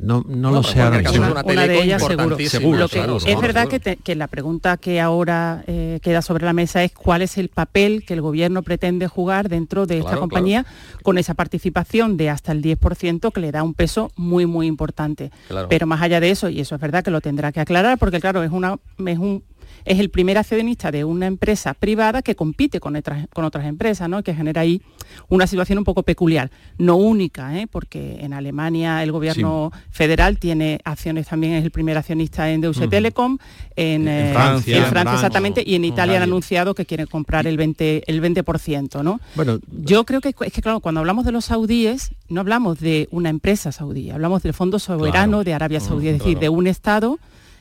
No, 0.00 0.24
no 0.26 0.50
lo 0.50 0.62
sé 0.62 0.80
ahora 0.82 0.98
mismo. 0.98 1.30
una 1.30 1.42
una 1.44 1.66
de 1.66 1.82
ellas 1.82 2.00
seguro. 2.02 2.14
importantísima, 2.14 2.60
Seguro, 2.60 2.78
Lo 2.80 2.88
que 2.88 2.96
claro, 2.98 3.16
es 3.18 3.22
seguro, 3.22 3.40
verdad 3.46 3.60
seguro. 3.62 3.70
que, 3.70 3.80
te- 3.80 3.96
que 3.96 4.14
la 4.16 4.26
pregunta 4.26 4.76
que 4.76 5.00
ahora 5.00 5.62
eh, 5.66 6.00
queda 6.02 6.20
sobre 6.22 6.44
la 6.44 6.52
mesa 6.52 6.82
es 6.82 6.92
cuál 6.92 7.22
es 7.22 7.38
el 7.38 7.48
papel 7.48 8.04
que 8.04 8.14
el 8.14 8.20
gobierno 8.20 8.62
pretende 8.62 9.06
jugar 9.06 9.48
dentro 9.48 9.86
de 9.86 9.98
esta 9.98 10.08
Claro, 10.10 10.20
compañía 10.22 10.66
con 11.02 11.16
esa 11.18 11.34
participación 11.34 12.16
de 12.16 12.30
hasta 12.30 12.52
el 12.52 12.60
10% 12.62 13.32
que 13.32 13.40
le 13.40 13.52
da 13.52 13.62
un 13.62 13.74
peso 13.74 14.10
muy 14.16 14.46
muy 14.46 14.66
importante. 14.66 15.30
Claro. 15.48 15.68
Pero 15.68 15.86
más 15.86 16.02
allá 16.02 16.18
de 16.20 16.30
eso, 16.30 16.48
y 16.48 16.60
eso 16.60 16.74
es 16.74 16.80
verdad 16.80 17.04
que 17.04 17.10
lo 17.10 17.20
tendrá 17.20 17.52
que 17.52 17.60
aclarar, 17.60 17.96
porque 17.98 18.20
claro, 18.20 18.42
es 18.42 18.50
una 18.50 18.76
es 19.06 19.18
un 19.18 19.42
es 19.84 20.00
el 20.00 20.10
primer 20.10 20.36
accionista 20.38 20.90
de 20.90 21.04
una 21.04 21.26
empresa 21.26 21.74
privada 21.74 22.22
que 22.22 22.34
compite 22.34 22.80
con 22.80 22.96
otras, 22.96 23.26
con 23.32 23.44
otras 23.44 23.66
empresas, 23.66 24.08
¿no? 24.08 24.22
que 24.22 24.34
genera 24.34 24.62
ahí 24.62 24.82
una 25.28 25.46
situación 25.46 25.78
un 25.78 25.84
poco 25.84 26.02
peculiar, 26.02 26.50
no 26.78 26.96
única, 26.96 27.56
¿eh? 27.58 27.66
porque 27.70 28.18
en 28.20 28.32
Alemania 28.32 29.02
el 29.02 29.12
gobierno 29.12 29.70
federal 29.90 30.38
tiene 30.38 30.80
acciones 30.84 31.28
también, 31.28 31.54
es 31.54 31.64
el 31.64 31.70
primer 31.70 31.96
accionista 31.96 32.50
en 32.50 32.60
Deutsche 32.62 32.80
Ujú. 32.82 32.90
Telekom, 32.90 33.38
en, 33.76 34.08
eh, 34.08 34.30
Francia, 34.32 34.76
en 34.76 34.82
en 34.84 34.90
Francia 34.90 35.14
exactamente, 35.14 35.62
y 35.64 35.76
en 35.76 35.84
en 35.84 35.92
Italia 35.92 36.16
han 36.16 36.22
anunciado 36.22 36.74
que 36.74 36.86
quieren 36.86 37.06
comprar 37.06 37.46
el 37.46 37.58
20%, 37.58 38.02
el 38.06 38.22
20% 38.22 39.02
¿no? 39.02 39.20
Bueno, 39.34 39.58
Yo 39.70 40.04
creo 40.04 40.20
que 40.20 40.30
es 40.40 40.52
que, 40.52 40.62
claro, 40.62 40.80
cuando 40.80 41.00
hablamos 41.00 41.24
de 41.24 41.32
los 41.32 41.44
saudíes, 41.46 42.12
no 42.28 42.40
hablamos 42.40 42.80
de 42.80 43.06
una 43.10 43.28
empresa 43.28 43.70
saudí, 43.70 44.10
hablamos 44.10 44.42
del 44.42 44.54
Fondo 44.54 44.78
Soberano 44.78 45.12
Claro. 45.12 45.44
de 45.44 45.54
Arabia 45.54 45.78
Mm, 45.78 45.82
Saudí, 45.82 46.08
es 46.08 46.14
decir, 46.14 46.38
claro. 46.38 46.40
de 46.40 46.48
un 46.48 46.66
Estado 46.66 47.18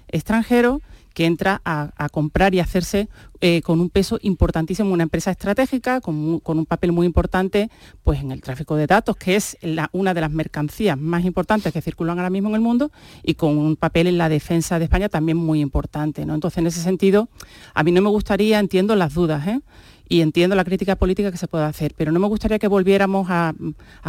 extranjero 0.08 0.82
que 1.14 1.26
entra 1.26 1.62
a, 1.64 1.92
a 1.96 2.10
comprar 2.10 2.56
y 2.56 2.60
hacerse 2.60 3.08
eh, 3.42 3.62
con 3.62 3.80
un 3.82 3.90
peso 3.90 4.20
importantísimo, 4.22 4.92
una 4.92 5.04
empresa 5.04 5.30
estratégica, 5.32 6.02
con, 6.02 6.42
un 6.44 6.66
papel 6.66 6.92
muy 6.92 7.06
importante 7.06 7.70
pues, 8.04 8.22
en 8.22 8.32
el 8.32 8.42
tráfico 8.42 8.76
de 8.76 8.88
datos, 8.88 9.16
que 9.18 9.36
es 9.36 9.58
la- 9.62 9.90
una 9.92 10.14
de 10.14 10.22
las 10.22 10.32
mercancías 10.32 10.98
más 10.98 11.26
importantes 11.26 11.74
que 11.74 11.82
circulan 11.82 12.18
ahora 12.18 12.30
mismo 12.30 12.50
en 12.50 12.56
el 12.56 12.62
mundo, 12.62 12.92
y 13.22 13.34
con 13.36 13.58
un 13.58 13.76
papel 13.76 14.08
en 14.08 14.18
la 14.18 14.30
defensa 14.30 14.80
de 14.80 14.86
España 14.86 15.10
también 15.10 15.38
muy 15.38 15.60
importante. 15.62 16.26
¿no? 16.26 16.34
Entonces, 16.34 16.60
en 16.60 16.68
ese 16.68 16.82
sentido, 16.82 17.30
a 17.74 17.84
mí 17.84 17.92
no 17.92 18.02
me 18.02 18.10
gustaría, 18.10 18.60
entiendo 18.60 18.96
las 18.96 19.14
dudas, 19.14 19.46
¿eh? 19.48 19.60
y 20.08 20.22
entiendo 20.22 20.56
la 20.56 20.64
crítica 20.64 20.96
política 20.96 21.32
que 21.32 21.38
se 21.38 21.48
puede 21.48 21.64
hacer, 21.66 21.94
pero 21.98 22.12
no 22.12 22.20
me 22.20 22.28
gustaría 22.28 22.60
que 22.60 22.68
volviéramos 22.68 23.28
a, 23.30 23.54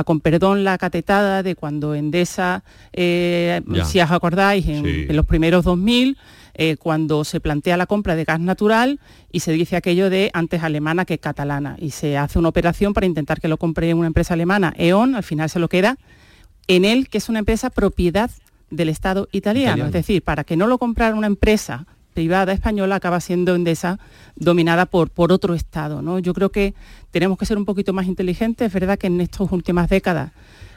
con 0.05 0.21
perdón, 0.21 0.63
la 0.65 0.77
catetada 0.77 1.43
de 1.43 1.55
cuando 1.55 1.95
Endesa, 1.95 2.63
eh, 2.93 3.63
si 3.85 4.01
os 4.01 4.11
acordáis, 4.11 4.67
en, 4.67 5.17
los 5.17 5.25
primeros 5.27 5.65
2000, 5.65 6.19
eh, 6.55 6.77
cuando 6.77 7.25
se 7.25 7.41
plantea 7.41 7.77
la 7.77 7.87
compra 7.87 8.17
de 8.17 8.25
gas 8.25 8.41
natural 8.41 9.01
y 9.31 9.41
se 9.41 9.53
dice 9.53 9.77
aquello 9.77 10.11
de 10.11 10.31
antes 10.33 10.63
alemana 10.63 11.05
que 11.05 11.19
catalana, 11.19 11.77
y 11.79 11.91
se 11.91 12.17
hace 12.17 12.39
una 12.39 12.49
operación 12.49 12.95
para 12.95 13.07
intentar 13.07 13.41
que 13.41 13.49
lo 13.49 13.59
compre 13.59 13.93
una 13.95 14.07
empresa 14.07 14.35
alemana, 14.35 14.73
E.ON, 14.77 15.15
al 15.15 15.23
final 15.23 15.51
se 15.51 15.59
lo 15.59 15.69
queda 15.69 15.99
en 16.67 16.85
él, 16.85 17.09
que 17.09 17.19
es 17.19 17.29
una 17.29 17.41
empresa 17.41 17.71
propiedad 17.71 18.31
del 18.71 18.89
Estado 18.89 19.29
italiano. 19.33 19.87
Es 19.87 19.93
decir, 19.93 20.23
para 20.23 20.45
que 20.45 20.57
no 20.57 20.67
lo 20.67 20.79
comprara 20.79 21.15
una 21.15 21.27
empresa 21.27 21.87
privada 22.15 22.53
española 22.53 22.95
acaba 22.95 23.21
siendo 23.21 23.55
Endesa 23.55 23.99
dominada 24.37 24.87
por, 24.87 25.11
por 25.11 25.33
otro 25.33 25.55
Estado. 25.55 26.01
¿no? 26.01 26.19
Yo 26.21 26.33
creo 26.33 26.51
que 26.51 26.75
tenemos 27.11 27.37
que 27.37 27.47
ser 27.47 27.59
un 27.59 27.65
poquito 27.65 27.93
más 27.93 28.07
inteligentes. 28.07 28.69
Es 28.69 28.73
verdad 28.73 28.99
que 28.99 29.09
en 29.09 29.21
estas 29.21 29.51
últimas 29.53 29.89
décadas 29.89 30.33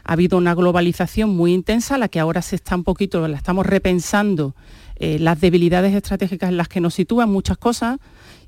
ha 0.07 0.13
habido 0.13 0.37
una 0.37 0.55
globalización 0.55 1.29
muy 1.29 1.53
intensa, 1.53 1.97
la 1.97 2.07
que 2.07 2.19
ahora 2.19 2.41
se 2.41 2.55
está 2.55 2.75
un 2.75 2.83
poquito, 2.83 3.27
la 3.27 3.37
estamos 3.37 3.65
repensando 3.65 4.55
eh, 4.95 5.19
las 5.19 5.39
debilidades 5.41 5.93
estratégicas 5.93 6.49
en 6.49 6.57
las 6.57 6.69
que 6.69 6.79
nos 6.79 6.93
sitúan 6.93 7.29
muchas 7.29 7.57
cosas 7.57 7.99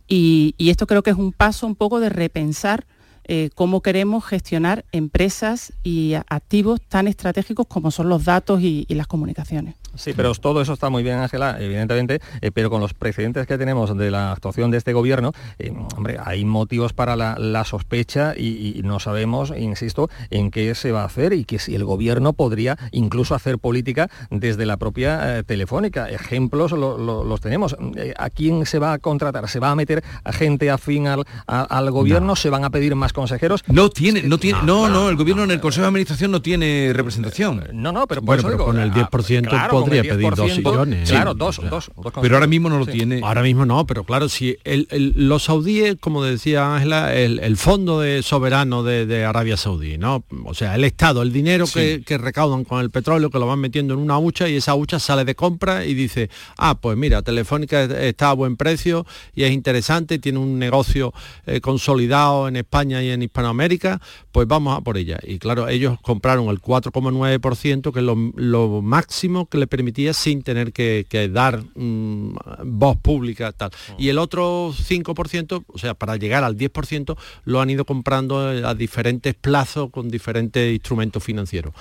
y, 0.07 0.55
esto 0.57 0.87
creo 0.87 1.03
que 1.03 1.11
es 1.11 1.17
un 1.17 1.33
paso 1.33 1.67
un 1.67 1.75
poco 1.75 1.99
de 1.99 2.09
repensar 2.09 2.87
eh, 3.25 3.49
cómo 3.53 3.81
queremos 3.81 4.25
gestionar 4.25 4.85
empresas 4.91 5.73
y 5.83 6.13
activos 6.13 6.81
tan 6.81 7.07
estratégicos 7.07 7.67
como 7.67 7.91
son 7.91 8.09
los 8.09 8.25
datos 8.25 8.61
y 8.61 8.85
las 8.89 9.05
comunicaciones. 9.05 9.75
Sí, 9.95 10.13
pero 10.15 10.33
todo 10.35 10.61
eso 10.61 10.73
está 10.73 10.89
muy 10.89 11.03
bien, 11.03 11.17
Ángela, 11.19 11.57
evidentemente, 11.59 12.19
eh, 12.41 12.51
pero 12.51 12.69
con 12.69 12.81
los 12.81 12.93
precedentes 12.93 13.47
que 13.47 13.57
tenemos 13.57 13.95
de 13.97 14.11
la 14.11 14.31
actuación 14.31 14.71
de 14.71 14.77
este 14.77 14.93
gobierno, 14.93 15.33
eh, 15.57 15.73
hombre, 15.95 16.17
hay 16.23 16.45
motivos 16.45 16.93
para 16.93 17.15
la, 17.15 17.63
sospecha 17.65 18.33
y, 18.37 18.81
no 18.83 18.99
sabemos, 18.99 19.53
insisto, 19.55 20.09
en 20.29 20.49
qué 20.49 20.73
se 20.75 20.91
va 20.91 21.01
a 21.01 21.05
hacer 21.05 21.33
y 21.33 21.43
que 21.43 21.59
si 21.59 21.75
el 21.75 21.83
gobierno 21.83 22.33
podría 22.33 22.77
incluso 22.91 23.35
hacer 23.35 23.59
política 23.59 24.09
desde 24.31 24.65
la 24.65 24.77
propia 24.77 25.39
eh, 25.39 25.43
telefónica. 25.43 26.09
Ejemplos 26.09 26.71
los 26.71 27.41
tenemos. 27.41 27.75
¿A 28.17 28.29
quién 28.29 28.65
se 28.65 28.79
va 28.79 28.93
a 28.93 28.99
contratar? 28.99 29.47
¿Se 29.49 29.59
va 29.59 29.71
a 29.71 29.75
meter 29.75 30.03
a 30.23 30.31
gente 30.31 30.71
afín 30.71 31.07
al, 31.07 31.25
al 31.47 31.91
gobierno? 31.91 32.35
¿Se 32.35 32.49
van 32.49 32.63
a 32.63 32.69
pedir 32.69 32.95
más 32.95 33.13
consejeros? 33.13 33.63
No 33.67 33.89
tiene, 33.89 34.23
no 34.23 34.37
tiene, 34.37 34.59
no, 34.63 34.87
no, 34.87 35.09
el 35.09 35.15
gobierno 35.15 35.43
en 35.43 35.51
el 35.51 35.59
Consejo 35.59 35.83
de 35.83 35.87
Administración 35.89 36.31
no 36.31 36.41
tiene 36.41 36.91
representación. 36.93 37.63
No, 37.73 37.91
no, 37.91 38.07
pero, 38.07 38.21
bueno, 38.21 38.43
pero 38.43 38.57
con 38.57 38.79
el 38.79 38.91
10% 38.91 39.47
claro, 39.47 39.78
podría 39.81 40.03
pedir 40.03 40.35
dos 40.35 40.51
sillones. 40.53 41.09
Claro, 41.09 41.33
dos, 41.33 41.61
dos, 41.69 41.91
Pero 42.21 42.35
ahora 42.35 42.47
mismo 42.47 42.69
no 42.69 42.79
lo 42.79 42.85
tiene. 42.85 43.21
Ahora 43.23 43.41
mismo 43.41 43.65
no, 43.65 43.85
pero 43.85 44.03
claro, 44.03 44.29
si 44.29 44.57
el, 44.63 44.87
los 45.15 45.43
saudíes, 45.43 45.95
como 45.99 46.23
decía 46.23 46.75
Ángela, 46.75 47.13
el, 47.13 47.57
fondo 47.57 47.99
de 47.99 48.23
soberano 48.23 48.83
de, 48.83 49.25
Arabia 49.25 49.57
Saudí, 49.57 49.97
¿no? 49.97 50.23
O 50.45 50.53
sea, 50.53 50.75
el 50.75 50.83
Estado, 50.83 51.21
el 51.21 51.33
dinero 51.33 51.65
que, 51.73 52.17
recaudan 52.17 52.63
con 52.63 52.81
el 52.81 52.89
petróleo, 52.89 53.29
que 53.29 53.39
lo 53.39 53.47
van 53.47 53.59
metiendo 53.59 53.93
en 53.93 53.99
una 53.99 54.17
hucha 54.17 54.47
y 54.49 54.55
esa 54.55 54.75
hucha 54.75 54.99
sale 54.99 55.25
de 55.25 55.35
compra 55.35 55.85
y 55.85 55.93
dice, 55.93 56.29
ah, 56.57 56.79
pues 56.79 56.97
mira, 56.97 57.21
Telefónica 57.21 57.83
está 57.83 58.29
a 58.29 58.33
buen 58.33 58.57
precio 58.57 59.05
y 59.33 59.43
es 59.43 59.51
interesante, 59.51 60.19
tiene 60.19 60.39
un 60.39 60.59
negocio 60.59 61.13
eh, 61.45 61.61
consolidado 61.61 62.47
en 62.47 62.55
España 62.55 63.01
y 63.01 63.09
en 63.09 63.21
Hispanoamérica, 63.21 64.01
pues 64.31 64.47
vamos 64.47 64.77
a 64.77 64.81
por 64.81 64.97
ella. 64.97 65.19
Y 65.23 65.39
claro, 65.39 65.67
ellos 65.67 65.97
compraron 66.01 66.47
el 66.49 66.61
4,9%, 66.61 67.91
que 67.93 67.99
es 67.99 68.05
lo, 68.05 68.15
lo 68.35 68.81
máximo 68.81 69.47
que 69.47 69.57
le 69.57 69.67
permitía 69.69 70.13
sin 70.13 70.41
tener 70.41 70.73
que, 70.73 71.29
dar 71.31 71.63
mm, 71.75 72.35
voz 72.65 72.97
pública 72.97 73.51
tal. 73.51 73.71
Y 73.97 74.09
el 74.09 74.17
otro 74.17 74.73
5%, 74.73 75.63
o 75.67 75.77
sea, 75.77 75.93
para 75.93 76.17
llegar 76.17 76.43
al 76.43 76.57
10%, 76.57 77.17
lo 77.45 77.61
han 77.61 77.69
ido 77.69 77.85
comprando 77.85 78.39
a 78.39 78.75
diferentes 78.75 79.33
plazos 79.35 79.89
con 79.91 80.09
diferentes 80.09 80.73
instrumentos 80.73 81.23
financieros. 81.23 81.73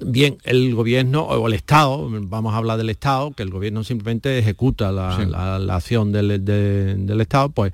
Bien, 0.00 0.38
el 0.44 0.76
gobierno 0.76 1.22
o 1.22 1.48
el 1.48 1.54
Estado, 1.54 2.08
vamos 2.08 2.54
a 2.54 2.58
hablar 2.58 2.78
del 2.78 2.88
Estado, 2.88 3.32
que 3.32 3.42
el 3.42 3.50
gobierno 3.50 3.82
simplemente 3.82 4.38
ejecuta 4.38 4.92
la, 4.92 5.56
acción 5.74 6.12
del, 6.12 6.44
del, 6.44 7.20
Estado, 7.20 7.48
pues 7.48 7.72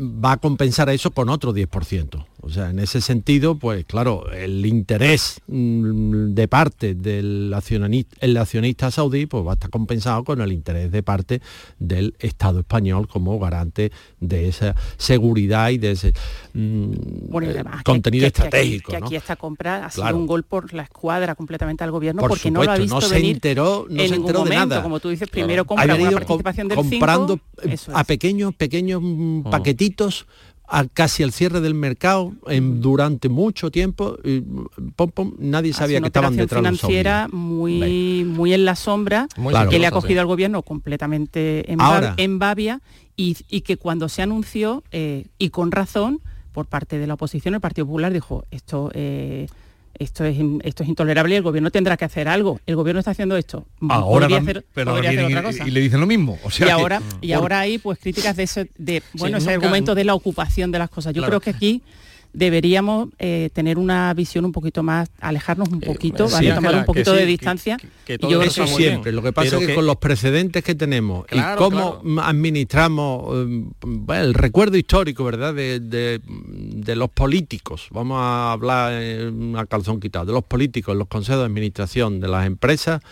va 0.00 0.32
a 0.32 0.36
compensar 0.38 0.88
eso 0.90 1.12
con 1.12 1.28
otro 1.28 1.54
10%. 1.54 2.26
O 2.46 2.48
sea, 2.48 2.70
en 2.70 2.78
ese 2.78 3.00
sentido, 3.00 3.56
pues 3.56 3.84
claro, 3.86 4.30
el 4.30 4.64
interés 4.66 5.40
mm, 5.48 6.32
de 6.32 6.46
parte 6.46 6.94
del 6.94 7.52
accionista, 7.52 8.16
el 8.20 8.36
accionista 8.36 8.92
saudí, 8.92 9.26
pues 9.26 9.44
va 9.44 9.50
a 9.50 9.54
estar 9.54 9.68
compensado 9.68 10.22
con 10.22 10.40
el 10.40 10.52
interés 10.52 10.92
de 10.92 11.02
parte 11.02 11.42
del 11.80 12.14
Estado 12.20 12.60
español 12.60 13.08
como 13.08 13.36
garante 13.40 13.90
de 14.20 14.46
esa 14.46 14.76
seguridad 14.96 15.70
y 15.70 15.78
de 15.78 15.90
ese 15.90 16.12
mm, 16.54 16.92
contenido 17.84 18.28
estratégico. 18.28 18.92
Que 18.92 18.96
aquí, 18.98 19.16
esta 19.16 19.34
compra 19.34 19.86
ha 19.86 19.90
sido 19.90 20.16
un 20.16 20.28
gol 20.28 20.44
por 20.44 20.72
la 20.72 20.84
escuadra 20.84 21.34
completamente 21.34 21.82
al 21.82 21.90
gobierno 21.90 22.22
porque 22.28 22.52
no 22.52 22.62
lo 22.62 22.70
ha 22.70 22.76
visto 22.76 22.94
no 22.94 23.00
se 23.00 23.28
enteró, 23.28 23.86
no 23.90 24.00
en 24.00 24.08
se 24.08 24.14
enteró 24.14 24.44
de 24.44 24.50
nada. 24.50 24.84
Como 24.84 25.00
tú 25.00 25.08
dices, 25.08 25.28
primero 25.28 25.64
compra 25.64 25.96
una 25.96 26.12
participación 26.12 26.68
del 26.68 26.76
comprando 26.76 27.40
a 27.92 28.04
pequeños, 28.04 28.54
pequeños 28.54 29.00
mm, 29.02 29.50
paquetitos 29.50 30.26
casi 30.94 31.22
al 31.22 31.32
cierre 31.32 31.60
del 31.60 31.74
mercado 31.74 32.32
en, 32.48 32.80
durante 32.80 33.28
mucho 33.28 33.70
tiempo 33.70 34.16
nadie 35.38 35.72
sabía 35.72 36.00
que 36.00 36.06
estaban 36.06 36.36
detrás 36.36 36.60
financiera 36.60 37.28
muy 37.30 38.24
muy 38.24 38.52
en 38.52 38.64
la 38.64 38.74
sombra 38.74 39.28
que 39.70 39.78
le 39.78 39.86
ha 39.86 39.90
cogido 39.90 40.20
al 40.20 40.26
gobierno 40.26 40.62
completamente 40.62 41.70
en, 41.72 41.78
en 42.16 42.38
Babia 42.38 42.80
y, 43.16 43.34
que 43.62 43.76
cuando 43.76 44.08
se 44.08 44.22
anunció 44.22 44.84
eh, 44.92 45.26
y 45.38 45.50
con 45.50 45.72
razón 45.72 46.20
por 46.52 46.66
parte 46.66 46.98
de 46.98 47.06
la 47.06 47.14
oposición 47.14 47.54
el 47.54 47.60
Partido 47.60 47.86
Popular 47.86 48.12
dijo 48.12 48.44
esto 48.50 48.90
eh, 48.92 49.46
esto 49.98 50.24
es, 50.24 50.36
esto 50.62 50.82
es 50.82 50.88
intolerable 50.88 51.34
y 51.34 51.36
el 51.36 51.42
gobierno 51.42 51.70
tendrá 51.70 51.96
que 51.96 52.04
hacer 52.04 52.28
algo. 52.28 52.60
El 52.66 52.76
gobierno 52.76 52.98
está 53.00 53.12
haciendo 53.12 53.36
esto. 53.36 53.66
Ahora 53.88 54.28
pero 54.74 54.98
Y, 55.02 55.70
le 55.70 55.80
dicen 55.80 56.00
lo 56.00 56.06
mismo. 56.06 56.38
O 56.42 56.50
sea 56.50 56.66
y 56.66 56.70
ahora, 56.70 57.02
y 57.20 57.32
ahora 57.32 57.60
hay 57.60 57.78
pues 57.78 57.98
críticas 57.98 58.36
de 58.36 58.44
ese, 58.44 58.70
de, 58.76 59.02
bueno, 59.14 59.38
ese 59.38 59.52
argumento 59.52 59.94
de 59.94 60.04
la 60.04 60.14
ocupación 60.14 60.70
de 60.70 60.78
las 60.78 60.90
cosas. 60.90 61.14
Yo 61.14 61.24
creo 61.24 61.40
que 61.40 61.50
aquí 61.50 61.82
deberíamos 62.32 63.08
eh, 63.18 63.50
tener 63.52 63.78
una 63.78 64.12
visión 64.14 64.44
un 64.44 64.52
poquito 64.52 64.82
más, 64.82 65.10
alejarnos 65.20 65.68
un 65.68 65.82
eh, 65.82 65.86
poquito, 65.86 66.26
tomar 66.26 66.74
un 66.74 66.84
poquito 66.84 67.12
de 67.12 67.26
distancia. 67.26 67.76
yo 68.06 68.42
eso 68.42 68.66
siempre. 68.66 69.12
Lo 69.12 69.22
que 69.22 69.32
pasa 69.32 69.58
es 69.58 69.66
que, 69.66 69.74
con 69.74 69.86
los 69.86 69.96
precedentes 69.96 70.62
que 70.62 70.74
tenemos 70.74 71.26
y 71.30 71.38
cómo 71.56 72.02
administramos 72.22 73.34
eh, 73.34 74.20
el 74.20 74.34
recuerdo 74.34 74.76
histórico, 74.76 75.24
¿verdad? 75.24 75.54
De, 75.54 76.20
los 76.96 77.10
políticos, 77.10 77.88
vamos 77.90 78.18
a 78.20 78.52
hablar 78.52 78.92
a 79.56 79.66
calzón 79.66 80.00
quitado, 80.00 80.26
de 80.26 80.32
los 80.32 80.44
políticos, 80.44 80.96
los 80.96 81.08
consejos 81.08 81.40
de 81.40 81.46
administración 81.46 82.20
de 82.20 82.28
las 82.28 82.46
empresas 82.46 83.02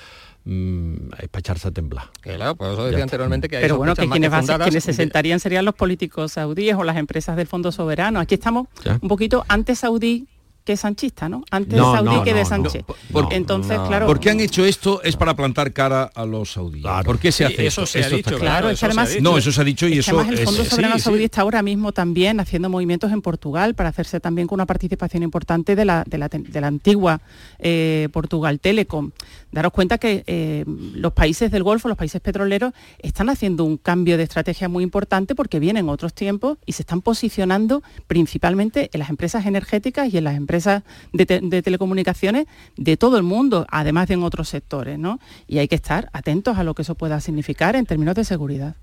Mm, 0.47 1.09
es 1.23 1.29
para 1.29 1.41
echarse 1.41 1.69
a 1.69 1.71
temblar. 1.71 2.11
Claro, 2.21 2.55
pues 2.55 2.73
eso 2.73 2.85
decía 2.85 3.03
anteriormente 3.03 3.49
que 3.49 3.57
hay 3.57 3.63
Pero 3.63 3.79
bueno, 3.79 3.95
que 3.95 4.07
quienes, 4.07 4.31
quienes 4.31 4.85
se 4.85 4.93
sentarían 4.93 5.41
serían 5.41 5.65
los 5.65 5.75
políticos 5.75 6.33
saudíes 6.33 6.77
o 6.77 6.85
las 6.85 6.97
empresas 6.99 7.37
del 7.37 7.47
Fondo 7.47 7.73
Soberano. 7.73 8.21
Aquí 8.21 8.35
estamos 8.35 8.69
un 9.01 9.09
poquito 9.09 9.45
antes 9.49 9.79
saudí 9.79 10.29
que 10.65 10.79
sanchista, 10.79 11.29
¿no? 11.29 11.45
Antes 11.51 11.75
de 11.75 11.79
saudí 11.79 12.23
que 12.25 12.33
de 12.33 12.45
Sánchez. 12.45 12.85
Entonces, 13.31 13.79
claro. 13.87 14.07
¿Por 14.07 14.19
qué 14.19 14.31
han 14.31 14.41
hecho 14.41 14.65
esto? 14.65 15.03
Es 15.03 15.15
para 15.15 15.37
plantar 15.37 15.73
cara 15.73 16.05
a 16.15 16.25
los 16.25 16.53
saudíes. 16.53 16.87
¿Por 17.05 17.19
qué 17.19 17.31
se 17.33 17.45
hace 17.45 17.67
eso? 17.67 17.85
Se 17.85 18.03
ha 18.03 18.09
dicho, 18.09 18.39
claro, 18.39 18.71
es 18.71 18.83
además, 18.83 19.15
no, 19.21 19.37
eso 19.37 19.53
se 19.53 19.61
ha 19.61 19.65
dicho 19.65 19.87
y 19.87 19.99
eso 19.99 20.19
además 20.19 20.41
el 20.41 20.47
Fondo 20.47 20.65
Soberano 20.65 20.99
Saudí 20.99 21.25
está 21.25 21.43
ahora 21.43 21.63
mismo 21.63 21.93
también 21.93 22.41
haciendo 22.41 22.71
movimientos 22.71 23.13
en 23.13 23.21
Portugal 23.21 23.75
para 23.75 23.91
hacerse 23.91 24.21
también 24.21 24.49
con 24.49 24.57
una 24.57 24.67
participación 24.67 25.23
importante 25.23 25.77
de 25.77 25.85
la, 25.85 26.05
de 26.07 26.19
la, 26.19 26.67
antigua 26.67 27.21
eh, 27.59 28.09
Portugal 28.13 28.59
Telecom. 28.59 29.11
Daros 29.55 29.73
cuenta 29.73 29.99
que 29.99 30.25
eh, 30.27 30.65
los 30.67 31.13
países 31.13 31.49
del 31.53 31.63
Golfo, 31.63 31.87
los 31.87 31.97
países 31.97 32.21
petroleros, 32.21 32.73
están 32.99 33.31
haciendo 33.31 33.63
un 33.63 33.77
cambio 33.77 34.17
de 34.17 34.25
estrategia 34.25 34.69
muy 34.69 34.83
importante 34.83 35.37
porque 35.37 35.61
vienen 35.61 35.89
otros 35.89 36.13
tiempos 36.13 36.59
y 36.67 36.73
se 36.73 36.83
están 36.83 37.03
posicionando 37.03 37.85
principalmente 38.09 38.91
en 38.93 38.99
las 38.99 39.11
empresas 39.11 39.47
energéticas 39.47 40.13
y 40.13 40.19
en 40.19 40.25
las 40.25 40.35
empresas 40.35 40.83
de, 41.13 41.25
telecomunicaciones 41.63 42.47
de 42.77 42.97
todo 42.97 43.17
el 43.17 43.23
mundo, 43.23 43.65
además 43.71 44.09
de 44.09 44.15
en 44.15 44.25
otros 44.25 44.49
sectores, 44.49 44.99
¿no? 44.99 45.21
Y 45.47 45.59
hay 45.59 45.69
que 45.69 45.77
estar 45.77 46.11
atentos 46.13 46.59
a 46.59 46.65
lo 46.65 46.75
que 46.75 46.83
eso 46.83 46.97
pueda 46.97 47.21
significar 47.21 47.77
en 47.77 47.87
términos 47.87 48.17
de 48.17 48.25
seguridad. 48.25 48.75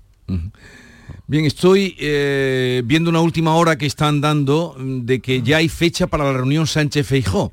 Bien, 1.26 1.44
estoy 1.44 1.96
eh, 1.98 2.80
viendo 2.86 3.10
una 3.10 3.20
última 3.20 3.56
hora 3.56 3.76
que 3.76 3.84
están 3.84 4.22
dando 4.22 4.74
de 4.78 5.20
que 5.20 5.42
ya 5.42 5.58
hay 5.58 5.68
fecha 5.68 6.06
para 6.06 6.24
la 6.24 6.32
reunión 6.32 6.66
Sánchez-Feijó. 6.66 7.52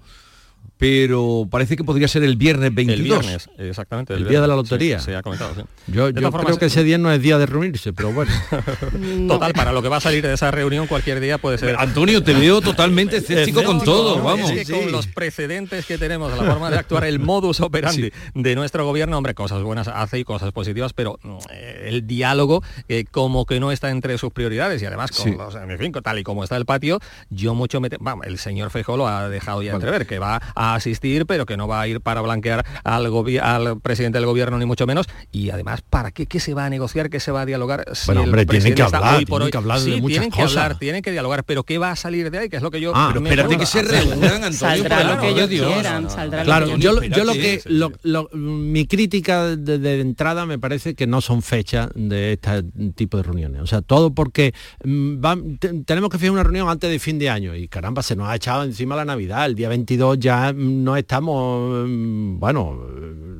Pero 0.79 1.45
parece 1.51 1.75
que 1.75 1.83
podría 1.83 2.07
ser 2.07 2.23
el 2.23 2.37
viernes 2.37 2.73
22. 2.73 2.99
El 2.99 3.03
viernes, 3.03 3.49
exactamente. 3.57 4.13
El, 4.13 4.25
día 4.29 4.39
de 4.39 4.47
la 4.47 4.55
lotería. 4.55 4.99
Sí, 4.99 5.07
se 5.07 5.15
ha 5.17 5.21
comentado, 5.21 5.53
sí. 5.53 5.61
Yo, 5.87 6.09
yo 6.09 6.31
creo 6.31 6.57
que 6.57 6.67
ese 6.67 6.85
día 6.85 6.97
no 6.97 7.11
es 7.11 7.21
día 7.21 7.37
de 7.37 7.45
reunirse, 7.45 7.91
pero 7.91 8.13
bueno. 8.13 8.31
Total, 9.27 9.51
para 9.51 9.73
lo 9.73 9.81
que 9.81 9.89
va 9.89 9.97
a 9.97 9.99
salir 9.99 10.25
de 10.25 10.33
esa 10.33 10.51
reunión 10.51 10.87
cualquier 10.87 11.19
día 11.19 11.37
puede 11.37 11.57
ser. 11.57 11.75
Antonio, 11.77 12.23
te 12.23 12.33
veo 12.33 12.61
totalmente 12.61 13.17
escéptico 13.17 13.61
con 13.63 13.83
todo, 13.83 14.23
vamos. 14.23 14.51
Es 14.51 14.69
que 14.69 14.73
con 14.73 14.89
los 14.89 15.07
precedentes 15.07 15.85
que 15.85 15.97
tenemos, 15.97 16.31
la 16.37 16.45
forma 16.45 16.71
de 16.71 16.77
actuar, 16.77 17.03
el 17.03 17.19
modus 17.19 17.59
operandi 17.59 18.13
de 18.33 18.55
nuestro 18.55 18.85
gobierno, 18.85 19.17
hombre, 19.17 19.33
cosas 19.33 19.61
buenas 19.61 19.89
hace 19.89 20.19
y 20.19 20.23
cosas 20.23 20.53
positivas, 20.53 20.93
pero 20.93 21.19
eh, 21.51 21.87
el 21.89 22.07
diálogo 22.07 22.63
eh, 22.87 23.03
como 23.11 23.45
que 23.45 23.59
no 23.59 23.73
está 23.73 23.89
entre 23.89 24.17
sus 24.17 24.31
prioridades 24.31 24.81
y 24.81 24.85
además 24.85 25.11
con 25.11 25.37
los, 25.37 25.55
en 25.55 25.77
fin, 25.77 25.91
tal 25.91 26.19
y 26.19 26.23
como 26.23 26.45
está 26.45 26.55
el 26.55 26.65
patio, 26.65 27.01
yo 27.29 27.53
mucho 27.53 27.81
me... 27.81 27.89
Vamos, 27.99 28.25
el 28.27 28.37
señor 28.37 28.69
Feijó 28.69 28.95
lo 28.95 29.09
ha 29.09 29.27
dejado 29.27 29.61
ya 29.61 29.73
entrever, 29.73 30.07
que 30.07 30.19
va 30.19 30.41
a 30.55 30.68
asistir, 30.75 31.25
pero 31.25 31.45
que 31.45 31.57
no 31.57 31.67
va 31.67 31.81
a 31.81 31.87
ir 31.87 32.01
para 32.01 32.21
blanquear 32.21 32.65
al, 32.83 33.05
al 33.41 33.79
presidente 33.81 34.17
del 34.17 34.25
gobierno 34.25 34.57
ni 34.57 34.65
mucho 34.65 34.85
menos. 34.87 35.07
Y 35.31 35.49
además, 35.49 35.81
¿para 35.89 36.11
qué, 36.11 36.25
qué 36.25 36.39
se 36.39 36.53
va 36.53 36.65
a 36.65 36.69
negociar, 36.69 37.09
qué 37.09 37.19
se 37.19 37.31
va 37.31 37.41
a 37.41 37.45
dialogar? 37.45 37.85
Si 37.93 38.05
bueno, 38.07 38.23
hombre, 38.23 38.45
tienen 38.45 38.73
que 38.75 38.81
hablar, 38.81 39.15
hoy 39.17 39.25
por 39.25 39.41
hoy, 39.41 39.49
tienen 39.49 39.51
que 39.51 39.57
hablar 39.57 39.79
sí, 39.79 39.91
de 39.91 40.01
muchas 40.01 40.13
tienen 40.15 40.31
que 40.31 40.41
cosas. 40.41 40.57
hablar, 40.63 40.79
tienen 40.79 41.01
que 41.01 41.11
dialogar, 41.11 41.43
pero 41.43 41.63
¿qué 41.63 41.77
va 41.77 41.91
a 41.91 41.95
salir 41.95 42.29
de 42.31 42.37
ahí? 42.39 42.49
Que 42.49 42.57
es 42.57 42.61
lo 42.61 42.71
que 42.71 42.81
yo... 42.81 42.91
Ah, 42.95 43.11
pero 43.13 43.25
espérate 43.25 43.57
que 43.57 43.65
se 43.65 43.81
reúnan, 43.83 44.43
Antonio, 44.43 44.51
Saldrá 44.53 45.01
el 45.01 45.07
lo 45.07 45.19
que 45.19 45.25
de 45.27 45.31
ellos 45.33 45.49
Dios. 45.49 45.73
quieran, 45.73 46.09
saldrá 46.09 46.43
Claro, 46.43 46.65
lo 46.67 46.75
que 46.75 46.79
yo, 46.79 47.01
yo 47.03 47.23
lo 47.25 47.33
que 47.33 47.61
lo- 47.65 47.91
lo- 48.03 48.29
mi 48.33 48.85
crítica 48.87 49.55
de, 49.55 49.77
de 49.79 50.01
entrada 50.01 50.45
me 50.45 50.59
parece 50.59 50.95
que 50.95 51.07
no 51.07 51.21
son 51.21 51.41
fechas 51.41 51.89
de 51.95 52.33
este 52.33 52.63
tipo 52.95 53.17
de 53.17 53.23
reuniones. 53.23 53.61
O 53.61 53.67
sea, 53.67 53.81
todo 53.81 54.11
porque 54.13 54.53
mm, 54.83 55.19
van- 55.21 55.57
tenemos 55.85 56.09
que 56.09 56.17
fijar 56.17 56.31
una 56.31 56.43
reunión 56.43 56.69
antes 56.69 56.89
de 56.89 56.99
fin 56.99 57.19
de 57.19 57.29
año 57.29 57.55
y 57.55 57.67
caramba, 57.67 58.03
se 58.03 58.15
nos 58.15 58.27
ha 58.29 58.35
echado 58.35 58.63
encima 58.63 58.95
la 58.95 59.05
Navidad. 59.05 59.45
El 59.45 59.55
día 59.55 59.69
22 59.69 60.19
ya 60.19 60.53
no 60.59 60.95
estamos, 60.97 61.87
mm, 61.87 62.39
bueno, 62.39 62.77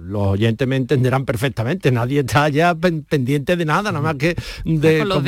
los 0.09 0.23
oyentes 0.29 0.67
me 0.67 0.75
entenderán 0.75 1.23
perfectamente. 1.23 1.91
Nadie 1.91 2.21
está 2.21 2.49
ya 2.49 2.73
pen- 2.73 3.05
pendiente 3.07 3.55
de 3.55 3.63
nada, 3.63 3.91
nada 3.91 4.01
más 4.01 4.15
que 4.15 4.35
de, 4.65 4.99
Con 4.99 5.09
com- 5.09 5.23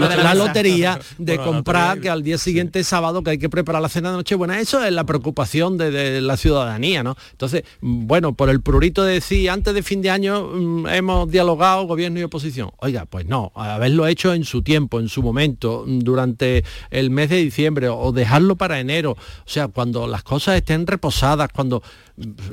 la, 0.00 0.08
de 0.08 0.16
la 0.16 0.22
mesa. 0.22 0.34
lotería, 0.34 0.98
de 1.18 1.36
Bueno, 1.36 1.52
comprar 1.52 1.88
lotería, 1.90 2.02
que 2.02 2.10
al 2.10 2.22
día 2.24 2.36
siguiente 2.38 2.82
sábado 2.82 3.22
que 3.22 3.30
hay 3.30 3.38
que 3.38 3.48
preparar 3.48 3.80
la 3.82 3.88
cena 3.88 4.10
de 4.10 4.16
Nochebuena. 4.16 4.58
Eso 4.60 4.82
es 4.84 4.92
la 4.92 5.04
preocupación 5.04 5.78
de, 5.78 5.92
de 5.92 6.20
la 6.20 6.36
ciudadanía, 6.36 7.04
¿no? 7.04 7.14
Entonces, 7.30 7.62
mm, 7.80 8.06
bueno, 8.08 8.34
por 8.34 8.50
el 8.50 8.60
prurito 8.62 9.04
de 9.04 9.12
decir, 9.14 9.48
antes 9.48 9.72
de 9.74 9.82
fin 9.84 10.02
de 10.02 10.10
año 10.10 10.42
mm, 10.48 10.88
hemos 10.88 11.30
dialogado 11.30 11.86
gobierno 11.86 12.18
y 12.18 12.24
oposición. 12.24 12.70
Oiga, 12.78 13.04
pues 13.06 13.26
no, 13.26 13.52
haberlo 13.54 14.08
hecho 14.08 14.34
en 14.34 14.42
su 14.44 14.62
tiempo, 14.62 14.98
en 14.98 15.08
su 15.08 15.22
momento, 15.22 15.84
durante 15.86 16.64
el 16.90 17.10
mes 17.10 17.30
de 17.30 17.36
diciembre 17.36 17.88
o 17.90 18.10
dejarlo 18.10 18.56
para 18.56 18.80
enero. 18.80 19.12
O 19.12 19.16
sea, 19.48 19.68
cuando 19.68 20.08
las 20.08 20.24
cosas 20.24 20.56
estén 20.56 20.84
reposadas, 20.88 21.25
cuando, 21.52 21.80
mm, 21.80 22.05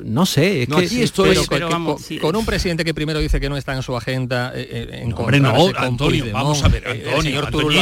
no 0.04 0.26
sé, 0.26 0.62
es 0.64 0.68
No, 0.68 0.78
que... 0.78 0.86
aquí 0.86 1.04
Pero, 1.16 1.42
Pero 1.48 1.66
con, 1.66 1.72
vamos, 1.72 1.94
con- 1.94 2.02
sí. 2.02 2.18
con 2.18 2.36
un 2.36 2.44
presidente 2.44 2.84
que 2.84 2.92
primero 2.92 3.18
dice 3.18 3.40
que 3.40 3.48
no 3.48 3.56
está 3.56 3.74
en 3.74 3.82
su 3.82 3.96
agenda 3.96 4.52
eh, 4.54 4.68
eh, 4.70 5.00
en 5.02 5.12
Hombre, 5.14 5.40
no, 5.40 5.54
con 5.54 5.76
Antonio, 5.76 5.96
Puigdemont, 5.96 6.32
vamos 6.34 6.62
a 6.64 6.68
ver, 6.68 6.82
eh, 6.86 6.90
el 6.90 7.08
Antonio, 7.08 7.22
señor 7.22 7.50
Turull 7.50 7.74
lo 7.74 7.80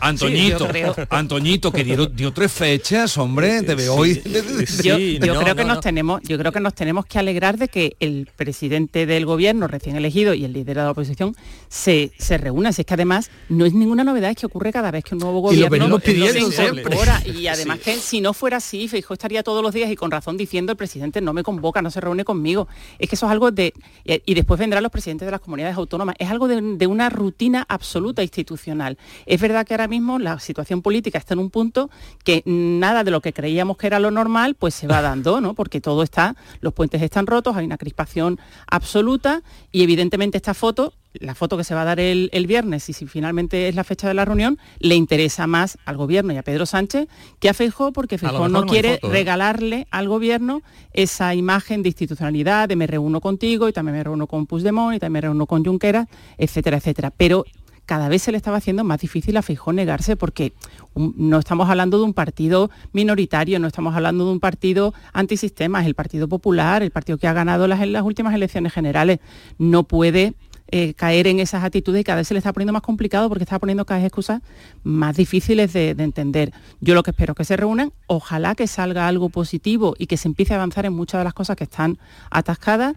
Antoñito, 0.00 0.64
anunció. 0.64 1.06
Antoñito, 1.10 1.68
Sí, 1.70 1.74
que 1.76 1.84
dio, 1.84 2.06
dio 2.06 2.32
tres 2.32 2.52
fechas, 2.52 3.16
hombre, 3.16 3.62
te 3.62 3.74
veo 3.74 3.94
hoy. 3.94 4.20
Sí, 4.66 5.18
yo, 5.18 5.26
yo 5.26 5.34
no, 5.34 5.40
creo 5.40 5.54
no, 5.54 5.56
que 5.56 5.64
nos 5.64 5.74
no. 5.76 5.80
tenemos 5.80 6.20
yo 6.22 6.38
creo 6.38 6.52
que 6.52 6.60
nos 6.60 6.74
tenemos 6.74 7.06
que 7.06 7.18
alegrar 7.18 7.56
de 7.56 7.68
que 7.68 7.96
el 8.00 8.28
presidente 8.36 9.06
del 9.06 9.24
gobierno 9.24 9.68
recién 9.68 9.96
elegido 9.96 10.34
y 10.34 10.44
el 10.44 10.52
líder 10.52 10.76
de 10.76 10.82
la 10.82 10.90
oposición 10.90 11.34
se, 11.68 12.12
se 12.18 12.36
reúnan 12.38 12.72
si 12.74 12.82
es 12.82 12.86
que 12.86 12.94
además 12.94 13.30
no 13.48 13.64
es 13.64 13.72
ninguna 13.72 14.04
novedad 14.04 14.30
es 14.30 14.36
que 14.36 14.46
ocurre 14.46 14.70
cada 14.72 14.90
vez 14.90 15.02
que 15.04 15.14
un 15.14 15.20
nuevo 15.20 15.38
Y 15.52 15.56
lo 15.56 15.66
gobierno 15.68 15.70
venimos 15.70 16.02
pidiendo 16.02 16.50
se 16.52 16.64
incorpora. 16.66 17.22
y 17.26 17.46
además 17.46 17.78
que 17.78 17.96
si 17.96 18.20
no 18.20 18.34
fuera 18.34 18.58
así 18.58 18.88
Feijóo 18.88 19.14
estaría 19.14 19.42
todos 19.42 19.62
los 19.62 19.72
días 19.72 19.90
y 19.90 19.96
con 19.96 20.10
razón 20.10 20.36
diciendo 20.36 20.72
el 20.72 20.76
presidente 20.76 21.21
no 21.22 21.32
me 21.32 21.42
convoca 21.42 21.82
no 21.82 21.90
se 21.90 22.00
reúne 22.00 22.24
conmigo. 22.24 22.68
Es 22.98 23.08
que 23.08 23.16
eso 23.16 23.26
es 23.26 23.32
algo 23.32 23.50
de 23.50 23.72
y 24.04 24.34
después 24.34 24.58
vendrán 24.58 24.82
los 24.82 24.92
presidentes 24.92 25.26
de 25.26 25.32
las 25.32 25.40
comunidades 25.40 25.76
autónomas. 25.76 26.16
Es 26.18 26.30
algo 26.30 26.48
de, 26.48 26.60
de 26.60 26.86
una 26.86 27.08
rutina 27.08 27.64
absoluta 27.68 28.22
institucional. 28.22 28.98
Es 29.26 29.40
verdad 29.40 29.66
que 29.66 29.74
ahora 29.74 29.88
mismo 29.88 30.18
la 30.18 30.38
situación 30.38 30.82
política 30.82 31.18
está 31.18 31.34
en 31.34 31.40
un 31.40 31.50
punto 31.50 31.90
que 32.24 32.42
nada 32.46 33.04
de 33.04 33.10
lo 33.10 33.20
que 33.20 33.32
creíamos 33.32 33.76
que 33.76 33.86
era 33.86 33.98
lo 33.98 34.10
normal 34.10 34.54
pues 34.54 34.74
se 34.74 34.86
va 34.86 35.02
dando 35.02 35.40
no 35.40 35.54
porque 35.54 35.80
todo 35.80 36.02
está 36.02 36.36
los 36.60 36.72
puentes 36.72 37.02
están 37.02 37.26
rotos 37.26 37.56
hay 37.56 37.64
una 37.64 37.78
crispación 37.78 38.40
absoluta 38.66 39.42
y 39.70 39.82
evidentemente 39.82 40.36
esta 40.36 40.54
foto 40.54 40.94
la 41.14 41.34
foto 41.34 41.56
que 41.56 41.64
se 41.64 41.74
va 41.74 41.82
a 41.82 41.84
dar 41.84 42.00
el, 42.00 42.30
el 42.32 42.46
viernes 42.46 42.88
y 42.88 42.92
si 42.92 43.06
finalmente 43.06 43.68
es 43.68 43.74
la 43.74 43.84
fecha 43.84 44.08
de 44.08 44.14
la 44.14 44.24
reunión 44.24 44.58
le 44.78 44.94
interesa 44.94 45.46
más 45.46 45.78
al 45.84 45.96
gobierno 45.96 46.32
y 46.32 46.36
a 46.36 46.42
Pedro 46.42 46.66
Sánchez 46.66 47.08
que 47.38 47.48
a 47.48 47.54
Feijóo 47.54 47.92
porque 47.92 48.18
mejor 48.20 48.50
no 48.50 48.66
quiere 48.66 48.94
foto, 48.94 49.08
¿eh? 49.08 49.12
regalarle 49.12 49.86
al 49.90 50.08
gobierno 50.08 50.62
esa 50.92 51.34
imagen 51.34 51.82
de 51.82 51.90
institucionalidad 51.90 52.68
de 52.68 52.76
me 52.76 52.86
reúno 52.86 53.20
contigo 53.20 53.68
y 53.68 53.72
también 53.72 53.96
me 53.98 54.04
reúno 54.04 54.26
con 54.26 54.46
Puigdemont 54.46 54.96
y 54.96 54.98
también 54.98 55.12
me 55.12 55.20
reúno 55.22 55.46
con 55.46 55.64
Junqueras 55.64 56.08
etcétera 56.38 56.78
etcétera 56.78 57.12
pero 57.16 57.44
cada 57.84 58.08
vez 58.08 58.22
se 58.22 58.30
le 58.30 58.36
estaba 58.36 58.58
haciendo 58.58 58.84
más 58.84 59.00
difícil 59.00 59.36
a 59.36 59.42
Feijóo 59.42 59.72
negarse 59.72 60.16
porque 60.16 60.52
no 60.94 61.38
estamos 61.38 61.68
hablando 61.68 61.98
de 61.98 62.04
un 62.04 62.14
partido 62.14 62.70
minoritario, 62.92 63.58
no 63.58 63.66
estamos 63.66 63.94
hablando 63.94 64.24
de 64.24 64.32
un 64.32 64.40
partido 64.40 64.94
antisistema, 65.12 65.80
es 65.80 65.86
el 65.86 65.94
Partido 65.94 66.28
Popular, 66.28 66.82
el 66.82 66.92
partido 66.92 67.18
que 67.18 67.26
ha 67.26 67.32
ganado 67.32 67.66
las, 67.66 67.86
las 67.86 68.02
últimas 68.02 68.34
elecciones 68.34 68.72
generales. 68.72 69.18
No 69.58 69.82
puede 69.82 70.34
eh, 70.74 70.94
caer 70.94 71.26
en 71.26 71.38
esas 71.38 71.62
actitudes 71.62 72.00
y 72.00 72.04
cada 72.04 72.16
vez 72.16 72.28
se 72.28 72.34
le 72.34 72.38
está 72.38 72.52
poniendo 72.52 72.72
más 72.72 72.82
complicado 72.82 73.28
porque 73.28 73.44
está 73.44 73.58
poniendo 73.58 73.84
cada 73.84 73.98
vez 73.98 74.06
excusas 74.06 74.40
más 74.82 75.16
difíciles 75.16 75.72
de, 75.72 75.94
de 75.94 76.02
entender. 76.02 76.52
Yo 76.80 76.94
lo 76.94 77.02
que 77.02 77.10
espero 77.10 77.32
es 77.32 77.36
que 77.36 77.44
se 77.44 77.56
reúnan, 77.56 77.92
ojalá 78.06 78.54
que 78.54 78.66
salga 78.66 79.06
algo 79.06 79.28
positivo 79.28 79.94
y 79.98 80.06
que 80.06 80.16
se 80.16 80.28
empiece 80.28 80.54
a 80.54 80.56
avanzar 80.56 80.86
en 80.86 80.94
muchas 80.94 81.20
de 81.20 81.24
las 81.24 81.34
cosas 81.34 81.56
que 81.56 81.64
están 81.64 81.98
atascadas 82.30 82.96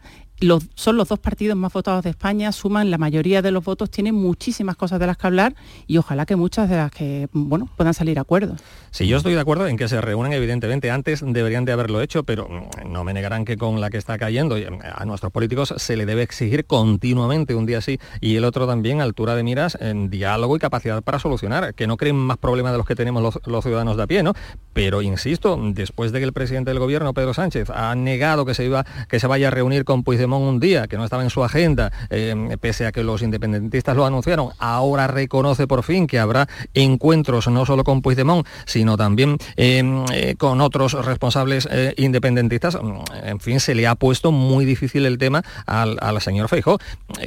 son 0.76 0.98
los 0.98 1.08
dos 1.08 1.20
partidos 1.20 1.58
más 1.58 1.72
votados 1.72 2.04
de 2.04 2.10
España, 2.10 2.52
suman 2.52 2.92
la 2.92 2.98
mayoría 2.98 3.42
de 3.42 3.52
los 3.52 3.64
votos, 3.64 3.90
tienen 3.90 4.16
muchísimas 4.16 4.76
cosas 4.76 5.00
de 5.00 5.08
las 5.08 5.18
que 5.18 5.28
hablar 5.28 5.56
y 5.88 5.98
ojalá 5.98 6.26
que 6.26 6.36
muchas 6.36 6.70
de 6.70 6.76
las 6.76 6.92
que 6.92 7.30
bueno 7.32 7.70
puedan 7.78 7.94
salir 7.94 8.20
acuerdos. 8.20 8.62
Sí, 8.92 9.08
yo 9.08 9.18
estoy 9.18 9.34
de 9.34 9.40
acuerdo 9.40 9.68
en 9.68 9.78
que 9.78 9.88
se 9.88 10.02
reúnan, 10.02 10.34
evidentemente, 10.34 10.92
antes 10.92 11.24
deberían 11.26 11.66
de 11.66 11.72
haberlo 11.72 12.02
hecho, 12.02 12.24
pero 12.24 12.48
no 12.86 13.04
me 13.04 13.14
negarán 13.14 13.46
que 13.46 13.58
con 13.58 13.80
la 13.80 13.90
que 13.90 13.98
está 13.98 14.18
cayendo 14.18 14.58
mm, 14.58 14.80
a 14.94 15.06
nuestros 15.06 15.32
políticos 15.32 15.74
se 15.78 15.96
le 15.96 16.06
debe 16.06 16.24
exigir 16.24 16.66
continuamente 16.66 17.56
un 17.56 17.66
día 17.66 17.82
sí 17.82 18.00
y 18.20 18.36
el 18.36 18.44
otro 18.44 18.68
también 18.68 19.02
altura 19.02 19.36
de 19.36 19.44
miras 19.44 19.78
en 19.80 20.10
diálogo 20.10 20.56
y 20.56 20.60
capacidad 20.60 21.02
para 21.02 21.20
solucionar, 21.20 21.74
que 21.74 21.88
no 21.88 21.98
creen 21.98 22.18
más 22.18 22.38
problemas 22.38 22.74
de 22.74 22.78
los 22.78 22.88
que 22.88 22.96
tenemos 22.96 23.24
los, 23.24 23.40
los 23.46 23.64
ciudadanos 23.64 23.98
de 23.98 24.04
a 24.04 24.08
pie, 24.08 24.22
¿no? 24.22 24.34
Pero 24.74 25.02
insisto, 25.02 25.58
después 25.74 26.12
de 26.12 26.20
que 26.20 26.26
el 26.26 26.34
presidente 26.34 26.72
del 26.72 26.80
gobierno, 26.80 27.14
Pedro 27.14 27.34
Sánchez, 27.34 27.70
ha 27.70 27.96
negado 27.96 28.46
que 28.46 28.54
se 28.54 28.66
iba, 28.66 28.86
que 29.08 29.20
se 29.20 29.28
vaya 29.28 29.48
a 29.48 29.52
reunir 29.52 29.86
con 29.86 30.04
Puigdemont 30.04 30.25
un 30.34 30.60
día, 30.60 30.88
que 30.88 30.98
no 30.98 31.04
estaba 31.04 31.24
en 31.24 31.30
su 31.30 31.44
agenda, 31.44 31.92
eh, 32.10 32.58
pese 32.60 32.86
a 32.86 32.92
que 32.92 33.04
los 33.04 33.22
independentistas 33.22 33.96
lo 33.96 34.06
anunciaron, 34.06 34.50
ahora 34.60 35.08
reconoce 35.08 35.68
por 35.68 35.84
fin 35.84 36.08
que 36.08 36.20
habrá 36.20 36.48
encuentros 36.74 37.48
no 37.48 37.66
solo 37.66 37.84
con 37.84 38.02
Puigdemont, 38.02 38.48
sino 38.66 38.98
también 38.98 39.38
eh, 39.56 39.84
eh, 40.14 40.36
con 40.38 40.62
otros 40.62 40.94
responsables 41.06 41.68
independentistas. 41.98 42.76
Mm, 42.82 43.02
En 43.24 43.40
fin, 43.40 43.60
se 43.60 43.76
le 43.76 43.88
ha 43.88 43.96
puesto 43.96 44.32
muy 44.32 44.66
difícil 44.66 45.06
el 45.06 45.18
tema 45.18 45.44
al, 45.66 45.98
al 46.02 46.22
señor 46.22 46.50
Feijó. 46.50 46.80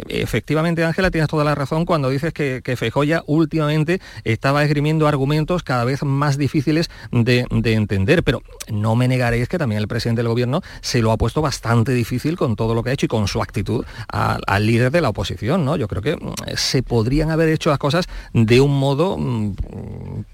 Efectivamente, 0.09 0.85
Ángela, 0.85 1.11
tienes 1.11 1.29
toda 1.29 1.45
la 1.45 1.55
razón 1.55 1.85
cuando 1.85 2.11
dices 2.11 2.33
que, 2.33 2.61
que 2.63 2.77
Feijó 2.77 3.05
ya 3.05 3.23
últimamente 3.27 4.01
estaba 4.25 4.65
esgrimiendo 4.65 5.07
argumentos 5.07 5.63
cada 5.63 5.85
vez 5.85 6.03
más 6.03 6.39
difíciles 6.39 6.91
de, 7.11 7.47
de 7.51 7.73
entender, 7.75 8.23
pero 8.23 8.43
no 8.71 8.97
me 8.97 9.09
negaréis 9.09 9.49
que 9.49 9.59
también 9.59 9.81
el 9.81 9.89
presidente 9.89 10.21
del 10.23 10.29
gobierno 10.29 10.63
se 10.81 11.01
lo 11.03 11.13
ha 11.13 11.17
puesto 11.17 11.43
bastante 11.43 11.93
difícil 11.93 12.37
con 12.37 12.57
todo 12.57 12.75
lo 12.75 12.83
que 12.83 12.88
ha 12.89 12.93
hecho 12.93 13.07
y 13.07 13.09
con 13.09 13.29
su 13.29 13.43
actitud 13.43 13.85
al, 14.09 14.41
al 14.47 14.67
líder 14.67 14.91
de 14.91 15.01
la 15.01 15.09
oposición, 15.11 15.65
¿no? 15.65 15.77
Yo 15.77 15.89
creo 15.89 16.03
que 16.03 16.17
mm, 16.17 16.35
se 16.57 16.83
podrían 16.83 17.31
haber 17.31 17.49
hecho 17.51 17.71
las 17.71 17.79
cosas 17.79 18.07
de 18.33 18.61
un 18.61 18.79
modo 18.79 19.17
mm, 19.19 19.53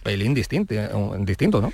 pelín 0.02 0.34
distinto, 0.34 0.74
eh, 0.74 0.88
distinto, 1.20 1.60
¿no? 1.60 1.72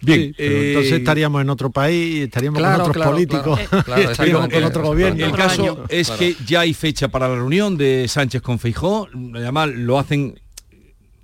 Bien, 0.00 0.20
Sí, 0.20 0.34
pero 0.36 0.54
eh, 0.54 0.68
entonces 0.68 0.92
estaríamos 0.92 1.42
en 1.42 1.50
otro 1.50 1.70
país, 1.70 2.24
estaríamos 2.24 2.58
Claro, 2.60 2.74
con 2.74 2.82
otros 2.82 2.96
claro, 2.96 3.10
políticos, 3.12 3.60
claro, 3.68 3.84
claro, 3.84 4.10
estaríamos 4.12 4.48
con 4.48 4.64
otro 4.64 4.82
gobierno. 4.84 5.26
El 5.26 5.32
caso 5.32 5.84
es 5.88 6.06
Claro. 6.06 6.20
que 6.20 6.36
ya 6.46 6.60
hay 6.60 6.72
fecha 6.74 7.08
para 7.08 7.28
la 7.28 7.34
reunión 7.34 7.76
de 7.76 8.06
Sánchez 8.06 8.40
con 8.42 8.58
Feijó. 8.60 9.08
Además, 9.34 9.70
lo 9.70 9.98
hacen 9.98 10.38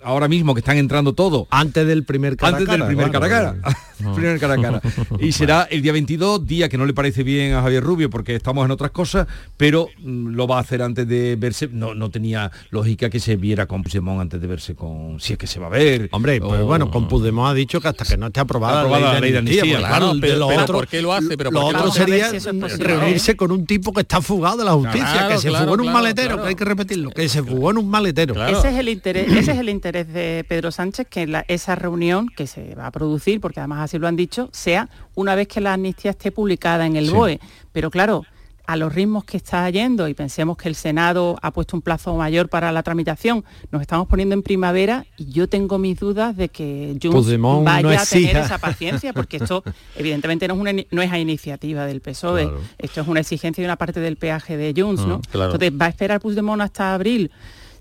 ahora 0.04 0.28
mismo 0.28 0.54
que 0.54 0.60
están 0.60 0.76
entrando 0.76 1.12
todos. 1.14 1.46
Antes 1.50 1.86
del 1.86 2.04
primer 2.04 2.36
cara 2.36 2.56
a 2.56 2.58
Antes 2.58 2.68
del 2.68 2.78
cara, 2.80 2.86
primer 2.86 3.10
cara 3.10 3.28
cara. 3.28 3.56
Primer 4.14 4.40
cara 4.40 4.60
cara. 4.60 4.82
Y 5.20 5.30
será 5.32 5.62
el 5.70 5.80
día 5.80 5.92
22, 5.92 6.44
día 6.46 6.68
que 6.68 6.76
no 6.76 6.84
le 6.84 6.92
parece 6.92 7.22
bien 7.22 7.54
a 7.54 7.62
Javier 7.62 7.82
Rubio 7.82 8.10
porque 8.10 8.34
estamos 8.34 8.64
en 8.64 8.72
otras 8.72 8.90
cosas, 8.90 9.26
pero 9.56 9.88
mm, 9.98 10.30
lo 10.34 10.46
va 10.48 10.58
a 10.58 10.60
hacer 10.60 10.82
antes 10.82 11.06
de 11.08 11.36
verse. 11.36 11.68
No, 11.72 11.94
no 11.94 12.10
tenía 12.10 12.50
lógica 12.70 13.08
que 13.08 13.20
se 13.20 13.36
viera 13.36 13.66
con 13.66 13.82
Puigdemont 13.84 14.20
antes 14.20 14.40
de 14.40 14.46
verse 14.48 14.74
con... 14.74 15.20
Si 15.20 15.32
es 15.34 15.38
que 15.38 15.46
se 15.46 15.60
va 15.60 15.66
a 15.66 15.70
ver. 15.70 16.08
Hombre, 16.10 16.40
pues 16.40 16.60
o- 16.60 16.66
bueno, 16.66 16.90
con 16.90 17.06
Puigdemont 17.08 17.50
ha 17.50 17.54
dicho 17.54 17.80
que 17.80 17.86
hasta 17.88 18.04
que 18.04 18.16
no 18.16 18.26
esté 18.26 18.40
aprobada, 18.40 18.80
Aprobada 18.80 19.14
la 19.14 19.20
ley 19.20 19.30
de 19.32 19.38
amnistía, 19.38 19.78
claro, 19.78 20.14
de 20.14 20.20
pero- 20.20 20.38
lo 20.38 20.48
pero 20.48 20.62
otro- 20.62 20.74
¿por 20.74 20.88
qué 20.88 21.00
lo 21.00 21.12
hace? 21.12 21.36
Pero 21.38 21.50
lo 21.52 21.60
¿por 21.60 21.70
qué 21.72 21.78
otro 21.78 21.92
sería 21.92 22.30
si 22.30 22.36
es 22.36 22.78
reunirse 22.78 23.36
con 23.36 23.52
un 23.52 23.64
tipo 23.64 23.92
que 23.92 24.00
está 24.00 24.20
fugado 24.20 24.56
de 24.58 24.64
la 24.64 24.72
justicia, 24.72 25.04
Claro, 25.12 25.28
que 25.28 25.38
se 25.38 25.48
claro, 25.48 25.64
fugó 25.66 25.74
en 25.76 25.80
un 25.80 25.86
claro, 25.86 25.98
maletero, 26.00 26.28
claro. 26.30 26.42
que 26.42 26.48
hay 26.48 26.54
que 26.56 26.64
repetirlo, 26.64 27.10
que 27.10 27.28
se 27.28 27.42
fugó 27.44 27.70
en 27.70 27.78
un 27.78 27.88
maletero. 27.88 28.34
Claro. 28.34 28.58
Ese 28.58 28.70
es 28.70 28.74
el 28.76 28.88
interés, 28.88 29.28
ese 29.32 29.52
es 29.52 29.58
el 29.58 29.68
interés 29.68 29.93
de 30.02 30.44
Pedro 30.48 30.72
Sánchez 30.72 31.06
que 31.08 31.44
esa 31.46 31.76
reunión 31.76 32.28
que 32.28 32.48
se 32.48 32.74
va 32.74 32.88
a 32.88 32.90
producir, 32.90 33.40
porque 33.40 33.60
además 33.60 33.84
así 33.84 33.98
lo 33.98 34.08
han 34.08 34.16
dicho, 34.16 34.48
sea 34.52 34.88
una 35.14 35.36
vez 35.36 35.46
que 35.46 35.60
la 35.60 35.74
amnistía 35.74 36.10
esté 36.10 36.32
publicada 36.32 36.86
en 36.86 36.96
el 36.96 37.12
BOE. 37.12 37.38
Pero 37.72 37.90
claro, 37.90 38.24
a 38.66 38.76
los 38.76 38.94
ritmos 38.94 39.24
que 39.24 39.36
está 39.36 39.68
yendo 39.68 40.08
y 40.08 40.14
pensemos 40.14 40.56
que 40.56 40.68
el 40.68 40.74
Senado 40.74 41.36
ha 41.42 41.50
puesto 41.50 41.76
un 41.76 41.82
plazo 41.82 42.16
mayor 42.16 42.48
para 42.48 42.72
la 42.72 42.82
tramitación, 42.82 43.44
nos 43.70 43.82
estamos 43.82 44.08
poniendo 44.08 44.34
en 44.34 44.42
primavera 44.42 45.06
y 45.16 45.30
yo 45.30 45.48
tengo 45.48 45.78
mis 45.78 45.98
dudas 45.98 46.36
de 46.36 46.48
que 46.48 46.98
Junts 47.00 47.38
vaya 47.64 48.00
a 48.00 48.06
tener 48.06 48.36
esa 48.36 48.58
paciencia, 48.58 49.12
porque 49.12 49.36
esto 49.36 49.62
evidentemente 49.96 50.48
no 50.48 50.54
es, 50.54 50.60
una, 50.60 50.72
no 50.90 51.02
es 51.02 51.12
a 51.12 51.18
iniciativa 51.18 51.84
del 51.84 52.00
PSOE, 52.00 52.50
esto 52.78 53.02
es 53.02 53.08
una 53.08 53.20
exigencia 53.20 53.62
de 53.62 53.66
una 53.66 53.76
parte 53.76 54.00
del 54.00 54.16
peaje 54.16 54.56
de 54.56 54.74
Junts, 54.76 55.06
¿no? 55.06 55.18
Mm, 55.18 55.40
Entonces 55.42 55.72
va 55.72 55.86
a 55.86 55.90
esperar 55.90 56.20
Puigdemont 56.20 56.62
hasta 56.62 56.94
abril 56.94 57.30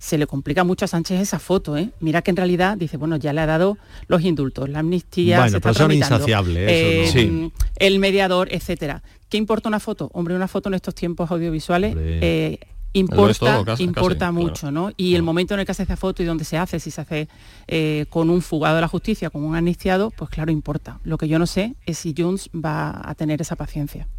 se 0.04 0.18
le 0.18 0.28
complica 0.28 0.66
mucho 0.66 0.84
a 0.84 0.90
Sánchez 0.90 1.22
esa 1.22 1.40
foto, 1.40 1.78
¿eh? 1.78 1.90
Mira 2.02 2.22
que 2.22 2.32
en 2.32 2.36
realidad 2.36 2.76
dice, 2.78 2.98
bueno, 2.98 3.16
ya 3.16 3.32
le 3.32 3.40
ha 3.40 3.46
dado 3.46 3.78
los 4.08 4.22
indultos, 4.22 4.68
la 4.68 4.80
amnistía, 4.80 5.38
bueno, 5.38 5.52
se 5.62 5.70
está 5.70 5.94
insaciable, 5.94 6.66
eh, 6.68 7.50
el 7.78 8.00
mediador, 8.00 8.50
etcétera. 8.52 9.02
¿Qué 9.30 9.38
importa 9.38 9.70
una 9.70 9.80
foto? 9.80 10.12
Hombre, 10.14 10.36
una 10.36 10.50
foto 10.50 10.68
en 10.68 10.76
estos 10.76 10.94
tiempos 10.94 11.32
audiovisuales 11.32 11.96
eh, 11.98 12.60
importa, 12.92 13.64
importa 13.80 14.34
mucho, 14.34 14.72
¿no? 14.72 14.92
Y 14.98 15.16
el 15.16 15.24
momento 15.24 15.54
en 15.54 15.62
el 15.62 15.66
que 15.66 15.72
hace 15.72 15.84
esa 15.84 15.96
foto 15.96 16.22
y 16.22 16.26
dónde 16.26 16.44
se 16.44 16.58
hace, 16.58 16.82
si 16.82 16.92
se 16.92 17.00
hace 17.00 17.30
eh, 17.70 18.06
con 18.10 18.30
un 18.30 18.42
fugado 18.42 18.76
de 18.76 18.82
la 18.82 18.90
justicia, 18.90 19.30
con 19.30 19.42
un 19.46 19.56
amnistiado, 19.56 20.12
pues 20.12 20.30
claro, 20.30 20.52
importa. 20.52 21.00
Lo 21.06 21.18
que 21.18 21.30
yo 21.30 21.40
no 21.40 21.48
sé 21.48 21.76
es 21.86 21.98
si 21.98 22.14
Junts 22.16 22.50
va 22.54 23.02
a 23.10 23.16
tener 23.16 23.40
esa 23.40 23.56
paciencia. 23.56 24.10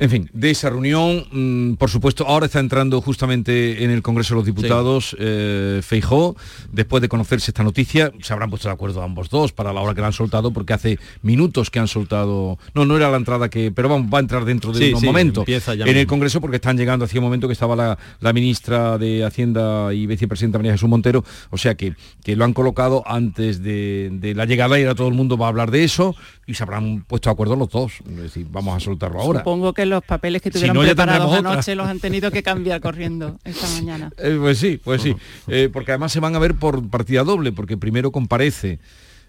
En 0.00 0.10
fin, 0.10 0.30
de 0.32 0.50
esa 0.50 0.70
reunión, 0.70 1.26
mm, 1.32 1.74
por 1.74 1.90
supuesto, 1.90 2.24
ahora 2.26 2.46
está 2.46 2.60
entrando 2.60 3.00
justamente 3.00 3.82
en 3.82 3.90
el 3.90 4.00
Congreso 4.00 4.34
de 4.34 4.36
los 4.36 4.46
Diputados 4.46 5.16
eh, 5.18 5.80
Feijó, 5.82 6.36
después 6.70 7.02
de 7.02 7.08
conocerse 7.08 7.50
esta 7.50 7.64
noticia, 7.64 8.12
se 8.22 8.32
habrán 8.32 8.48
puesto 8.48 8.68
de 8.68 8.74
acuerdo 8.74 9.02
ambos 9.02 9.28
dos 9.28 9.52
para 9.52 9.72
la 9.72 9.80
hora 9.80 9.94
que 9.94 10.00
la 10.00 10.08
han 10.08 10.12
soltado, 10.12 10.52
porque 10.52 10.72
hace 10.72 10.98
minutos 11.22 11.70
que 11.70 11.80
han 11.80 11.88
soltado, 11.88 12.58
no, 12.74 12.84
no 12.84 12.96
era 12.96 13.10
la 13.10 13.16
entrada 13.16 13.48
que, 13.48 13.72
pero 13.72 13.88
vamos, 13.88 14.12
va 14.12 14.18
a 14.18 14.20
entrar 14.20 14.44
dentro 14.44 14.72
de 14.72 14.94
un 14.94 15.04
momento 15.04 15.44
en 15.46 15.96
el 15.96 16.06
Congreso, 16.06 16.40
porque 16.40 16.56
están 16.56 16.76
llegando 16.76 17.04
hacía 17.04 17.20
un 17.20 17.24
momento 17.24 17.48
que 17.48 17.54
estaba 17.54 17.74
la, 18.20 18.32
ministra 18.32 18.98
de 18.98 19.24
Hacienda 19.24 19.92
y 19.92 20.06
vicepresidenta 20.06 20.58
María 20.58 20.72
Jesús 20.72 20.88
Montero, 20.88 21.24
o 21.50 21.58
sea 21.58 21.74
que, 21.74 21.94
que 22.22 22.36
lo 22.36 22.44
han 22.44 22.52
colocado 22.52 23.02
antes 23.04 23.62
de, 23.64 24.32
la 24.36 24.44
llegada 24.44 24.78
y 24.78 24.82
ahora 24.82 24.94
todo 24.94 25.08
el 25.08 25.14
mundo 25.14 25.36
va 25.36 25.46
a 25.46 25.48
hablar 25.48 25.72
de 25.72 25.82
eso 25.82 26.14
y 26.46 26.54
se 26.54 26.62
habrán 26.62 27.04
puesto 27.06 27.30
de 27.30 27.32
acuerdo 27.32 27.56
los 27.56 27.68
dos, 27.68 27.94
es 28.08 28.16
decir, 28.16 28.46
vamos 28.50 28.76
a 28.76 28.80
soltarlo 28.80 29.20
ahora. 29.20 29.40
Supongo 29.40 29.72
que 29.72 29.87
los 29.88 30.04
papeles 30.04 30.42
que 30.42 30.50
tuvieron 30.50 30.78
preparados 30.78 31.32
anoche 31.32 31.74
los 31.74 31.86
han 31.86 32.00
tenido 32.00 32.30
que 32.30 32.42
cambiar 32.42 32.80
corriendo 32.80 33.38
esta 33.44 33.68
mañana. 33.70 34.10
Eh, 34.18 34.36
pues 34.38 34.58
sí, 34.58 34.80
pues 34.82 35.00
sí, 35.02 35.14
eh, 35.46 35.70
porque 35.72 35.92
además 35.92 36.12
se 36.12 36.20
van 36.20 36.34
a 36.34 36.38
ver 36.38 36.54
por 36.54 36.88
partida 36.90 37.22
doble, 37.22 37.52
porque 37.52 37.76
primero 37.76 38.10
comparece 38.10 38.78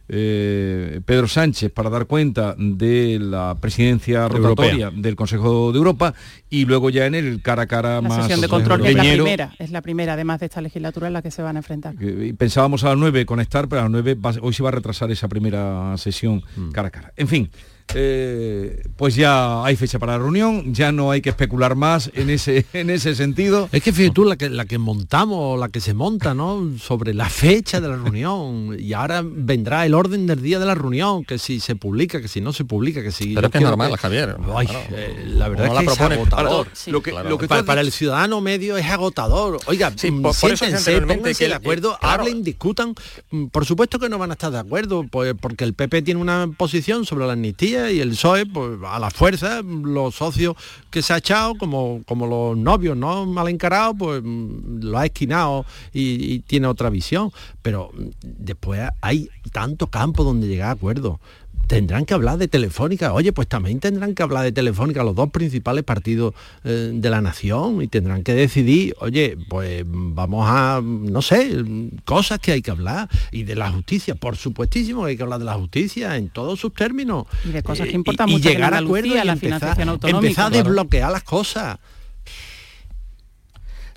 eh, 0.07 1.01
Pedro 1.05 1.27
Sánchez 1.27 1.71
para 1.71 1.89
dar 1.91 2.07
cuenta 2.07 2.55
de 2.57 3.19
la 3.21 3.55
presidencia 3.61 4.27
rotatoria 4.27 4.89
del 4.89 5.15
Consejo 5.15 5.71
de 5.71 5.77
Europa 5.77 6.15
y 6.49 6.65
luego 6.65 6.89
ya 6.89 7.05
en 7.05 7.13
el 7.13 7.41
cara 7.43 7.63
a 7.63 7.67
cara 7.67 7.95
la 7.95 8.01
más 8.01 8.21
sesión 8.21 8.41
de 8.41 8.47
control 8.47 8.85
es 8.87 8.95
la 8.95 9.03
primera 9.03 9.55
es 9.59 9.69
la 9.69 9.81
primera 9.81 10.13
además 10.13 10.39
de 10.39 10.47
esta 10.47 10.61
legislatura 10.61 11.07
en 11.07 11.13
la 11.13 11.21
que 11.21 11.29
se 11.29 11.43
van 11.43 11.55
a 11.57 11.59
enfrentar. 11.59 11.93
Pensábamos 12.37 12.83
a 12.83 12.89
las 12.89 12.97
9 12.97 13.25
conectar 13.27 13.69
pero 13.69 13.81
a 13.81 13.83
las 13.83 13.91
9 13.91 14.17
hoy 14.41 14.53
se 14.53 14.63
va 14.63 14.69
a 14.69 14.73
retrasar 14.73 15.11
esa 15.11 15.27
primera 15.27 15.95
sesión 15.97 16.43
mm. 16.55 16.71
cara 16.71 16.87
a 16.87 16.91
cara. 16.91 17.13
En 17.15 17.27
fin 17.27 17.51
eh, 17.95 18.83
pues 18.95 19.15
ya 19.15 19.63
hay 19.63 19.75
fecha 19.75 19.99
para 19.99 20.13
la 20.13 20.19
reunión, 20.19 20.73
ya 20.73 20.91
no 20.91 21.11
hay 21.11 21.21
que 21.21 21.29
especular 21.29 21.75
más 21.75 22.11
en 22.13 22.29
ese, 22.29 22.65
en 22.73 22.89
ese 22.89 23.15
sentido. 23.15 23.69
Es 23.71 23.83
que 23.83 23.91
fíjate 23.91 24.13
tú, 24.13 24.25
la 24.25 24.35
que, 24.35 24.49
la 24.49 24.65
que 24.65 24.77
montamos, 24.77 25.59
la 25.59 25.69
que 25.69 25.81
se 25.81 25.93
monta, 25.93 26.33
¿no? 26.33 26.77
Sobre 26.79 27.13
la 27.13 27.29
fecha 27.29 27.81
de 27.81 27.87
la 27.87 27.95
reunión. 27.95 28.75
Y 28.79 28.93
ahora 28.93 29.23
vendrá 29.23 29.85
el 29.85 29.93
orden 29.93 30.27
del 30.27 30.41
día 30.41 30.59
de 30.59 30.65
la 30.65 30.75
reunión, 30.75 31.23
que 31.23 31.37
si 31.37 31.59
se 31.59 31.75
publica, 31.75 32.21
que 32.21 32.27
si 32.27 32.41
no 32.41 32.53
se 32.53 32.65
publica, 32.65 33.01
que 33.01 33.11
si... 33.11 33.33
Pero 33.33 33.47
es 33.47 33.51
que 33.51 33.57
es 33.57 33.63
normal, 33.63 33.95
Javier. 33.97 34.35
Eh, 34.91 35.25
la 35.27 35.49
verdad 35.49 35.67
es 35.67 35.79
que 35.79 35.93
es 35.93 36.01
agotador. 36.01 36.67
lo 36.87 37.01
que, 37.01 37.11
lo 37.11 37.37
que 37.37 37.47
para, 37.47 37.81
el 37.81 37.91
ciudadano 37.91 38.41
medio 38.41 38.77
es 38.77 38.85
agotador. 38.85 39.59
Oiga, 39.65 39.91
sí, 39.95 40.11
por, 40.11 40.33
siéntense, 40.33 41.01
pónganse 41.01 41.47
de 41.47 41.53
acuerdo, 41.53 41.97
hablen, 42.01 42.43
discutan. 42.43 42.93
Mm, 43.31 43.47
por 43.47 43.65
supuesto 43.65 43.99
que 43.99 44.09
no 44.09 44.17
van 44.17 44.31
a 44.31 44.33
estar 44.33 44.51
de 44.51 44.59
acuerdo, 44.59 45.05
pues, 45.09 45.33
porque 45.39 45.63
el 45.63 45.73
PP 45.73 46.01
tiene 46.01 46.21
una 46.21 46.49
posición 46.57 47.05
sobre 47.05 47.25
la 47.25 47.33
amnistía 47.33 47.78
y 47.87 47.99
el 47.99 48.09
PSOE, 48.11 48.45
pues 48.45 48.79
a 48.85 48.99
la 48.99 49.09
fuerza, 49.09 49.61
los 49.63 50.15
socios 50.15 50.55
que 50.89 51.01
se 51.01 51.13
ha 51.13 51.17
echado, 51.17 51.55
como, 51.55 52.01
como 52.05 52.27
los 52.27 52.57
novios, 52.57 52.97
¿no? 52.97 53.25
Mal 53.25 53.47
encarados, 53.47 53.95
pues 53.97 54.21
lo 54.23 54.97
ha 54.97 55.05
esquinado 55.05 55.65
y, 55.93 56.39
tiene 56.39 56.67
otra 56.67 56.89
visión. 56.89 57.31
Pero 57.61 57.91
después 58.21 58.81
hay 59.01 59.29
tanto 59.51 59.87
campo 59.87 60.23
donde 60.23 60.47
llegar 60.47 60.69
a 60.69 60.71
acuerdos 60.71 61.19
tendrán 61.69 62.05
que 62.05 62.15
hablar 62.15 62.39
de 62.39 62.47
Telefónica. 62.47 63.13
Oye, 63.13 63.31
pues 63.31 63.47
también 63.47 63.79
tendrán 63.79 64.15
que 64.15 64.23
hablar 64.23 64.43
de 64.43 64.51
Telefónica 64.51 65.03
los 65.03 65.13
dos 65.13 65.29
principales 65.29 65.83
partidos 65.83 66.33
eh, 66.63 66.89
de 66.91 67.09
la 67.11 67.21
nación 67.21 67.83
y 67.83 67.87
tendrán 67.87 68.23
que 68.23 68.33
decidir, 68.33 68.95
oye, 68.99 69.37
pues 69.47 69.83
vamos 69.85 70.47
a, 70.49 70.81
no 70.83 71.21
sé, 71.21 71.63
cosas 72.05 72.39
que 72.39 72.53
hay 72.53 72.63
que 72.63 72.71
hablar. 72.71 73.07
Y 73.31 73.43
de 73.43 73.55
la 73.55 73.71
justicia, 73.71 74.15
por 74.15 74.35
supuestísimo 74.35 75.03
que 75.03 75.11
hay 75.11 75.17
que 75.17 75.21
hablar 75.21 75.37
de 75.37 75.45
la 75.45 75.53
justicia 75.53 76.17
en 76.17 76.29
todos 76.29 76.59
sus 76.59 76.73
términos. 76.73 77.27
Y 77.45 77.49
de 77.49 77.61
cosas 77.61 77.87
que 77.87 77.93
importan 77.93 78.31
mucho. 78.31 78.49
Y 78.49 78.51
llegar 78.51 78.73
a 78.73 78.79
acuerdos 78.79 79.15
y 79.15 79.23
la 79.23 79.35
financiación 79.35 79.89
autonómica. 79.89 80.27
Empezar 80.27 80.47
a 80.47 80.49
desbloquear 80.49 81.11
las 81.11 81.23
cosas. 81.23 81.77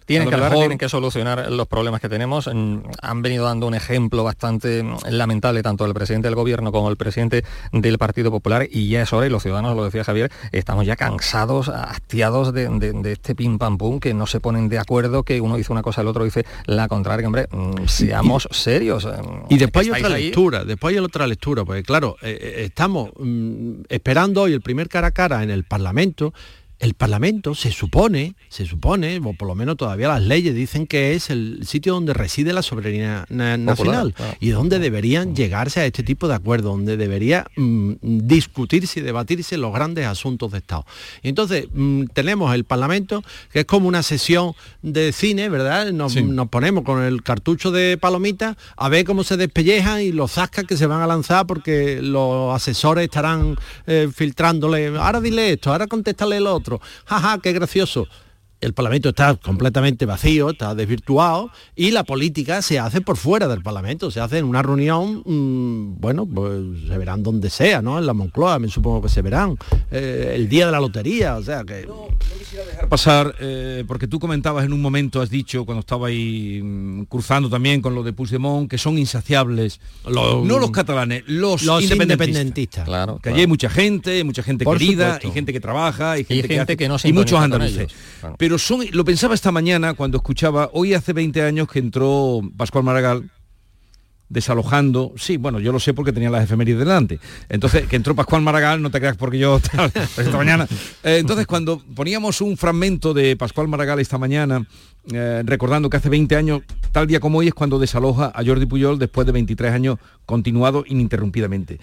Tienen 0.07 0.29
que 0.29 0.35
hablar, 0.35 0.53
tienen 0.53 0.79
que 0.79 0.89
solucionar 0.89 1.51
los 1.51 1.67
problemas 1.67 2.01
que 2.01 2.09
tenemos. 2.09 2.49
Han 2.49 3.23
venido 3.23 3.45
dando 3.45 3.67
un 3.67 3.75
ejemplo 3.75 4.25
bastante 4.25 4.85
lamentable, 5.09 5.63
tanto 5.63 5.85
el 5.85 5.95
presidente 5.95 6.29
del 6.29 6.35
gobierno 6.35 6.73
como 6.73 6.91
el 6.91 6.97
presidente 6.97 7.45
del 7.73 7.99
Partido 7.99 8.31
Popular, 8.31 8.67
y 8.71 8.89
ya 8.89 9.03
es 9.03 9.13
hora, 9.13 9.27
y 9.27 9.31
los 9.31 9.43
ciudadanos, 9.43 9.77
lo 9.77 9.85
decía 9.85 10.05
Javier, 10.05 10.31
estamos 10.53 10.87
ya 10.87 10.97
cansados, 10.97 11.69
hastiados 11.69 12.53
de, 12.53 12.69
este 13.13 13.35
pim 13.35 13.59
pam 13.59 13.79
pum, 13.79 14.01
que 14.01 14.15
no 14.15 14.27
se 14.27 14.41
ponen 14.41 14.69
de 14.69 14.79
acuerdo, 14.79 15.23
que 15.23 15.41
uno 15.41 15.57
dice 15.57 15.73
una 15.73 15.83
cosa, 15.83 16.01
el 16.03 16.09
otro 16.09 16.25
dice 16.25 16.45
la 16.67 16.89
contraria, 16.89 17.27
hombre, 17.27 17.47
mm, 17.51 17.87
seamos 17.87 18.49
serios. 18.51 19.09
Y 19.49 19.59
después 19.59 19.91
hay 19.91 20.03
otra 20.03 20.17
lectura, 20.17 20.65
después 20.65 20.95
hay 20.95 20.99
otra 21.03 21.27
lectura, 21.27 21.65
porque 21.65 21.83
claro, 21.83 22.17
eh, 22.23 22.39
eh, 22.41 22.65
estamos 22.65 23.11
mm, 23.19 23.83
esperando 23.89 24.43
hoy 24.43 24.53
el 24.53 24.61
primer 24.61 24.89
cara 24.89 25.09
a 25.09 25.11
cara 25.11 25.43
en 25.43 25.51
el 25.51 25.65
Parlamento, 25.65 26.33
el 26.83 26.95
Parlamento 26.95 27.55
se 27.55 27.71
supone, 27.71 28.35
se 28.49 28.67
supone, 28.67 29.21
o 29.25 29.35
por 29.35 29.47
lo 29.47 29.55
menos 29.55 29.77
todavía 29.77 30.09
las 30.09 30.21
leyes 30.21 30.53
dicen 30.53 30.89
que 30.89 31.15
es 31.15 31.31
el 31.31 31.61
sitio 31.65 31.95
donde 31.95 32.13
reside 32.13 32.53
la 32.53 32.61
soberanía 32.61 33.25
nacional. 33.29 34.13
y 34.41 34.49
donde 34.49 34.81
deberían 34.81 35.37
llegarse 35.37 35.79
a 35.79 35.87
este 35.87 36.03
tipo 36.03 36.27
de 36.27 36.35
acuerdos, 36.35 36.73
donde 36.73 36.97
debería 36.97 37.47
mm, 37.55 37.93
discutirse 38.03 38.99
y 38.99 39.03
debatirse 39.05 39.57
los 39.59 39.73
grandes 39.73 40.07
asuntos 40.07 40.51
de 40.51 40.59
Estado. 40.59 40.85
Y 41.23 41.29
entonces 41.29 41.67
mm, 41.73 42.07
tenemos 42.15 42.53
el 42.53 42.65
Parlamento, 42.65 43.23
que 43.53 43.61
es 43.61 43.65
como 43.65 43.87
una 43.87 44.03
sesión 44.03 44.55
de 44.83 45.13
cine, 45.13 45.49
¿verdad? 45.49 45.93
Nos, 45.93 46.17
ponemos 46.51 46.83
con 46.83 47.01
el 47.01 47.23
cartucho 47.23 47.71
de 47.71 47.97
palomita 47.97 48.57
a 48.77 48.89
ver 48.89 49.05
cómo 49.05 49.23
se 49.23 49.37
despellejan 49.37 50.03
y 50.03 50.11
los 50.11 50.33
zascas 50.33 50.65
que 50.65 50.77
se 50.77 50.87
van 50.87 51.01
a 51.01 51.07
lanzar 51.07 51.47
porque 51.47 52.03
los 52.03 52.53
asesores 52.53 53.05
estarán 53.05 53.55
eh, 53.87 54.09
filtrándole, 54.13 54.89
ahora 54.99 55.21
dile 55.21 55.53
esto, 55.53 55.71
ahora 55.71 55.87
contéstale 55.87 56.39
el 56.39 56.49
otro 56.49 56.72
jaja, 57.07 57.39
qué 57.43 57.53
gracioso 57.53 58.07
el 58.63 58.75
Parlamento 58.75 59.09
está 59.09 59.35
completamente 59.35 60.07
vacío, 60.07 60.51
está 60.51 60.75
desvirtuado 60.75 61.51
y 61.75 61.91
la 61.91 62.05
política 62.05 62.63
se 62.63 62.79
hace 62.79 63.01
por 63.01 63.17
fuera 63.17 63.49
del 63.49 63.61
Parlamento, 63.61 64.11
se 64.11 64.21
hace 64.21 64.39
en 64.39 64.45
una 64.45 64.63
reunión, 64.63 65.23
mm, 65.25 66.01
bueno, 66.01 66.27
pues 66.27 66.61
se 66.87 66.97
verán 66.97 67.25
donde 67.25 67.51
sea, 67.51 67.83
¿no? 67.83 67.99
En 67.99 68.07
la 68.07 68.15
Moncloa, 68.15 68.61
me 68.61 68.69
supongo 68.69 69.03
que 69.03 69.09
se 69.09 69.21
verán, 69.21 69.59
eh, 69.91 70.33
el 70.37 70.49
día 70.49 70.67
de 70.67 70.73
la 70.73 70.81
lotería, 70.81 71.37
o 71.37 71.43
sea 71.43 71.65
que... 71.65 71.87
No, 71.87 72.07
quisiera 72.39 72.65
dejar 72.65 72.89
pasar, 72.89 73.35
eh, 73.41 73.85
porque 73.87 74.07
tú 74.07 74.21
comentabas 74.21 74.65
en 74.65 74.73
un 74.73 74.81
momento, 74.81 75.21
has 75.21 75.31
dicho, 75.31 75.65
cuando 75.65 75.81
estaba 75.81 76.07
ahí 76.07 76.61
mm, 76.63 77.03
cruzando 77.05 77.51
también 77.51 77.83
con 77.83 77.97
lo 77.97 78.05
de 78.05 78.13
Puigdemont, 78.13 78.71
que 78.71 78.79
son 78.79 78.97
insaciables, 78.97 79.81
no 80.07 80.45
los 80.45 80.71
catalanes, 80.71 81.25
los, 81.27 81.63
independentistas. 81.63 82.85
Claro, 82.85 83.19
que 83.19 83.31
allí 83.31 83.41
hay 83.41 83.47
mucha 83.49 83.69
gente, 83.69 84.23
mucha 84.23 84.45
gente 84.45 84.65
querida, 84.65 85.19
y 85.21 85.33
gente 85.33 85.53
que 85.53 85.61
trabaja, 85.61 86.17
y 86.17 86.25
gente, 86.25 86.77
que, 86.77 86.89
no 86.89 86.99
se 86.99 87.09
y 87.09 87.13
muchos 87.13 87.41
andaluces. 87.41 87.89
Pero 88.39 88.52
son, 88.59 88.85
lo 88.93 89.05
pensaba 89.05 89.35
esta 89.35 89.53
mañana 89.53 89.95
cuando 89.95 90.19
escuchaba, 90.19 90.71
hoy 90.73 90.95
hace 90.95 91.13
20 91.13 91.43
años 91.43 91.69
que 91.69 91.79
entró 91.79 92.41
Pascual 92.57 92.85
Maragall 92.85 93.31
desalojando, 94.33 95.13
sí, 95.17 95.37
bueno, 95.37 95.61
yo 95.61 95.73
lo 95.73 95.79
sé 95.79 95.93
porque 95.93 96.11
tenía 96.11 96.31
las 96.31 96.45
efemérides 96.45 96.79
delante. 96.79 97.21
Entonces, 97.51 97.87
que 97.87 97.97
entró 97.97 98.15
Pascual 98.15 98.41
Maragall, 98.41 98.81
no 98.81 98.91
te 98.91 98.99
creas 98.99 99.17
porque 99.19 99.39
yo 99.39 99.61
esta 100.17 100.37
mañana. 100.39 100.67
Eh, 101.05 101.19
entonces, 101.21 101.47
cuando 101.47 101.83
poníamos 101.95 102.41
un 102.41 102.57
fragmento 102.57 103.13
de 103.13 103.37
Pascual 103.37 103.69
Maragall 103.69 104.01
esta 104.01 104.17
mañana, 104.17 104.67
eh, 105.13 105.43
recordando 105.45 105.91
que 105.91 105.99
hace 105.99 106.09
20 106.09 106.35
años, 106.35 106.63
tal 106.93 107.07
día 107.07 107.21
como 107.21 107.39
hoy, 107.39 107.49
es 107.49 107.55
cuando 107.55 107.79
desaloja 107.79 108.33
a 108.35 108.43
Jordi 108.43 108.65
Puyol 108.65 108.99
después 108.99 109.27
de 109.27 109.33
23 109.33 109.71
años 109.71 109.99
continuado 110.25 110.85
ininterrumpidamente 110.87 111.79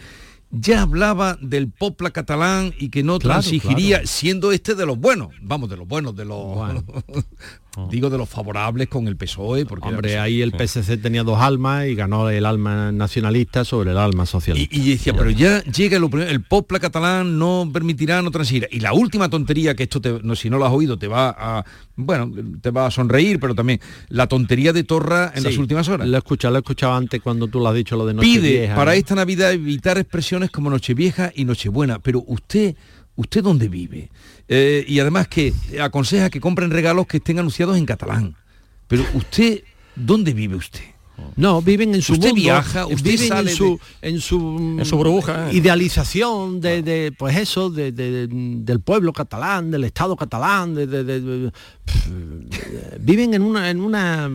ya 0.51 0.81
hablaba 0.81 1.37
del 1.41 1.69
popla 1.69 2.11
catalán 2.11 2.73
y 2.79 2.89
que 2.89 3.03
no 3.03 3.19
transigiría, 3.19 4.05
siendo 4.05 4.51
este 4.51 4.75
de 4.75 4.85
los 4.85 4.97
buenos, 4.97 5.29
vamos, 5.41 5.69
de 5.69 5.77
los 5.77 5.87
buenos, 5.87 6.15
de 6.15 6.25
los... 6.25 6.57
Digo 7.89 8.09
de 8.09 8.17
los 8.17 8.27
favorables 8.27 8.89
con 8.89 9.07
el 9.07 9.15
PSOE, 9.15 9.65
porque 9.65 9.87
Hombre, 9.87 10.17
ahí 10.17 10.41
el 10.41 10.51
PSC 10.51 10.97
tenía 10.97 11.23
dos 11.23 11.39
almas 11.39 11.85
y 11.85 11.95
ganó 11.95 12.29
el 12.29 12.45
alma 12.45 12.91
nacionalista 12.91 13.63
sobre 13.63 13.91
el 13.91 13.97
alma 13.97 14.25
socialista. 14.25 14.75
Y, 14.75 14.91
decía, 14.91 15.13
pero 15.13 15.29
ya 15.29 15.63
llega 15.63 15.99
lo 15.99 16.09
primero, 16.09 16.29
el 16.31 16.41
popla 16.41 16.79
catalán 16.79 17.37
no 17.37 17.69
permitirá 17.71 18.21
no 18.21 18.31
transir. 18.31 18.67
Y 18.71 18.79
la 18.79 18.93
última 18.93 19.29
tontería 19.29 19.75
que 19.75 19.83
esto 19.83 20.01
te, 20.01 20.19
no, 20.23 20.35
si 20.35 20.49
no 20.49 20.57
lo 20.57 20.65
has 20.65 20.73
oído 20.73 20.97
te 20.97 21.07
va 21.07 21.29
a 21.29 21.65
bueno, 21.95 22.31
te 22.61 22.71
va 22.71 22.87
a 22.87 22.91
sonreír, 22.91 23.39
pero 23.39 23.53
también 23.53 23.79
la 24.07 24.27
tontería 24.27 24.73
de 24.73 24.83
Torra 24.83 25.31
en 25.35 25.43
las 25.43 25.57
últimas 25.57 25.87
horas. 25.89 26.07
Lo 26.07 26.15
he 26.15 26.19
escuchado, 26.19 26.53
lo 26.53 26.57
he 26.57 26.61
escuchado 26.61 26.93
antes 26.93 27.21
cuando 27.21 27.47
tú 27.47 27.59
lo 27.59 27.67
has 27.67 27.75
dicho 27.75 27.97
lo 27.97 28.05
de 28.05 28.13
Nochevieja. 28.13 28.41
Pide 28.41 28.75
para 28.75 28.95
esta 28.95 29.15
Navidad 29.15 29.51
evitar 29.51 29.97
expresiones 29.97 30.49
como 30.49 30.69
Nochevieja 30.69 31.31
y 31.35 31.45
Nochebuena, 31.45 31.99
pero 31.99 32.23
usted 32.25 32.75
¿usted 33.19 33.43
dónde 33.43 33.67
vive? 33.67 34.09
Eh, 34.51 34.83
y 34.87 34.99
además 34.99 35.27
que 35.27 35.53
aconseja 35.79 36.31
que 36.31 36.41
compren 36.41 36.71
regalos 36.71 37.05
que 37.05 37.17
estén 37.17 37.37
anunciados 37.37 37.77
en 37.77 37.85
catalán. 37.85 38.35
Pero 38.87 39.05
usted, 39.13 39.63
¿dónde 39.95 40.33
vive 40.33 40.55
usted? 40.55 40.83
No, 41.35 41.61
viven 41.61 41.93
en 41.95 42.01
su 42.01 42.13
usted 42.13 42.33
viaja, 42.33 42.85
usted 42.85 43.11
viven 43.11 43.37
en 43.37 43.49
su, 43.49 43.79
en 44.01 44.19
su, 44.19 44.77
en 44.79 44.85
su 44.85 44.97
burbuja, 44.97 45.49
¿eh? 45.49 45.55
idealización 45.55 46.59
de, 46.59 47.13
pues 47.17 47.37
eso, 47.37 47.69
del 47.69 48.81
pueblo 48.83 49.13
catalán, 49.13 49.71
del 49.71 49.83
Estado 49.83 50.15
catalán, 50.15 50.75
de, 50.75 51.51
viven 52.99 53.33
en 53.33 53.41
una, 53.41 53.69
en 53.69 53.81
una 53.81 54.29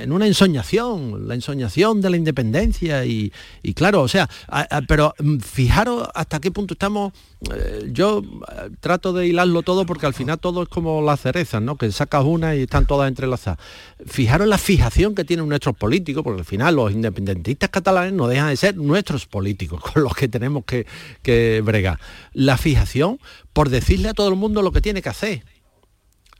en 0.00 0.12
una 0.12 0.26
ensoñación, 0.26 1.28
la 1.28 1.34
ensoñación 1.34 2.00
de 2.00 2.10
la 2.10 2.16
independencia 2.16 3.04
y, 3.04 3.32
claro, 3.74 4.02
o 4.02 4.08
sea, 4.08 4.28
pero 4.86 5.14
mm, 5.18 5.38
fijaros 5.38 6.08
hasta 6.14 6.40
qué 6.40 6.50
punto 6.50 6.74
estamos, 6.74 7.12
eh, 7.54 7.88
yo 7.92 8.22
eh, 8.22 8.70
trato 8.80 9.12
de 9.12 9.26
hilarlo 9.26 9.62
todo 9.62 9.86
porque 9.86 10.06
al 10.06 10.14
final 10.14 10.38
todo 10.38 10.62
es 10.62 10.68
como 10.68 11.02
las 11.02 11.20
cerezas, 11.20 11.62
¿no? 11.62 11.76
Que 11.76 11.90
sacas 11.92 12.24
una 12.24 12.54
y 12.56 12.62
están 12.62 12.86
todas 12.86 13.08
entrelazadas. 13.08 13.58
Fijaros 14.06 14.48
la 14.48 14.58
fijación 14.58 15.14
que 15.14 15.24
tienen 15.24 15.48
nuestros 15.48 15.76
políticos, 15.76 16.22
porque 16.24 16.40
al 16.40 16.46
final 16.46 16.76
los 16.76 16.92
independentistas 16.92 17.70
catalanes 17.70 18.12
no 18.12 18.26
dejan 18.26 18.48
de 18.48 18.56
ser 18.56 18.76
nuestros 18.76 19.26
políticos 19.26 19.80
con 19.92 20.02
los 20.02 20.14
que 20.14 20.28
tenemos 20.28 20.64
que, 20.64 20.86
que 21.22 21.60
bregar. 21.64 21.98
La 22.32 22.56
fijación 22.56 23.18
por 23.52 23.68
decirle 23.68 24.08
a 24.08 24.14
todo 24.14 24.28
el 24.28 24.36
mundo 24.36 24.62
lo 24.62 24.72
que 24.72 24.80
tiene 24.80 25.02
que 25.02 25.08
hacer. 25.08 25.42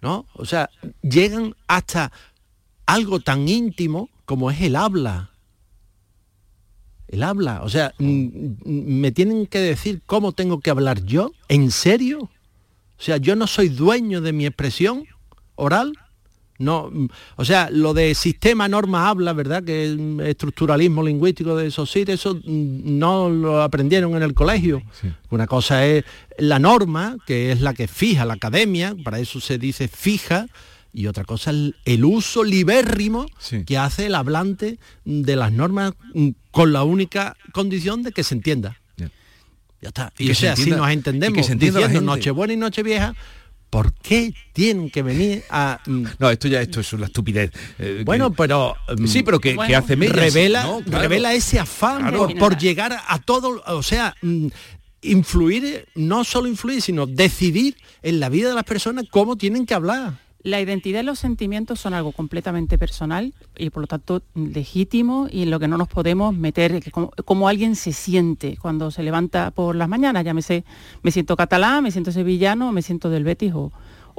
¿no? 0.00 0.26
O 0.34 0.44
sea, 0.44 0.70
llegan 1.02 1.54
hasta 1.66 2.12
algo 2.88 3.20
tan 3.20 3.48
íntimo 3.48 4.08
como 4.24 4.50
es 4.50 4.62
el 4.62 4.74
habla. 4.74 5.30
El 7.06 7.22
habla. 7.22 7.60
O 7.62 7.68
sea, 7.68 7.92
me 7.98 9.12
tienen 9.12 9.46
que 9.46 9.58
decir 9.58 10.00
cómo 10.06 10.32
tengo 10.32 10.60
que 10.60 10.70
hablar 10.70 11.04
yo. 11.04 11.32
¿En 11.48 11.70
serio? 11.70 12.18
O 12.98 13.02
sea, 13.02 13.18
yo 13.18 13.36
no 13.36 13.46
soy 13.46 13.68
dueño 13.68 14.22
de 14.22 14.32
mi 14.32 14.46
expresión 14.46 15.04
oral. 15.54 15.92
No, 16.58 16.90
o 17.36 17.44
sea, 17.44 17.68
lo 17.70 17.94
de 17.94 18.14
sistema, 18.16 18.66
norma, 18.66 19.08
habla, 19.08 19.32
¿verdad? 19.32 19.62
Que 19.62 19.84
es 19.84 19.98
estructuralismo 20.26 21.04
lingüístico 21.04 21.54
de 21.56 21.68
esos 21.68 21.88
sitios, 21.88 22.18
eso 22.18 22.40
no 22.44 23.30
lo 23.30 23.62
aprendieron 23.62 24.16
en 24.16 24.24
el 24.24 24.34
colegio. 24.34 24.82
Una 25.30 25.46
cosa 25.46 25.86
es 25.86 26.04
la 26.36 26.58
norma, 26.58 27.16
que 27.26 27.52
es 27.52 27.60
la 27.60 27.74
que 27.74 27.86
fija 27.86 28.24
la 28.24 28.34
academia, 28.34 28.96
para 29.04 29.20
eso 29.20 29.40
se 29.40 29.56
dice 29.56 29.86
fija, 29.86 30.48
y 30.92 31.06
otra 31.06 31.24
cosa 31.24 31.50
el, 31.50 31.76
el 31.84 32.04
uso 32.04 32.44
libérrimo 32.44 33.26
que 33.66 33.78
hace 33.78 34.06
el 34.06 34.14
hablante 34.14 34.78
de 35.04 35.36
las 35.36 35.52
normas 35.52 35.92
mm, 36.14 36.30
con 36.50 36.72
la 36.72 36.82
única 36.82 37.36
condición 37.52 38.02
de 38.02 38.12
que 38.12 38.24
se 38.24 38.34
entienda. 38.34 38.80
Ya 39.80 39.90
está. 39.90 40.12
Y, 40.18 40.30
o 40.30 40.34
sea, 40.34 40.56
si 40.56 40.70
nos 40.70 40.90
entendemos 40.90 41.46
que 41.46 41.54
diciendo 41.54 42.00
Nochebuena 42.00 42.52
y 42.52 42.56
Nochevieja, 42.56 43.14
¿por 43.70 43.94
qué 43.94 44.34
tienen 44.52 44.90
que 44.90 45.02
venir 45.02 45.44
a...? 45.50 45.80
Mm? 45.86 46.04
No, 46.18 46.30
esto 46.30 46.48
ya 46.48 46.60
esto 46.60 46.80
es 46.80 46.92
una 46.92 47.06
estupidez. 47.06 47.52
Eh, 47.78 48.02
bueno, 48.04 48.32
pero... 48.32 48.74
Mm, 48.96 49.06
sí, 49.06 49.22
pero 49.22 49.38
que, 49.38 49.56
hace 49.76 49.94
Revela, 49.94 50.80
revela 50.86 51.32
ese 51.32 51.60
afán 51.60 52.12
por, 52.38 52.58
llegar 52.58 52.96
a 53.06 53.18
todo, 53.20 53.62
o 53.66 53.82
sea, 53.84 54.16
influir, 55.02 55.86
no 55.94 56.24
solo 56.24 56.48
influir, 56.48 56.82
sino 56.82 57.06
decidir 57.06 57.76
en 58.02 58.18
la 58.18 58.28
vida 58.28 58.48
de 58.48 58.56
las 58.56 58.64
personas 58.64 59.04
cómo 59.10 59.36
tienen 59.36 59.64
que 59.64 59.74
hablar. 59.74 60.27
La 60.42 60.60
identidad 60.60 61.00
y 61.00 61.02
los 61.02 61.18
sentimientos 61.18 61.80
son 61.80 61.94
algo 61.94 62.12
completamente 62.12 62.78
personal 62.78 63.34
y 63.56 63.70
por 63.70 63.82
lo 63.82 63.86
tanto 63.88 64.22
legítimo 64.34 65.26
y 65.28 65.42
en 65.42 65.50
lo 65.50 65.58
que 65.58 65.66
no 65.66 65.76
nos 65.76 65.88
podemos 65.88 66.32
meter, 66.32 66.80
como, 66.92 67.48
alguien 67.48 67.74
se 67.74 67.92
siente 67.92 68.56
cuando 68.56 68.92
se 68.92 69.02
levanta 69.02 69.50
por 69.50 69.74
las 69.74 69.88
mañanas, 69.88 70.24
ya 70.24 70.34
me 70.34 70.42
sé, 70.42 70.64
me 71.02 71.10
siento 71.10 71.36
catalán, 71.36 71.82
me 71.82 71.90
siento 71.90 72.12
sevillano, 72.12 72.70
me 72.70 72.82
siento 72.82 73.10
del 73.10 73.24
Betis 73.24 73.52
o, 73.54 73.72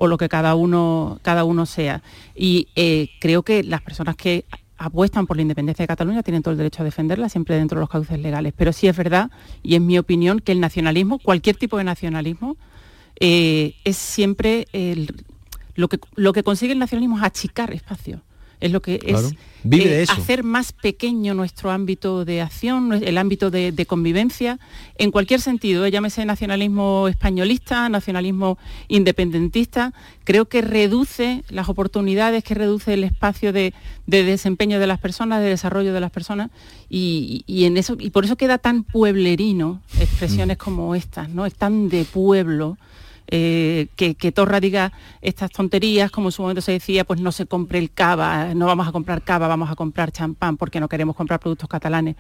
lo 0.08 0.18
que 0.18 0.28
cada 0.28 0.56
uno, 0.56 1.20
cada 1.22 1.46
uno 1.46 1.66
sea. 1.66 2.04
Y 2.36 2.68
eh, 2.76 3.10
creo 3.22 3.44
que 3.44 3.64
las 3.64 3.82
personas 3.82 4.16
que 4.18 4.44
apuestan 4.78 5.26
por 5.26 5.38
la 5.38 5.42
independencia 5.42 5.84
de 5.84 5.88
Cataluña 5.88 6.24
tienen 6.24 6.42
todo 6.42 6.54
el 6.54 6.58
derecho 6.58 6.84
a 6.84 6.86
defenderla 6.86 7.30
siempre 7.30 7.56
dentro 7.56 7.78
de 7.78 7.82
los 7.82 7.90
cauces 7.90 8.20
legales. 8.20 8.54
Pero 8.56 8.74
sí 8.74 8.88
es 8.88 8.96
verdad, 8.96 9.30
y 9.62 9.76
es 9.76 9.82
mi 9.82 9.98
opinión, 9.98 10.40
que 10.40 10.52
el 10.52 10.60
nacionalismo, 10.60 11.20
cualquier 11.20 11.56
tipo 11.58 11.78
de 11.78 11.84
nacionalismo, 11.84 12.58
eh, 13.20 13.76
es 13.84 13.98
siempre 13.98 14.68
el 14.72 15.26
lo 15.80 15.88
que, 15.88 16.00
lo 16.16 16.34
que 16.34 16.44
consigue 16.44 16.74
el 16.74 16.80
nacionalismo 16.80 17.18
es 17.18 17.24
achicar 17.24 17.74
espacio. 17.74 18.22
Es 18.60 18.74
lo 18.74 18.82
que 18.82 19.00
es 19.06 19.34
eh, 19.72 20.06
hacer 20.10 20.44
más 20.44 20.74
pequeño 20.74 21.34
nuestro 21.34 21.72
ámbito 21.72 22.26
de 22.26 22.42
acción, 22.42 22.92
el 22.92 23.18
ámbito 23.18 23.50
de, 23.50 23.86
convivencia, 23.88 24.60
en 24.98 25.12
cualquier 25.12 25.40
sentido, 25.40 25.86
eh, 25.86 25.92
llámese 25.92 26.26
nacionalismo 26.26 27.08
españolista, 27.08 27.88
nacionalismo 27.88 28.58
independentista, 28.90 29.94
creo 30.26 30.50
que 30.50 30.62
reduce 30.62 31.46
las 31.48 31.70
oportunidades, 31.70 32.44
que 32.44 32.54
reduce 32.54 32.94
el 32.94 33.06
espacio 33.06 33.54
de, 33.54 33.74
desempeño 34.08 34.78
de 34.78 34.88
las 34.88 35.00
personas, 35.00 35.42
de 35.42 35.48
desarrollo 35.48 35.94
de 35.94 36.02
las 36.02 36.12
personas, 36.12 36.52
y, 36.90 37.46
en 37.48 37.78
eso, 37.78 37.96
y 37.98 38.10
por 38.10 38.26
eso 38.26 38.36
queda 38.36 38.58
tan 38.58 38.84
pueblerino 38.84 39.82
expresiones 40.02 40.58
mm. 40.58 40.62
como 40.62 40.96
estas, 40.96 41.30
¿no? 41.30 41.46
Es 41.46 41.56
tan 41.56 41.88
de 41.88 42.04
pueblo 42.04 42.78
eh, 43.32 43.88
que, 43.96 44.32
Torra 44.32 44.60
diga 44.60 44.92
estas 45.22 45.52
tonterías, 45.52 46.12
como 46.12 46.30
en 46.30 46.32
su 46.32 46.42
momento 46.42 46.62
se 46.62 46.72
decía, 46.72 47.04
pues 47.04 47.20
no 47.20 47.32
se 47.32 47.46
compre 47.46 47.80
el 47.80 47.92
cava, 47.92 48.54
no 48.54 48.66
vamos 48.66 48.88
a 48.88 48.92
comprar 48.92 49.22
cava, 49.22 49.48
vamos 49.48 49.70
a 49.70 49.76
comprar 49.76 50.12
champán 50.12 50.58
porque 50.58 50.80
no 50.80 50.90
queremos 50.90 51.16
comprar 51.16 51.40
productos 51.40 51.70
catalanes. 51.70 52.16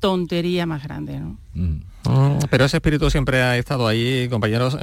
Tontería 0.00 0.66
más 0.66 0.82
grande, 0.82 1.18
¿no? 1.18 1.38
Mm. 1.54 1.80
Mm, 2.08 2.38
pero 2.50 2.64
ese 2.64 2.76
espíritu 2.76 3.10
siempre 3.10 3.42
ha 3.42 3.56
estado 3.56 3.86
ahí, 3.86 4.28
compañeros, 4.28 4.78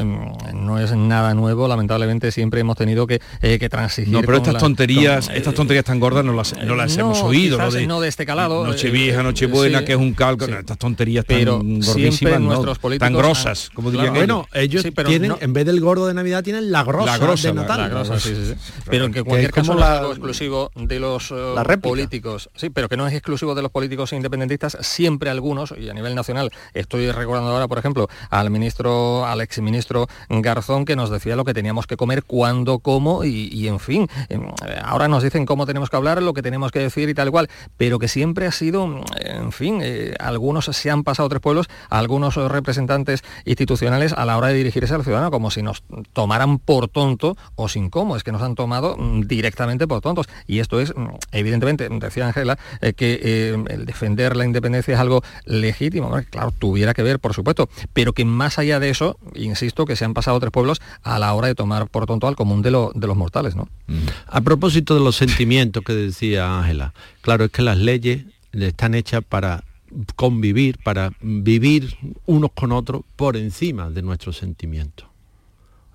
no 0.53 0.79
es 0.79 0.95
nada 0.95 1.33
nuevo, 1.33 1.67
lamentablemente 1.67 2.31
siempre 2.31 2.61
hemos 2.61 2.77
tenido 2.77 3.07
que, 3.07 3.21
eh, 3.41 3.69
transigir. 3.69 4.13
No, 4.13 4.21
pero 4.21 4.37
estas 4.37 4.57
tonterías, 4.57 5.29
estas 5.33 5.53
tonterías 5.53 5.85
tan 5.85 5.99
gordas 5.99 6.25
no 6.25 6.33
las, 6.33 6.55
no 6.65 6.75
las 6.75 6.97
hemos 6.97 7.21
oído. 7.21 7.57
¿no? 7.57 7.71
De, 7.71 7.87
no 7.87 8.01
de 8.01 8.09
este 8.09 8.25
calado. 8.25 8.65
Nochevieja, 8.65 9.21
eh, 9.21 9.23
Nochebuena, 9.23 9.85
que 9.85 9.93
es 9.93 9.97
un 9.97 10.13
cálculo, 10.13 10.59
estas 10.59 10.77
tonterías 10.77 11.25
pero 11.25 11.59
tan 11.59 11.79
gordísimas, 11.79 12.41
nuestros 12.41 12.79
políticos 12.79 13.07
tan 13.07 13.13
grosas, 13.17 13.69
como 13.73 13.91
dirían 13.91 14.13
Bueno, 14.13 14.47
ellos 14.53 14.85
tienen, 15.05 15.35
en 15.39 15.53
vez 15.53 15.65
del 15.65 15.79
gordo 15.79 16.07
de 16.07 16.13
Navidad, 16.13 16.43
tienen 16.43 16.71
la 16.71 16.83
grosa, 16.83 17.47
de 17.47 17.53
Natal. 17.53 18.05
pero 18.89 19.05
en 19.05 19.13
que 19.13 19.23
cualquier 19.23 19.51
caso 19.51 19.73
no 19.73 19.79
es 19.79 19.85
algo 19.85 20.11
exclusivo 20.11 20.71
de 20.75 20.99
los 20.99 21.31
eh, 21.31 21.77
políticos. 21.81 22.49
Sí, 22.55 22.69
pero 22.69 22.89
que 22.89 22.97
no 22.97 23.07
es 23.07 23.13
exclusivo 23.13 23.55
de 23.55 23.61
los 23.61 23.71
políticos 23.71 24.11
independentistas, 24.13 24.77
siempre 25.03 25.29
algunos, 25.29 25.73
y 25.77 25.89
a 25.89 25.93
nivel 25.93 26.15
nacional, 26.15 26.49
estoy 26.73 27.11
recordando 27.11 27.51
ahora, 27.51 27.67
por 27.67 27.77
ejemplo, 27.77 28.07
al 28.29 28.49
ministro, 28.49 29.25
al 29.25 29.41
exministro 29.41 30.07
Garzón, 30.29 30.85
que 30.85 30.95
nos 30.95 31.09
decía 31.09 31.35
lo 31.35 31.43
que 31.43 31.53
teníamos 31.53 31.87
que 31.87 31.97
comer, 31.97 32.23
cuándo, 32.23 32.79
cómo, 32.79 33.25
y, 33.25 33.67
en 33.67 33.81
fin, 33.81 34.07
em, 34.29 34.47
ahora 34.81 35.09
nos 35.09 35.21
dicen 35.21 35.45
cómo 35.45 35.65
tenemos 35.65 35.89
que 35.89 35.97
hablar, 35.97 36.23
lo 36.23 36.33
que 36.33 36.41
tenemos 36.41 36.71
que 36.71 36.79
decir 36.79 37.09
y 37.09 37.13
tal 37.13 37.31
cual, 37.31 37.49
pero 37.75 37.99
que 37.99 38.07
siempre 38.07 38.47
ha 38.47 38.53
sido, 38.53 39.03
en 39.19 39.51
fin, 39.51 39.81
eh, 39.83 40.13
algunos 40.21 40.65
se 40.67 40.89
han 40.89 41.03
pasado 41.03 41.27
tres 41.27 41.41
pueblos, 41.41 41.67
algunos 41.89 42.35
representantes 42.37 43.23
institucionales 43.43 44.13
a 44.13 44.23
la 44.23 44.37
hora 44.37 44.47
de 44.47 44.53
dirigirse 44.53 44.93
al 44.93 45.03
ciudadano, 45.03 45.31
como 45.31 45.51
si 45.51 45.63
nos 45.63 45.83
tomaran 46.13 46.59
por 46.59 46.87
tonto 46.87 47.35
o 47.55 47.67
sin 47.67 47.89
cómo, 47.89 48.15
es 48.15 48.23
que 48.23 48.31
nos 48.31 48.41
han 48.41 48.55
tomado 48.55 48.95
mm, 48.95 49.23
directamente 49.23 49.85
por 49.85 49.99
tontos. 49.99 50.27
Y 50.47 50.59
esto 50.59 50.79
es, 50.79 50.93
evidentemente, 51.33 51.89
decía 51.89 52.25
Ángela, 52.25 52.57
eh, 52.79 52.93
que 52.93 53.19
eh, 53.21 53.63
el 53.67 53.85
defender 53.85 54.37
la 54.37 54.45
independencia 54.45 54.92
es 54.93 54.99
algo 54.99 55.23
legítimo, 55.45 56.11
claro, 56.29 56.51
tuviera 56.57 56.93
que 56.93 57.03
ver, 57.03 57.19
por 57.19 57.33
supuesto, 57.33 57.69
pero 57.93 58.13
que 58.13 58.25
más 58.25 58.59
allá 58.59 58.79
de 58.79 58.89
eso, 58.89 59.17
insisto, 59.35 59.85
que 59.85 59.95
se 59.95 60.05
han 60.05 60.13
pasado 60.13 60.39
tres 60.39 60.51
pueblos 60.51 60.81
a 61.01 61.19
la 61.19 61.33
hora 61.33 61.47
de 61.47 61.55
tomar 61.55 61.87
por 61.87 62.05
tonto 62.05 62.27
al 62.27 62.35
común 62.35 62.61
de, 62.61 62.71
de 62.71 63.07
los 63.07 63.17
mortales, 63.17 63.55
¿no? 63.55 63.67
A 64.27 64.41
propósito 64.41 64.93
de 64.95 65.01
los 65.01 65.15
sentimientos 65.15 65.83
que 65.83 65.93
decía 65.93 66.59
Ángela, 66.59 66.93
claro, 67.21 67.45
es 67.45 67.51
que 67.51 67.61
las 67.61 67.77
leyes 67.77 68.25
están 68.51 68.95
hechas 68.95 69.23
para 69.27 69.63
convivir, 70.15 70.77
para 70.83 71.11
vivir 71.21 71.95
unos 72.25 72.51
con 72.53 72.71
otros 72.71 73.03
por 73.15 73.37
encima 73.37 73.89
de 73.89 74.01
nuestros 74.01 74.37
sentimientos. 74.37 75.07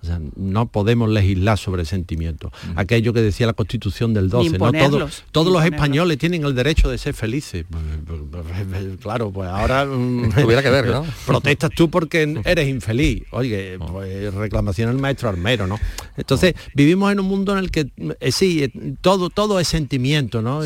O 0.01 0.05
sea, 0.05 0.19
no 0.35 0.67
podemos 0.67 1.09
legislar 1.09 1.57
sobre 1.57 1.85
sentimientos. 1.85 2.51
Aquello 2.75 3.13
que 3.13 3.21
decía 3.21 3.47
la 3.47 3.53
Constitución 3.53 4.13
del 4.13 4.29
12, 4.29 4.57
¿no? 4.57 4.71
Todos, 4.71 5.23
todos 5.31 5.51
los 5.51 5.63
españoles 5.63 6.17
tienen 6.17 6.45
el 6.45 6.55
derecho 6.55 6.89
de 6.89 6.97
ser 6.97 7.13
felices. 7.13 7.65
Pues, 7.69 7.83
pues, 8.31 8.43
pues, 8.69 8.97
claro, 9.01 9.31
pues 9.31 9.49
ahora 9.49 9.85
tuviera 10.41 10.63
que 10.63 10.69
ver, 10.69 10.87
¿no? 10.87 11.05
protestas 11.25 11.71
tú 11.75 11.89
porque 11.89 12.41
eres 12.45 12.67
infeliz. 12.67 13.23
Oye, 13.31 13.77
pues 13.77 14.33
reclamación 14.33 14.89
el 14.89 14.97
maestro 14.97 15.29
armero, 15.29 15.67
¿no? 15.67 15.77
Entonces, 16.17 16.53
vivimos 16.73 17.11
en 17.11 17.19
un 17.19 17.27
mundo 17.27 17.53
en 17.53 17.59
el 17.59 17.71
que 17.71 17.91
eh, 18.19 18.31
sí, 18.31 18.63
eh, 18.63 18.95
todo 19.01 19.29
todo 19.29 19.59
es 19.59 19.67
sentimiento, 19.67 20.41
¿no? 20.41 20.61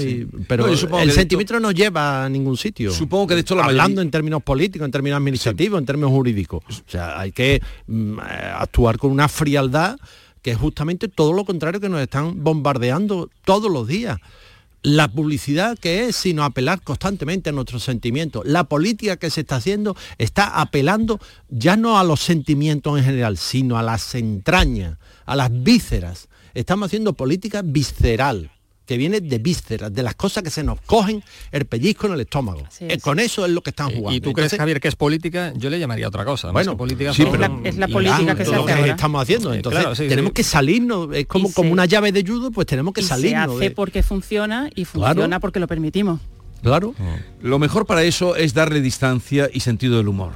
pero 0.47 0.67
el 0.67 1.11
sentimiento 1.11 1.59
no 1.59 1.71
lleva 1.71 2.25
a 2.25 2.29
ningún 2.29 2.57
sitio. 2.57 2.91
Supongo 2.91 3.27
que 3.27 3.35
de 3.35 3.55
la 3.55 3.65
hablando 3.65 4.01
en 4.01 4.11
términos 4.11 4.41
políticos, 4.43 4.85
en 4.85 4.91
términos 4.91 5.17
administrativos, 5.17 5.79
en 5.79 5.85
términos 5.85 6.11
jurídicos. 6.11 6.63
O 6.67 6.91
sea, 6.91 7.19
hay 7.19 7.31
que 7.31 7.61
mm, 7.87 8.19
eh, 8.19 8.21
actuar 8.57 8.97
con 8.97 9.11
una 9.11 9.22
frialdad 9.27 9.97
que 10.43 10.51
es 10.51 10.57
justamente 10.57 11.07
todo 11.07 11.33
lo 11.33 11.45
contrario 11.45 11.79
que 11.79 11.89
nos 11.89 12.01
están 12.01 12.43
bombardeando 12.43 13.29
todos 13.45 13.71
los 13.71 13.87
días. 13.87 14.19
La 14.83 15.07
publicidad 15.07 15.79
que 15.79 16.07
es 16.07 16.17
sino 16.17 16.43
apelar 16.43 16.81
constantemente 16.81 17.49
a 17.49 17.53
nuestros 17.53 17.83
sentimientos. 17.83 18.45
La 18.45 18.65
política 18.65 19.15
que 19.15 19.29
se 19.29 19.41
está 19.41 19.55
haciendo 19.55 19.95
está 20.17 20.59
apelando 20.59 21.19
ya 21.49 21.77
no 21.77 21.97
a 21.97 22.03
los 22.03 22.19
sentimientos 22.19 22.97
en 22.99 23.05
general, 23.05 23.37
sino 23.37 23.77
a 23.77 23.83
las 23.83 24.13
entrañas, 24.15 24.97
a 25.25 25.37
las 25.37 25.49
vísceras. 25.63 26.27
Estamos 26.53 26.87
haciendo 26.87 27.13
política 27.13 27.61
visceral 27.63 28.51
que 28.93 28.97
viene 28.99 29.21
de 29.21 29.39
vísceras, 29.39 29.91
de 29.91 30.03
las 30.03 30.13
cosas 30.13 30.43
que 30.43 30.51
se 30.51 30.63
nos 30.63 30.79
cogen 30.81 31.23
el 31.51 31.65
pellizco 31.65 32.05
en 32.05 32.13
el 32.13 32.21
estómago. 32.21 32.61
Eh, 32.79 32.99
con 32.99 33.19
eso 33.19 33.43
es 33.43 33.51
lo 33.51 33.61
que 33.61 33.71
están 33.71 33.87
jugando. 33.87 34.13
¿Y 34.13 34.21
tú 34.21 34.33
crees, 34.33 34.55
Javier, 34.55 34.79
que 34.79 34.87
es 34.87 34.95
política? 34.95 35.51
Yo 35.55 35.71
le 35.71 35.79
llamaría 35.79 36.07
otra 36.07 36.23
cosa. 36.23 36.51
Bueno, 36.51 36.77
política 36.77 37.11
sí, 37.11 37.25
pero 37.25 37.61
es 37.63 37.75
la, 37.75 37.87
política 37.87 38.35
que, 38.35 38.45
se 38.45 38.53
hace 38.53 38.83
que 38.83 38.89
estamos 38.91 39.19
haciendo. 39.19 39.51
Entonces 39.51 40.07
tenemos 40.07 40.31
que 40.33 40.43
salirnos, 40.43 41.09
es 41.11 41.25
como, 41.25 41.51
como 41.51 41.71
una 41.71 41.85
llave 41.87 42.11
de 42.11 42.23
judo, 42.23 42.51
pues 42.51 42.67
tenemos 42.67 42.93
que 42.93 43.01
salirnos. 43.01 43.57
Se 43.57 43.65
hace 43.65 43.71
porque 43.71 44.03
funciona 44.03 44.69
y 44.75 44.85
funciona 44.85 45.39
porque 45.39 45.59
lo 45.59 45.67
permitimos. 45.67 46.19
Claro. 46.61 46.93
Lo 47.41 47.57
mejor 47.57 47.87
para 47.87 48.03
eso 48.03 48.35
es 48.35 48.53
darle 48.53 48.79
distancia 48.79 49.49
y 49.51 49.61
sentido 49.61 49.97
del 49.97 50.07
humor 50.07 50.33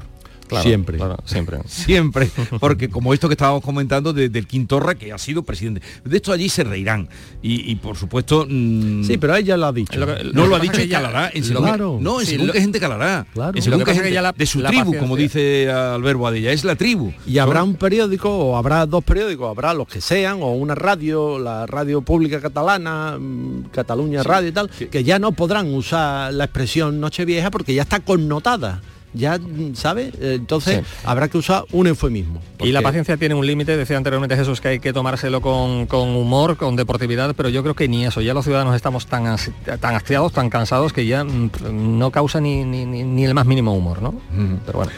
siempre. 0.61 0.99
siempre. 1.25 1.57
Siempre. 1.67 2.29
Porque 2.59 2.89
como 2.89 3.13
esto 3.13 3.27
que 3.27 3.33
estábamos 3.33 3.63
comentando 3.63 4.13
de, 4.13 4.29
del 4.29 4.47
Quintorra, 4.47 4.95
que 4.95 5.11
ha 5.11 5.17
sido 5.17 5.43
presidente. 5.43 5.81
De 6.03 6.17
esto 6.17 6.31
allí 6.31 6.49
se 6.49 6.63
reirán. 6.63 7.09
Y, 7.41 7.75
por 7.75 7.97
supuesto. 7.97 8.45
Mm, 8.47 9.03
sí, 9.03 9.17
pero 9.17 9.35
ella 9.35 9.57
lo 9.57 9.67
ha 9.67 9.73
dicho. 9.73 9.99
no 10.33 10.47
lo, 10.47 10.55
ha 10.55 10.59
dicho 10.59 10.81
y 10.81 10.89
calará. 10.89 11.31
En 11.33 11.43
claro. 11.43 11.97
no, 12.01 12.19
en 12.19 12.25
según 12.25 12.51
qué 12.51 12.61
gente 12.61 12.79
calará. 12.79 13.25
Claro. 13.33 13.55
En 13.55 13.61
según 13.61 13.85
gente, 13.85 14.33
de 14.37 14.45
su 14.45 14.61
tribu, 14.61 14.97
como 14.97 15.15
dice 15.15 15.69
Alberto 15.69 16.27
Adella. 16.27 16.51
Es 16.51 16.63
la 16.63 16.75
tribu. 16.75 17.13
Y 17.25 17.37
habrá 17.37 17.63
un 17.63 17.75
periódico, 17.75 18.29
o 18.29 18.57
habrá 18.57 18.85
dos 18.85 19.03
periódicos, 19.03 19.49
habrá 19.49 19.73
los 19.73 19.87
que 19.87 20.01
sean, 20.01 20.39
o 20.41 20.53
una 20.53 20.75
radio, 20.75 21.39
la 21.39 21.65
radio 21.65 22.01
pública 22.01 22.41
catalana, 22.41 23.17
mm, 23.19 23.69
Cataluña 23.71 24.23
Radio 24.23 24.49
y 24.49 24.51
tal, 24.51 24.69
que 24.69 25.03
ya 25.03 25.19
no 25.19 25.31
podrán 25.31 25.73
usar 25.73 26.33
la 26.33 26.45
expresión 26.45 26.99
Nochevieja 26.99 27.51
porque 27.51 27.73
ya 27.73 27.83
está 27.83 27.99
connotada 27.99 28.81
ya, 29.13 29.39
¿sabe? 29.73 30.11
Entonces 30.19 30.83
habrá 31.03 31.27
que 31.27 31.37
usar 31.37 31.65
un 31.71 31.87
eufemismo. 31.87 32.41
Y 32.59 32.71
la 32.71 32.81
paciencia 32.81 33.17
tiene 33.17 33.35
un 33.35 33.45
límite, 33.45 33.77
decía 33.77 33.97
anteriormente 33.97 34.35
Jesús 34.35 34.61
que 34.61 34.69
hay 34.69 34.79
que 34.79 34.93
tomárselo 34.93 35.41
con, 35.41 35.87
humor, 35.91 36.57
con 36.57 36.75
deportividad, 36.75 37.35
pero 37.35 37.49
yo 37.49 37.63
creo 37.63 37.75
que 37.75 37.87
ni 37.87 38.05
eso, 38.05 38.21
ya 38.21 38.33
los 38.33 38.45
ciudadanos 38.45 38.75
estamos 38.75 39.07
tan, 39.07 39.37
tan 39.79 39.95
hastiados, 39.95 40.33
tan 40.33 40.49
cansados, 40.49 40.93
que 40.93 41.05
ya 41.05 41.23
mm, 41.23 41.51
no 41.71 42.11
causa 42.11 42.41
ni, 42.41 42.63
ni, 42.63 43.25
el 43.25 43.33
más 43.33 43.45
mínimo 43.45 43.73
humor, 43.73 44.01
¿no? 44.01 44.13
Pero 44.65 44.79
bueno. 44.79 44.91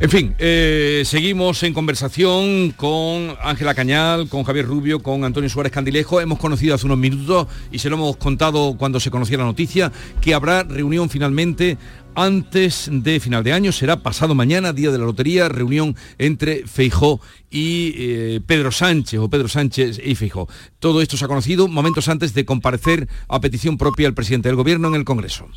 En 0.00 0.10
fin, 0.10 0.34
eh, 0.38 1.02
seguimos 1.04 1.62
en 1.62 1.72
conversación 1.72 2.72
con 2.72 3.36
Ángela 3.40 3.74
Cañal, 3.74 4.28
con 4.28 4.42
Javier 4.42 4.66
Rubio, 4.66 5.00
con 5.00 5.22
Antonio 5.24 5.48
Suárez 5.48 5.70
Candilejo. 5.70 6.20
Hemos 6.20 6.40
conocido 6.40 6.74
hace 6.74 6.84
unos 6.86 6.98
minutos 6.98 7.46
y 7.70 7.78
se 7.78 7.88
lo 7.88 7.96
hemos 7.96 8.16
contado 8.16 8.76
cuando 8.76 8.98
se 8.98 9.12
conocía 9.12 9.38
la 9.38 9.44
noticia 9.44 9.92
que 10.20 10.34
habrá 10.34 10.64
reunión 10.64 11.08
finalmente 11.08 11.78
antes 12.14 12.88
de 12.90 13.20
final 13.20 13.44
de 13.44 13.52
año. 13.52 13.72
Será 13.72 14.02
pasado 14.02 14.34
mañana, 14.34 14.72
día 14.72 14.90
de 14.90 14.98
la 14.98 15.04
lotería, 15.04 15.48
reunión 15.48 15.96
entre 16.18 16.66
Feijó 16.66 17.20
y 17.50 17.94
eh, 17.96 18.40
Pedro 18.46 18.70
Sánchez, 18.72 19.20
o 19.20 19.28
Pedro 19.28 19.48
Sánchez 19.48 20.00
y 20.04 20.14
Feijó. 20.14 20.48
Todo 20.78 21.02
esto 21.02 21.16
se 21.16 21.24
ha 21.24 21.28
conocido 21.28 21.68
momentos 21.68 22.08
antes 22.08 22.34
de 22.34 22.44
comparecer 22.44 23.08
a 23.28 23.40
petición 23.40 23.78
propia 23.78 24.06
el 24.06 24.14
presidente 24.14 24.48
del 24.48 24.56
Gobierno 24.56 24.88
en 24.88 24.94
el 24.94 25.04
Congreso. 25.04 25.48